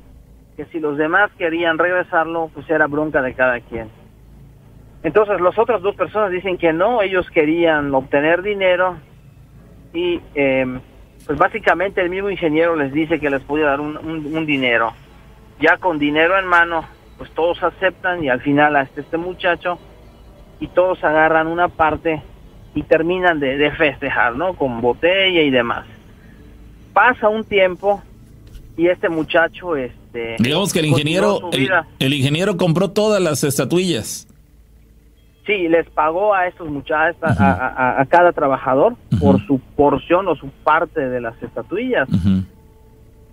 [0.56, 3.88] que si los demás querían regresarlo, pues era bronca de cada quien.
[5.02, 8.96] Entonces las otras dos personas dicen que no, ellos querían obtener dinero
[9.92, 10.78] y eh,
[11.26, 14.92] pues básicamente el mismo ingeniero les dice que les puede dar un, un, dinero.
[15.60, 16.84] Ya con dinero en mano,
[17.18, 19.78] pues todos aceptan y al final hasta este muchacho
[20.60, 22.22] y todos agarran una parte
[22.74, 24.54] y terminan de, de, festejar, ¿no?
[24.54, 25.86] Con botella y demás.
[26.92, 28.02] Pasa un tiempo
[28.76, 30.36] y este muchacho, este...
[30.38, 34.26] Digamos que el ingeniero, el, el, ingeniero compró todas las estatuillas.
[35.46, 41.08] Sí, les pagó a estos muchachos, a, cada trabajador por su porción o su parte
[41.08, 42.08] de las estatuillas.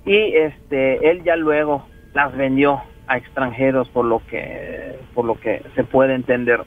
[0.06, 5.62] Y este, él ya luego las vendió a extranjeros por lo que, por lo que
[5.76, 6.64] se puede entender.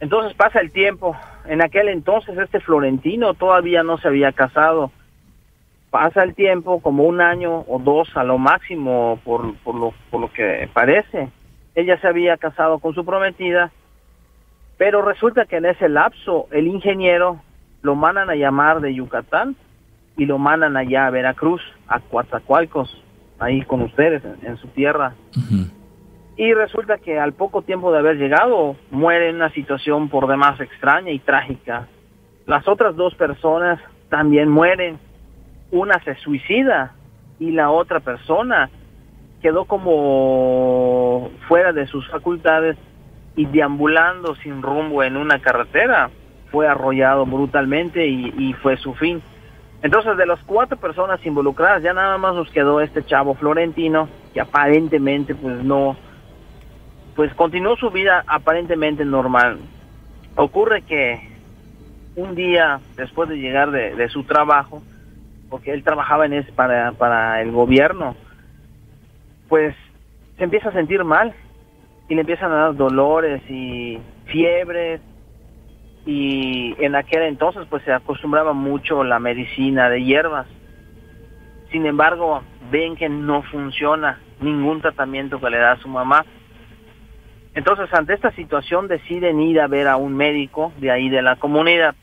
[0.00, 1.16] Entonces pasa el tiempo.
[1.46, 4.90] En aquel entonces este Florentino todavía no se había casado.
[5.90, 10.20] Pasa el tiempo, como un año o dos a lo máximo, por, por, lo, por
[10.20, 11.28] lo que parece.
[11.74, 13.70] Ella se había casado con su prometida
[14.76, 17.40] pero resulta que en ese lapso el ingeniero
[17.82, 19.56] lo mandan a llamar de Yucatán
[20.16, 23.02] y lo mandan allá a Veracruz, a Coatzacoalcos,
[23.38, 25.14] ahí con ustedes, en, su tierra.
[26.36, 30.60] Y resulta que al poco tiempo de haber llegado, muere en una situación por demás
[30.60, 31.86] extraña y trágica.
[32.46, 34.98] Las otras dos personas también mueren.
[35.70, 36.94] Una se suicida
[37.38, 38.68] y la otra persona
[39.40, 42.76] quedó como fuera de sus facultades
[43.36, 46.10] y deambulando sin rumbo en una carretera
[46.50, 49.20] fue arrollado brutalmente y, fue su fin.
[49.82, 54.40] Entonces, de las cuatro personas involucradas, ya nada más nos quedó este chavo florentino, que
[54.40, 55.96] aparentemente, pues no,
[57.14, 59.58] pues continuó su vida aparentemente normal.
[60.36, 61.28] Ocurre que
[62.16, 64.82] un día después de llegar de, su trabajo,
[65.50, 68.16] porque él trabajaba en ese para, para el gobierno,
[69.48, 69.74] pues
[70.36, 71.34] se empieza a sentir mal
[72.08, 75.00] y le empiezan a dar dolores y fiebres
[76.06, 80.46] y en aquel entonces pues se acostumbraba mucho la medicina de hierbas.
[81.70, 86.24] Sin embargo, ven que no funciona ningún tratamiento que le da a su mamá.
[87.54, 91.36] Entonces, ante esta situación deciden ir a ver a un médico de ahí de la
[91.36, 91.94] comunidad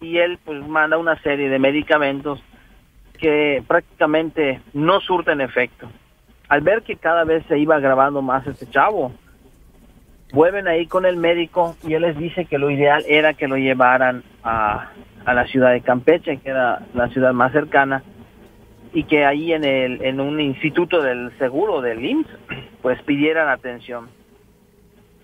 [0.00, 2.42] y él pues manda una serie de medicamentos
[3.18, 5.88] que prácticamente no surten efecto
[6.48, 9.12] al ver que cada vez se iba grabando más este chavo,
[10.32, 13.56] Vuelven ahí con el médico y él les dice que lo ideal era que lo
[13.56, 14.90] llevaran a,
[15.24, 18.02] a la ciudad de Campeche, que era la ciudad más cercana,
[18.92, 22.28] y que ahí en, el, en un instituto del seguro del IMSS,
[22.82, 24.08] pues pidieran atención.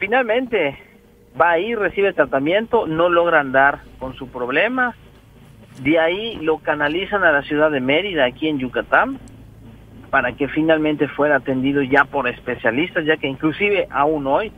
[0.01, 0.79] Finalmente
[1.39, 4.95] va ahí, recibe tratamiento, no logra andar con su problema,
[5.83, 9.19] de ahí lo canalizan a la ciudad de Mérida, aquí en Yucatán,
[10.09, 14.53] para que finalmente fuera atendido ya por especialistas, ya que inclusive aún hoy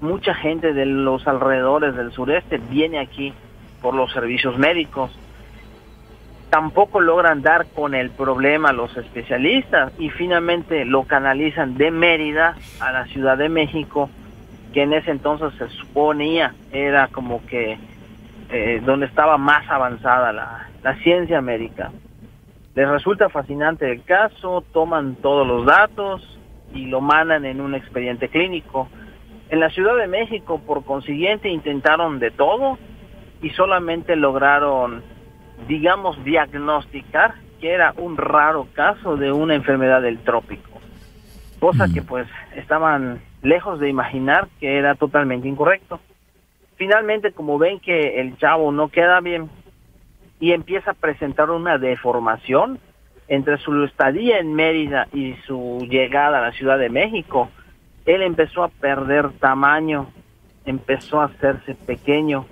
[0.00, 3.34] mucha gente de los alrededores del sureste viene aquí
[3.82, 5.10] por los servicios médicos.
[6.50, 12.92] Tampoco logran dar con el problema los especialistas y finalmente lo canalizan de Mérida a
[12.92, 14.08] la Ciudad de México,
[14.74, 17.78] que en ese entonces se suponía era como que
[18.50, 21.92] eh, donde estaba más avanzada la, la ciencia médica.
[22.74, 26.38] Les resulta fascinante el caso, toman todos los datos
[26.74, 28.88] y lo mandan en un expediente clínico.
[29.48, 32.76] En la Ciudad de México, por consiguiente, intentaron de todo
[33.42, 35.02] y solamente lograron,
[35.68, 40.80] digamos, diagnosticar que era un raro caso de una enfermedad del trópico,
[41.60, 42.26] cosa que pues
[42.56, 46.00] estaban lejos de imaginar que era totalmente incorrecto.
[46.76, 49.48] Finalmente, como ven que el chavo no queda bien
[50.40, 52.80] y empieza a presentar una deformación
[53.28, 57.50] entre su estadía en Mérida y su llegada a la Ciudad de México,
[58.06, 60.10] él empezó a perder tamaño,
[60.66, 62.46] empezó a hacerse pequeño.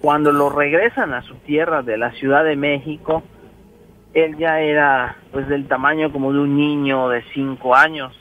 [0.00, 3.22] Cuando lo regresan a su tierra de la Ciudad de México,
[4.12, 8.14] él ya era pues del tamaño como de un niño de cinco años.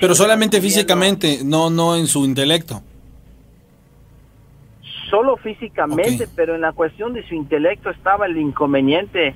[0.00, 2.82] Pero solamente físicamente, no, no en su intelecto.
[5.10, 9.34] Solo físicamente, pero en la cuestión de su intelecto estaba el inconveniente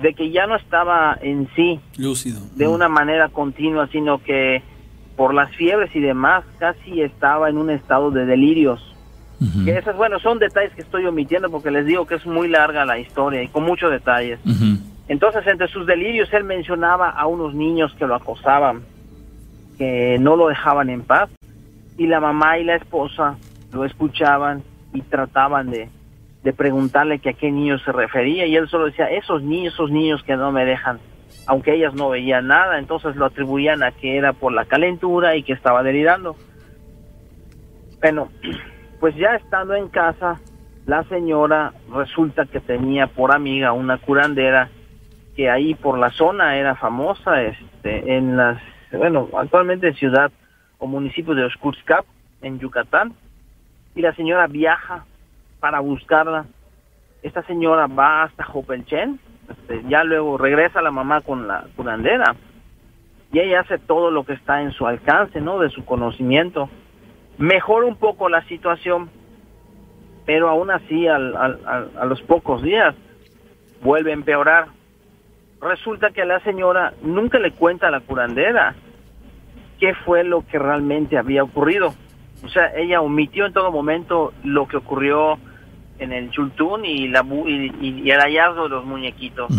[0.00, 4.62] de que ya no estaba en sí lúcido de una manera continua, sino que
[5.16, 8.80] por las fiebres y demás casi estaba en un estado de delirios.
[9.66, 12.86] Que esas, bueno, son detalles que estoy omitiendo porque les digo que es muy larga
[12.86, 14.38] la historia y con muchos detalles.
[15.08, 18.82] Entonces, entre sus delirios, él mencionaba a unos niños que lo acosaban,
[19.78, 21.30] que no lo dejaban en paz,
[21.98, 23.36] y la mamá y la esposa
[23.72, 24.62] lo escuchaban
[24.92, 25.88] y trataban de,
[26.42, 29.90] de preguntarle que a qué niños se refería, y él solo decía, esos niños, esos
[29.90, 30.98] niños que no me dejan,
[31.46, 35.42] aunque ellas no veían nada, entonces lo atribuían a que era por la calentura y
[35.42, 36.36] que estaba delirando.
[38.00, 38.28] Bueno,
[39.00, 40.40] pues ya estando en casa,
[40.86, 44.70] la señora resulta que tenía por amiga una curandera
[45.34, 48.58] que ahí por la zona era famosa, este, en las,
[48.92, 50.30] bueno, actualmente ciudad
[50.78, 52.04] o municipio de Oscurscap,
[52.42, 53.14] en Yucatán,
[53.94, 55.04] y la señora viaja
[55.60, 56.46] para buscarla.
[57.22, 59.18] Esta señora va hasta Jopelchen,
[59.50, 62.36] este, ya luego regresa la mamá con la curandera
[63.32, 65.58] y ella hace todo lo que está en su alcance, ¿no?
[65.58, 66.68] De su conocimiento.
[67.38, 69.10] Mejora un poco la situación,
[70.24, 72.94] pero aún así al, a los pocos días
[73.82, 74.68] vuelve a empeorar.
[75.60, 78.74] Resulta que la señora nunca le cuenta a la curandera
[79.78, 81.94] qué fue lo que realmente había ocurrido.
[82.44, 85.38] O sea, ella omitió en todo momento lo que ocurrió
[85.98, 89.50] en el chultún y, la, y, el hallazgo de los muñequitos.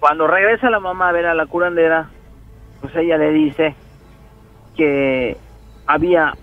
[0.00, 2.08] Cuando regresa la mamá a ver a la curandera,
[2.80, 3.74] pues ella le dice
[4.76, 5.36] que
[5.86, 6.34] había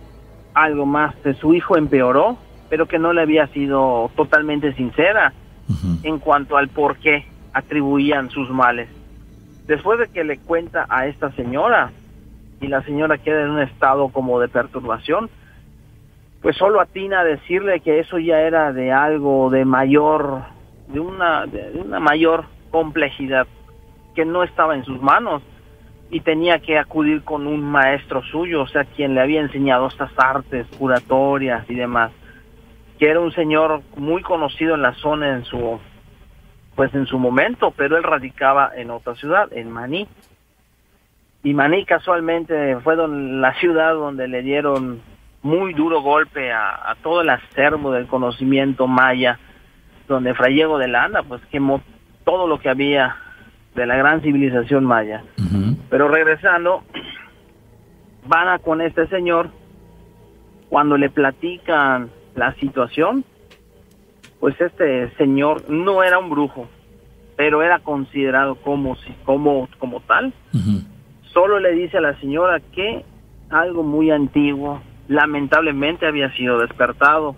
[0.54, 2.38] algo más, de su hijo empeoró,
[2.70, 5.34] pero que no le había sido totalmente sincera
[6.04, 8.89] en cuanto al por qué atribuían sus males.
[9.67, 11.91] Después de que le cuenta a esta señora,
[12.61, 15.30] y la señora queda en un estado como de perturbación,
[16.41, 20.43] pues solo atina a decirle que eso ya era de algo de mayor,
[20.88, 23.47] de una, de una mayor complejidad
[24.15, 25.41] que no estaba en sus manos
[26.09, 30.11] y tenía que acudir con un maestro suyo, o sea, quien le había enseñado estas
[30.17, 32.11] artes curatorias y demás,
[32.97, 35.80] que era un señor muy conocido en la zona en su
[36.80, 40.07] pues en su momento, pero él radicaba en otra ciudad, en Maní.
[41.43, 45.01] Y Maní casualmente fue la ciudad donde le dieron
[45.41, 49.38] muy duro golpe a, todo el acervo del conocimiento maya,
[50.07, 51.81] donde Fray Diego de Landa pues quemó
[52.23, 53.18] todo lo que había
[53.76, 55.26] de la gran civilización maya.
[55.89, 56.85] Pero regresando,
[58.26, 59.49] van a con este señor,
[60.69, 63.26] cuando le platican la situación,
[64.40, 66.68] pues este señor no era un brujo,
[67.36, 70.34] pero era considerado como, como, como tal.
[71.34, 73.06] Solo le dice a la señora que
[73.49, 77.36] algo muy antiguo, lamentablemente había sido despertado,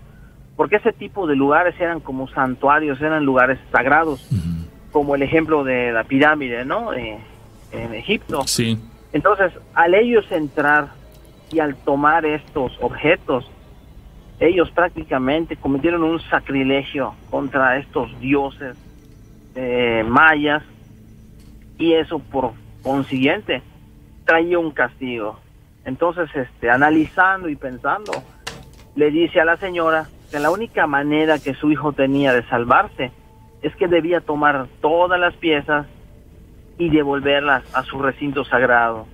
[0.56, 4.28] porque ese tipo de lugares eran como santuarios, eran lugares sagrados,
[4.92, 6.94] como el ejemplo de la pirámide, ¿no?
[6.94, 7.18] Eh,
[7.72, 8.44] en Egipto.
[8.46, 8.78] Sí.
[9.14, 10.90] Entonces, al ellos entrar
[11.54, 13.50] Y al tomar estos objetos,
[14.42, 18.76] ellos prácticamente cometieron un sacrilegio contra estos dioses
[19.54, 20.64] eh, mayas
[21.78, 23.62] y eso por consiguiente
[24.26, 25.40] traía un castigo.
[25.86, 28.24] Entonces, este, analizando y pensando,
[28.96, 33.12] le dice a la señora que la única manera que su hijo tenía de salvarse
[33.62, 35.86] es que debía tomar todas las piezas
[36.80, 39.06] y devolverlas a su recinto sagrado.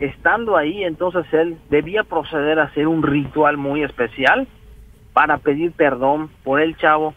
[0.00, 4.48] Estando ahí, entonces él debía proceder a hacer un ritual muy especial
[5.12, 7.14] para pedir perdón por el chavo,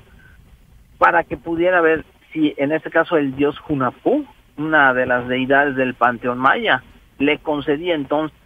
[0.97, 4.25] para que pudiera ver si en este caso el dios Junapú,
[4.57, 6.83] una de las deidades del panteón maya,
[7.17, 8.37] le concedía entonces,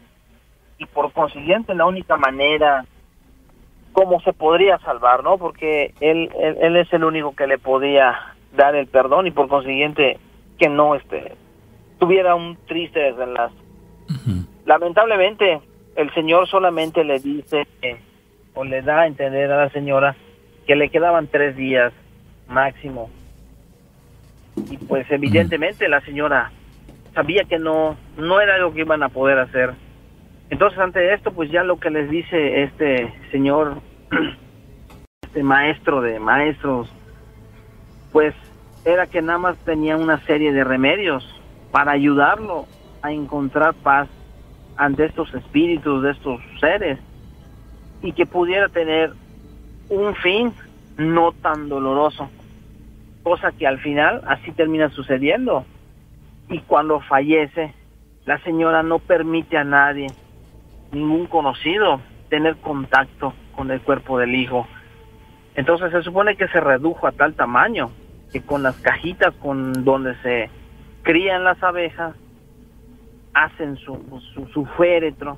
[0.77, 2.85] y por consiguiente la única manera
[3.91, 5.37] como se podría salvar, ¿no?
[5.37, 8.15] Porque él, él, es el único que le podía
[8.55, 10.17] dar el perdón y por consiguiente
[10.57, 11.33] que no este
[11.97, 13.55] tuviera un triste desenlace.
[14.65, 15.59] Lamentablemente,
[15.95, 17.67] el Señor solamente le dice
[18.53, 20.15] o le da a entender a la señora
[20.65, 21.93] que le quedaban tres días
[22.47, 23.09] máximo.
[24.69, 26.51] Y pues evidentemente la señora
[27.13, 29.73] sabía que no, no era algo que iban a poder hacer.
[30.49, 33.81] Entonces ante esto pues ya lo que les dice este señor,
[35.23, 36.91] este maestro de maestros,
[38.11, 38.33] pues
[38.85, 41.23] era que nada más tenía una serie de remedios
[41.71, 42.65] para ayudarlo
[43.01, 44.09] a encontrar paz
[44.77, 46.99] ante estos espíritus de estos seres
[48.01, 49.13] y que pudiera tener
[49.89, 50.53] un fin
[50.97, 52.29] no tan doloroso,
[53.23, 55.65] cosa que al final así termina sucediendo.
[56.49, 57.73] Y cuando fallece,
[58.25, 60.07] la señora no permite a nadie,
[60.91, 64.67] ningún conocido, tener contacto con el cuerpo del hijo.
[65.55, 67.91] Entonces se supone que se redujo a tal tamaño
[68.31, 70.49] que con las cajitas con donde se
[71.01, 72.15] crían las abejas
[73.33, 75.37] hacen su, su, su féretro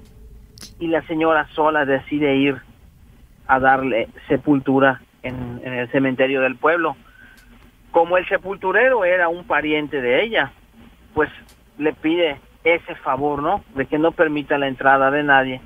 [0.79, 2.61] y la señora sola decide ir
[3.47, 6.95] a darle sepultura en, el cementerio del pueblo.
[7.91, 10.51] Como el sepulturero era un pariente de ella,
[11.13, 11.29] pues
[11.77, 13.63] le pide ese favor, ¿no?
[13.75, 15.61] De que no permita la entrada de nadie,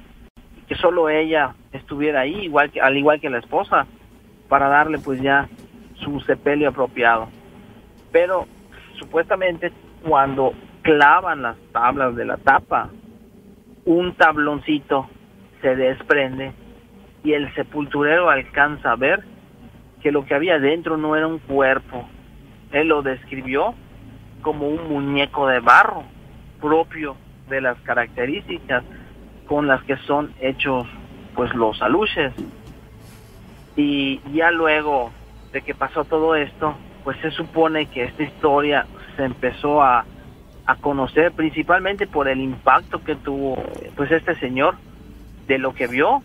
[0.67, 3.85] que solo ella estuviera ahí, igual que, al igual que la esposa,
[4.49, 5.47] para darle pues ya
[5.95, 7.27] su sepelio apropiado.
[8.11, 8.47] Pero
[8.97, 9.72] supuestamente
[10.03, 12.89] cuando clavan las tablas de la tapa,
[13.85, 15.07] un tabloncito
[15.61, 16.53] se desprende
[17.23, 19.23] y el sepulturero alcanza a ver
[20.01, 22.07] que lo que había dentro no era un cuerpo.
[22.71, 23.73] Él lo describió
[24.41, 26.03] como un muñeco de barro
[26.61, 27.15] propio
[27.49, 28.83] de las características
[29.47, 30.87] con las que son hechos
[31.35, 32.33] pues los aluches.
[33.75, 35.11] Y ya luego
[35.51, 38.85] de que pasó todo esto, pues se supone que esta historia
[39.15, 40.05] se empezó a,
[40.65, 43.61] a conocer principalmente por el impacto que tuvo
[43.95, 44.75] pues este señor
[45.47, 46.23] de lo que vio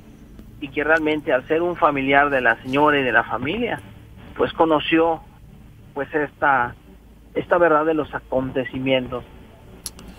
[0.60, 3.80] y que realmente al ser un familiar de la señora y de la familia,
[4.36, 5.20] pues conoció
[5.94, 6.74] pues esta
[7.34, 9.24] esta verdad de los acontecimientos.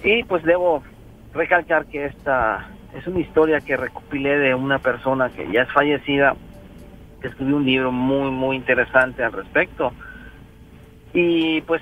[0.04, 0.84] Y pues debo
[1.34, 6.36] recalcar que esta es una historia que recopilé de una persona que ya es fallecida,
[7.22, 9.92] que escribió un libro muy muy interesante al respecto.
[11.14, 11.82] Y pues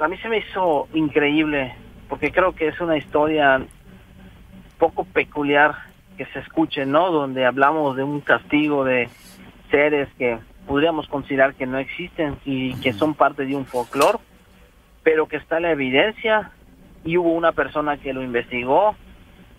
[0.00, 1.74] a mí se me hizo increíble
[2.08, 3.60] porque creo que es una historia
[4.78, 5.74] poco peculiar
[6.16, 7.10] que se escuche, ¿no?
[7.10, 9.08] Donde hablamos de un castigo de
[9.70, 14.18] seres que podríamos considerar que no existen y que son parte de un folclore,
[15.02, 16.50] pero que está la evidencia
[17.04, 18.96] y hubo una persona que lo investigó,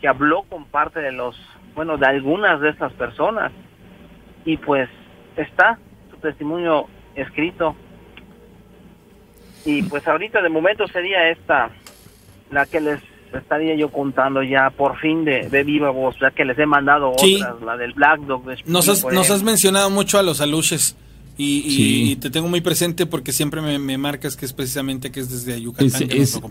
[0.01, 1.39] que habló con parte de los,
[1.75, 3.51] bueno, de algunas de estas personas
[4.45, 4.89] y pues
[5.35, 7.75] está su testimonio escrito.
[9.67, 11.69] Y pues ahorita de momento sería esta
[12.51, 13.01] la que les
[13.33, 17.11] estaría yo contando ya por fin de, de viva voz, ya que les he mandado
[17.11, 18.43] otras, la del Black Dog.
[18.65, 20.95] nos, has, nos has mencionado mucho a los aluches.
[21.39, 25.61] Y, te tengo muy presente porque siempre me, marcas que es precisamente que es desde
[25.61, 25.91] Yucatán.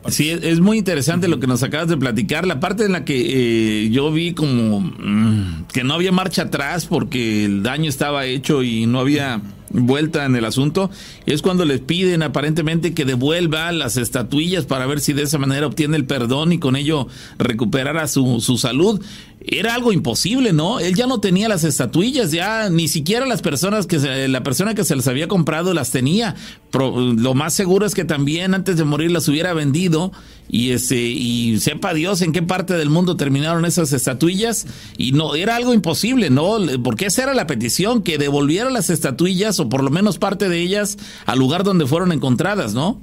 [0.08, 2.46] sí, es muy interesante lo que nos acabas de platicar.
[2.46, 6.86] La parte en la que eh, yo vi como mm, que no había marcha atrás
[6.86, 9.40] porque el daño estaba hecho y no había
[9.76, 10.90] vuelta en el asunto,
[11.26, 15.66] es cuando les piden aparentemente que devuelva las estatuillas para ver si de esa manera
[15.66, 17.08] obtiene el perdón y con ello
[17.38, 19.02] recuperara su, su salud.
[19.40, 20.80] Era algo imposible, ¿no?
[20.80, 24.74] Él ya no tenía las estatuillas, ya ni siquiera las personas que se, la persona
[24.74, 26.34] que se las había comprado las tenía.
[26.72, 30.10] lo más seguro es que también antes de morir las hubiera vendido
[30.48, 35.34] y ese y sepa Dios en qué parte del mundo terminaron esas estatuillas y no
[35.34, 36.56] era algo imposible, ¿no?
[36.82, 40.58] Porque esa era la petición que devolviera las estatuillas o por lo menos parte de
[40.60, 40.96] ellas
[41.26, 43.00] al lugar donde fueron encontradas, ¿no?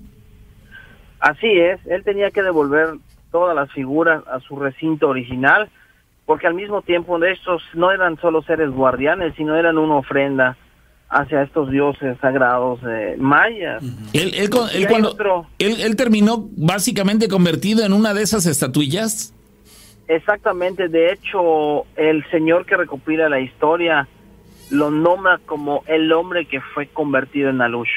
[1.19, 2.95] Así es, él tenía que devolver
[3.31, 5.69] todas las figuras a su recinto original
[6.25, 10.57] porque al mismo tiempo de estos no eran solo seres guardianes, sino eran una ofrenda
[11.09, 13.83] hacia estos dioses sagrados eh, mayas.
[14.13, 15.15] Él, él, cuando,
[15.59, 19.33] él, terminó básicamente convertido en una de esas estatuillas.
[20.07, 24.07] Exactamente, de hecho, el señor que recopila la historia
[24.69, 27.91] lo nombra como el hombre que fue convertido en Alush.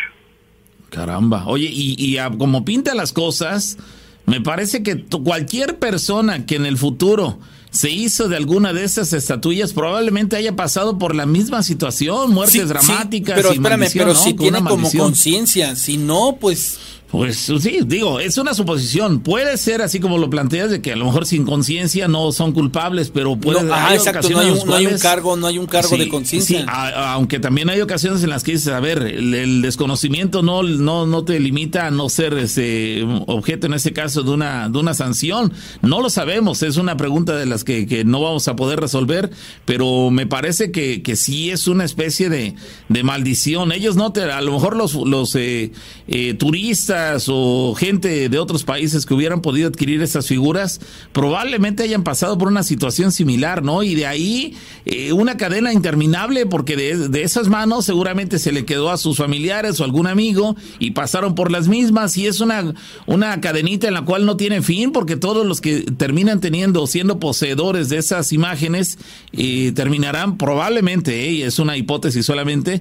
[0.91, 3.79] Caramba, oye, y, y como pinta las cosas,
[4.27, 7.39] me parece que cualquier persona que en el futuro
[7.77, 12.69] se hizo de alguna de esas estatuillas, probablemente haya pasado por la misma situación, muertes
[12.69, 13.37] dramáticas.
[13.37, 16.79] pero espérame, pero si tiene como conciencia, si no, pues
[17.11, 19.21] pues sí, digo, es una suposición.
[19.21, 22.53] Puede ser así como lo planteas, de que a lo mejor sin conciencia no son
[22.53, 25.59] culpables, pero puede no, hay exacto, no hay, un, no hay, un, cargo, no hay
[25.59, 26.61] un cargo de conciencia.
[26.61, 31.07] Sí, aunque también hay ocasiones en las que dices, a ver, el, desconocimiento no, no,
[31.07, 34.93] no te limita a no ser ese objeto, en ese caso, de una, de una
[34.93, 35.53] sanción.
[35.83, 39.31] No lo sabemos, es una pregunta de las que, que no vamos a poder resolver,
[39.65, 42.57] pero me parece que, que sí es una especie de,
[42.89, 43.71] de maldición.
[43.71, 45.71] Ellos no te, a lo mejor los, los eh,
[46.09, 46.96] eh, turistas,
[47.29, 50.81] o gente de otros países que hubieran podido adquirir esas figuras
[51.13, 53.83] probablemente hayan pasado por una situación similar, ¿no?
[53.83, 58.91] Y de ahí eh, una cadena interminable porque de, esas manos seguramente se le quedó
[58.91, 62.75] a sus familiares o algún amigo y pasaron por las mismas y es una,
[63.07, 67.21] una cadenita en la cual no tiene fin porque todos los que terminan teniendo, siendo
[67.21, 68.99] poseedores de esas imágenes,
[69.33, 72.81] eh, terminarán probablemente, y eh, es una hipótesis solamente,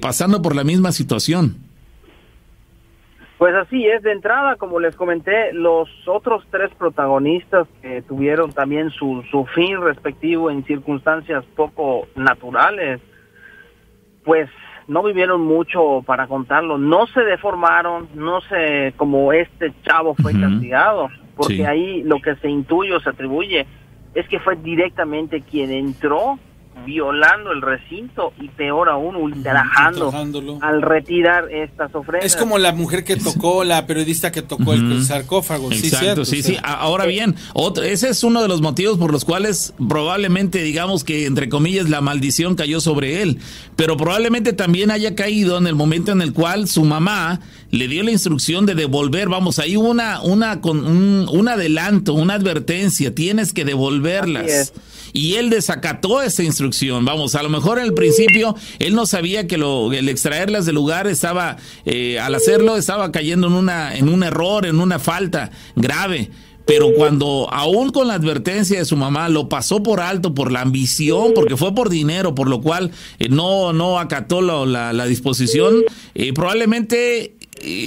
[0.00, 1.63] pasando por la misma situación.
[3.38, 8.90] Pues así es, de entrada, como les comenté, los otros tres protagonistas que tuvieron también
[8.90, 13.00] su, su fin respectivo en circunstancias poco naturales,
[14.24, 14.48] pues
[14.86, 21.08] no vivieron mucho para contarlo, no se deformaron, no se, como este chavo fue castigado,
[21.34, 23.66] porque ahí lo que se intuye o se atribuye
[24.14, 26.38] es que fue directamente quien entró
[26.84, 30.12] violando el recinto y peor aún ultrajando
[30.60, 32.26] al retirar estas ofrendas.
[32.26, 35.70] Es como la mujer que tocó, la periodista que tocó el sarcófago.
[35.72, 39.74] Exacto, sí, sí, Ahora bien, otro, ese es uno de los motivos por los cuales
[39.88, 43.38] probablemente digamos que entre comillas la maldición cayó sobre él,
[43.76, 47.40] pero probablemente también haya caído en el momento en el cual su mamá
[47.70, 52.34] le dio la instrucción de devolver, vamos, hay una, una, con un, un adelanto, una
[52.34, 54.72] advertencia, tienes que devolverlas
[55.14, 57.06] y él desacató esa instrucción.
[57.06, 60.74] Vamos, a lo mejor en el principio él no sabía que lo, el extraerlas del
[60.74, 65.50] lugar estaba, eh, al hacerlo, estaba cayendo en, una, en un error, en una falta
[65.76, 66.30] grave.
[66.66, 70.62] Pero cuando, aún con la advertencia de su mamá, lo pasó por alto por la
[70.62, 75.84] ambición, porque fue por dinero, por lo cual eh, no, no acató la, la, disposición,
[76.14, 77.36] eh, probablemente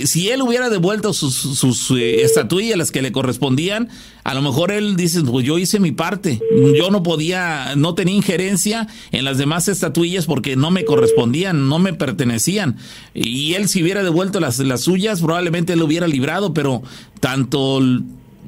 [0.06, 3.90] si él hubiera devuelto sus, sus eh, estatuillas, las que le correspondían,
[4.24, 6.42] a lo mejor él dice, pues yo hice mi parte,
[6.78, 11.80] yo no podía, no tenía injerencia en las demás estatuillas porque no me correspondían, no
[11.80, 12.78] me pertenecían.
[13.14, 16.82] Y él si hubiera devuelto las, las suyas, probablemente lo hubiera librado, pero
[17.20, 17.80] tanto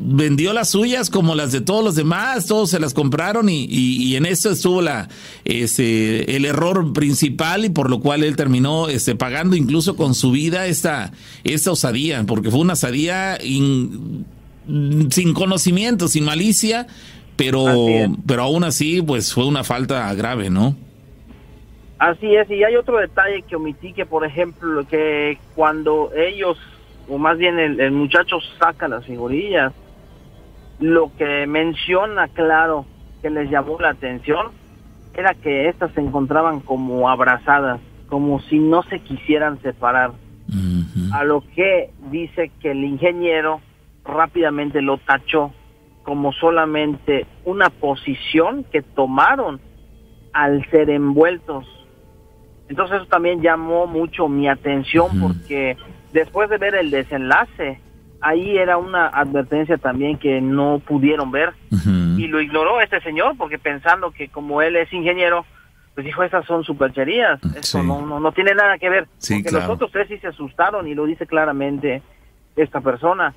[0.01, 4.15] vendió las suyas como las de todos los demás, todos se las compraron y, y,
[4.15, 5.09] en eso estuvo la
[5.43, 10.31] ese, el error principal y por lo cual él terminó este, pagando incluso con su
[10.31, 11.11] vida esta,
[11.43, 14.25] esta osadía, porque fue una osadía sin
[15.33, 16.87] conocimiento, sin malicia,
[17.35, 17.65] pero,
[18.25, 20.77] pero aún así pues fue una falta grave, ¿no?
[21.97, 26.57] Así es, y hay otro detalle que omití, que por ejemplo, que cuando ellos,
[27.09, 29.73] o más bien el, el muchacho saca las figurillas,
[30.79, 32.85] lo que menciona claro
[33.21, 34.47] que les llamó la atención
[35.13, 40.11] era que estas se encontraban como abrazadas, como si no se quisieran separar.
[41.13, 43.61] A lo que dice que el ingeniero
[44.03, 45.51] rápidamente lo tachó
[46.03, 49.59] como solamente una posición que tomaron
[50.33, 51.65] al ser envueltos.
[52.67, 55.77] Entonces eso también llamó mucho mi atención porque
[56.13, 57.79] después de ver el desenlace,
[58.21, 61.53] ahí era una advertencia también que no pudieron ver.
[62.17, 65.45] Y lo ignoró este señor porque pensando que como él es ingeniero,
[65.95, 69.91] pues dijo, estas son supercherías, eso no, no, tiene nada que ver, porque los otros
[69.91, 72.01] tres sí se asustaron y lo dice claramente
[72.55, 73.33] esta persona.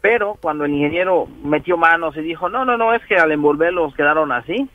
[0.00, 3.94] Pero cuando el ingeniero metió manos y dijo, no, no, no, es que al envolverlos
[3.96, 4.68] quedaron así,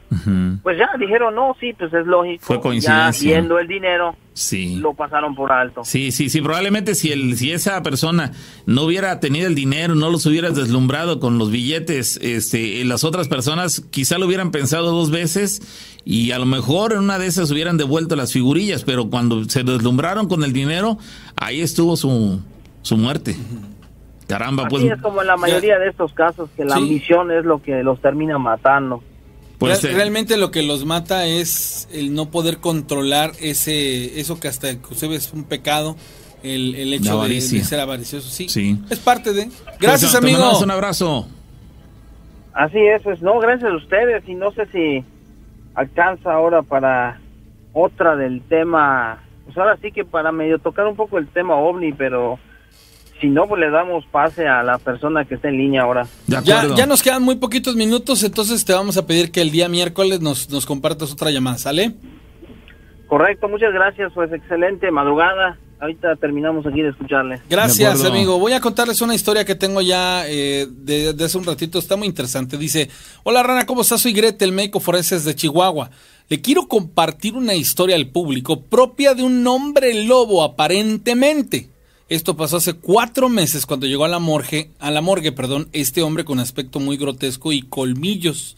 [0.62, 2.44] pues ya dijeron, no, sí, pues es lógico.
[2.44, 3.30] Fue coincidencia.
[3.30, 4.78] Ya viendo el dinero, sí.
[4.78, 5.86] lo pasaron por alto.
[5.86, 8.32] Sí, sí, sí, probablemente si, el, si esa persona
[8.66, 13.30] no hubiera tenido el dinero, no los hubiera deslumbrado con los billetes, este, las otras
[13.30, 17.50] personas quizá lo hubieran pensado dos veces y a lo mejor en una de esas
[17.50, 20.98] hubieran devuelto las figurillas, pero cuando se deslumbraron con el dinero,
[21.38, 22.42] ahí estuvo su,
[22.82, 23.38] su muerte.
[24.38, 24.84] Caramba, pues.
[24.84, 28.02] es como en la mayoría de estos casos, que la ambición es lo que los
[28.02, 29.04] termina matando.
[29.60, 34.72] Pues realmente lo que los mata es el no poder controlar ese eso que hasta
[34.72, 35.96] inclusive es un pecado,
[36.42, 38.30] el, el hecho de, ser avaricioso.
[38.30, 39.50] Sí, sí, es parte de.
[39.80, 40.60] Gracias, pues, amigo.
[40.60, 41.28] Un abrazo.
[42.54, 45.04] Así es, pues no, gracias a ustedes y no sé si
[45.76, 47.20] alcanza ahora para
[47.74, 51.94] otra del tema, pues ahora sí que para medio tocar un poco el tema ovni,
[51.94, 52.38] pero
[53.20, 56.06] si no, pues le damos pase a la persona que está en línea ahora.
[56.28, 59.70] Ya, ya, nos quedan muy poquitos minutos, entonces te vamos a pedir que el día
[59.70, 61.94] miércoles nos, nos compartas otra llamada, ¿sale?
[63.08, 65.58] Correcto, muchas gracias, pues excelente madrugada.
[65.80, 67.42] Ahorita terminamos aquí de escucharle.
[67.50, 68.40] Gracias, amigo.
[68.40, 71.78] Voy a contarles una historia que tengo ya eh, de, hace un ratito.
[71.78, 72.58] Está muy interesante.
[72.58, 72.90] Dice,
[73.24, 74.02] hola Rana, ¿cómo estás?
[74.02, 75.90] Soy Gretel, médico forense de Chihuahua.
[76.30, 81.73] Le quiero compartir una historia al público propia de un hombre lobo, aparentemente.
[82.10, 86.02] Esto pasó hace cuatro meses cuando llegó a la morgue, a la morgue, perdón, este
[86.02, 88.58] hombre con aspecto muy grotesco y colmillos.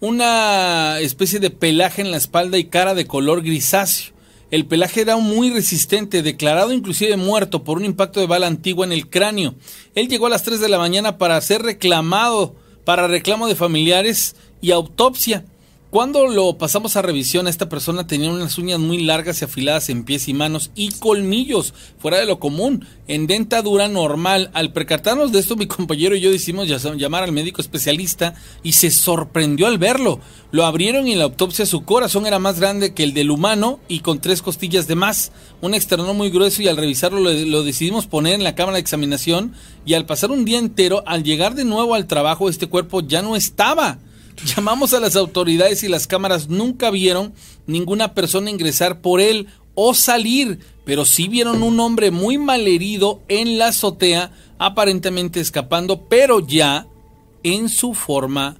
[0.00, 4.14] Una especie de pelaje en la espalda y cara de color grisáceo.
[4.50, 8.92] El pelaje era muy resistente, declarado inclusive muerto por un impacto de bala antigua en
[8.92, 9.54] el cráneo.
[9.94, 14.34] Él llegó a las 3 de la mañana para ser reclamado, para reclamo de familiares
[14.62, 15.44] y autopsia.
[15.90, 20.04] Cuando lo pasamos a revisión, esta persona tenía unas uñas muy largas y afiladas en
[20.04, 24.50] pies y manos y colmillos, fuera de lo común, en dentadura normal.
[24.52, 28.90] Al percatarnos de esto, mi compañero y yo decidimos llamar al médico especialista y se
[28.90, 30.20] sorprendió al verlo.
[30.50, 33.80] Lo abrieron y en la autopsia su corazón era más grande que el del humano
[33.88, 35.32] y con tres costillas de más.
[35.62, 38.82] Un externo muy grueso y al revisarlo lo, lo decidimos poner en la cámara de
[38.82, 39.54] examinación
[39.86, 43.22] y al pasar un día entero, al llegar de nuevo al trabajo, este cuerpo ya
[43.22, 44.00] no estaba.
[44.56, 47.32] Llamamos a las autoridades y las cámaras nunca vieron
[47.66, 53.58] ninguna persona ingresar por él o salir, pero sí vieron un hombre muy malherido en
[53.58, 56.86] la azotea, aparentemente escapando, pero ya
[57.44, 58.56] en su forma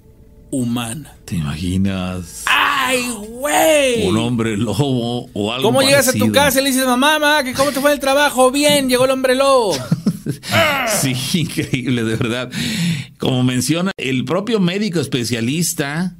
[0.51, 1.17] humana.
[1.25, 2.45] ¿Te imaginas?
[2.47, 4.07] ¡Ay, güey!
[4.07, 7.53] Un hombre lobo o algo ¿Cómo llegas a tu casa y le dices, mamá, mamá,
[7.57, 8.51] ¿cómo te fue el trabajo?
[8.51, 9.77] Bien, llegó el hombre lobo.
[11.01, 12.51] sí, increíble, de verdad.
[13.19, 16.16] Como menciona, el propio médico especialista,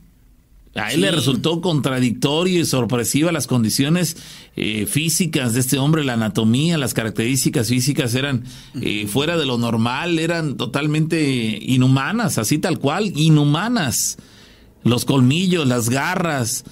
[0.74, 4.16] a él le resultó contradictorio y sorpresiva las condiciones
[4.56, 8.44] eh, físicas de este hombre, la anatomía, las características físicas eran
[8.80, 14.18] eh, fuera de lo normal, eran totalmente inhumanas, así tal cual, inhumanas.
[14.84, 16.64] Los colmillos, las garras,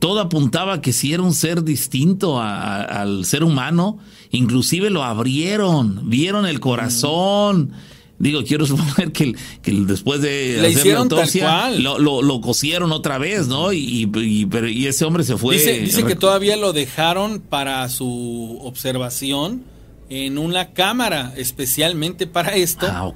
[0.00, 3.98] todo apuntaba que si era un ser distinto al ser humano
[4.34, 7.72] Inclusive lo abrieron, vieron el corazón.
[8.18, 13.18] Digo, quiero suponer que, que después de Le hacer la autopsia lo, lo, cosieron otra
[13.18, 13.72] vez, ¿no?
[13.72, 15.56] Y, y, ese hombre se fue.
[15.56, 19.73] Dice, dice que todavía lo dejaron para su observación
[20.10, 22.86] en una cámara especialmente para esto.
[22.88, 23.10] Ah.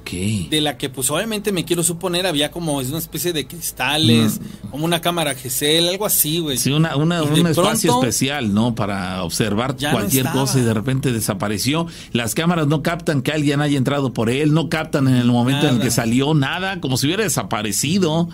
[0.49, 4.39] De la que pues obviamente me quiero suponer había como es una especie de cristales,
[4.71, 6.57] como una cámara GESEL, algo así, güey.
[6.57, 8.75] Sí, una, una un espacio especial, ¿no?
[8.75, 11.87] Para observar cualquier cosa y de repente desapareció.
[12.11, 15.67] Las cámaras no captan que alguien haya entrado por él, no captan en el momento
[15.67, 18.29] en el que salió nada, como si hubiera desaparecido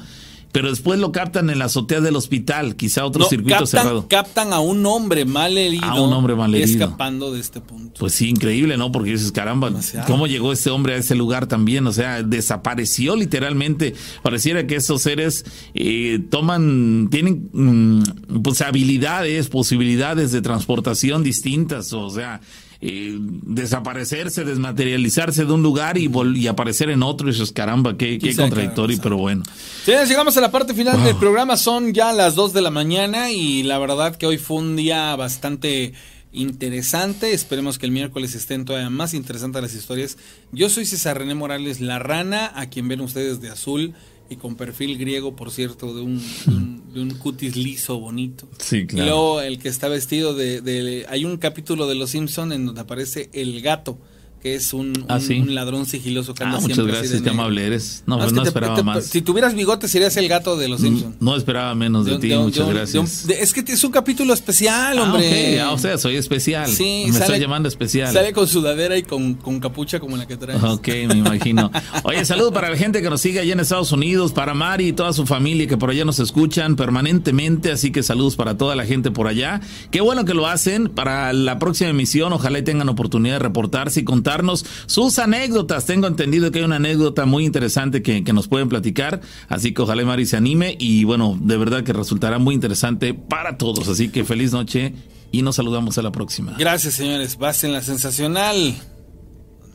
[0.55, 4.07] pero después lo captan en la azotea del hospital, quizá otro circuito cerrado.
[4.07, 5.83] Captan a un hombre mal herido.
[5.83, 6.85] A un hombre mal herido.
[6.85, 7.99] Escapando de este punto.
[7.99, 8.89] Pues sí, increíble, ¿no?
[8.89, 9.69] Porque dices, caramba,
[10.07, 11.85] ¿cómo llegó este hombre a ese lugar también?
[11.87, 13.95] O sea, desapareció literalmente.
[14.23, 21.91] Pareciera que esos seres eh, toman, tienen mm, pues habilidades, posibilidades de transportación distintas.
[21.91, 22.39] O sea,
[22.87, 27.27] eh, desaparecerse, desmaterializarse de un lugar y, y aparecer en otro.
[27.27, 29.43] Y eso es caramba, qué, contradictorio, pero bueno.
[29.87, 31.57] llegamos a la parte final del programa.
[31.57, 35.15] Son ya las 2 de la mañana y la verdad que hoy fue un día
[35.15, 35.93] bastante
[36.31, 37.33] interesante.
[37.33, 40.19] Esperemos que el miércoles estén todavía más interesantes las historias.
[40.51, 43.95] Yo soy César René Morales, la rana, a quien ven ustedes de azul
[44.29, 46.74] y con perfil griego, por cierto, de un, de un,
[47.19, 48.47] cutis liso, bonito.
[48.59, 49.03] Sí, claro.
[49.03, 51.05] Y luego el que está vestido de, de...
[51.09, 53.99] Hay un capítulo de Los Simpson en donde aparece el gato
[54.45, 58.03] que es un, ah, un, ladrón sigiloso que anda ah, muchas gracias, qué amable eres.
[58.05, 59.05] No, pues no esperaba más.
[59.05, 61.15] Si tuvieras bigote serías el gato de los Simpsons.
[61.19, 63.27] No, esperaba menos de, ti, muchas gracias.
[63.27, 65.59] es que es un capítulo especial, hombre.
[65.59, 66.69] Ah, o sea, soy especial.
[66.69, 68.13] Sí, me sale, llamando especial.
[68.13, 70.61] Sale con sudadera y con, con, capucha como la que traes.
[70.61, 71.71] Ok, me imagino.
[72.03, 74.93] Oye, saludo para la gente que nos sigue allá en Estados Unidos, para Mari y
[74.93, 78.85] toda su familia que por allá nos escuchan permanentemente, así que saludos para toda la
[78.85, 79.59] gente por allá.
[79.89, 84.01] Qué bueno que lo hacen para la próxima emisión, ojalá y tengan oportunidad de reportarse
[84.01, 84.03] y
[84.35, 85.85] contarnos sus anécdotas.
[85.85, 90.03] Tengo entendido que hay una anécdota muy interesante que, nos pueden platicar, así que ojalá
[90.03, 93.87] Mari se anime y bueno, de verdad que resultará muy interesante para todos.
[93.87, 94.93] Así que feliz noche
[95.31, 96.55] y nos saludamos a la próxima.
[96.57, 97.37] Gracias, señores.
[97.63, 98.75] en la sensacional.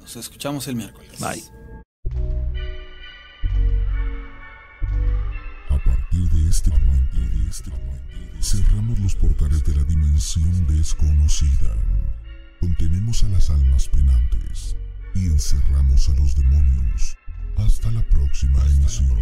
[0.00, 1.10] Nos escuchamos el miércoles.
[1.18, 1.42] Bye.
[5.70, 6.90] A partir de este momento
[8.42, 11.74] cerramos los portales de la dimensión desconocida.
[12.60, 14.76] Contenemos a las almas penantes
[15.14, 17.16] y encerramos a los demonios.
[17.56, 19.18] Hasta la próxima emisión.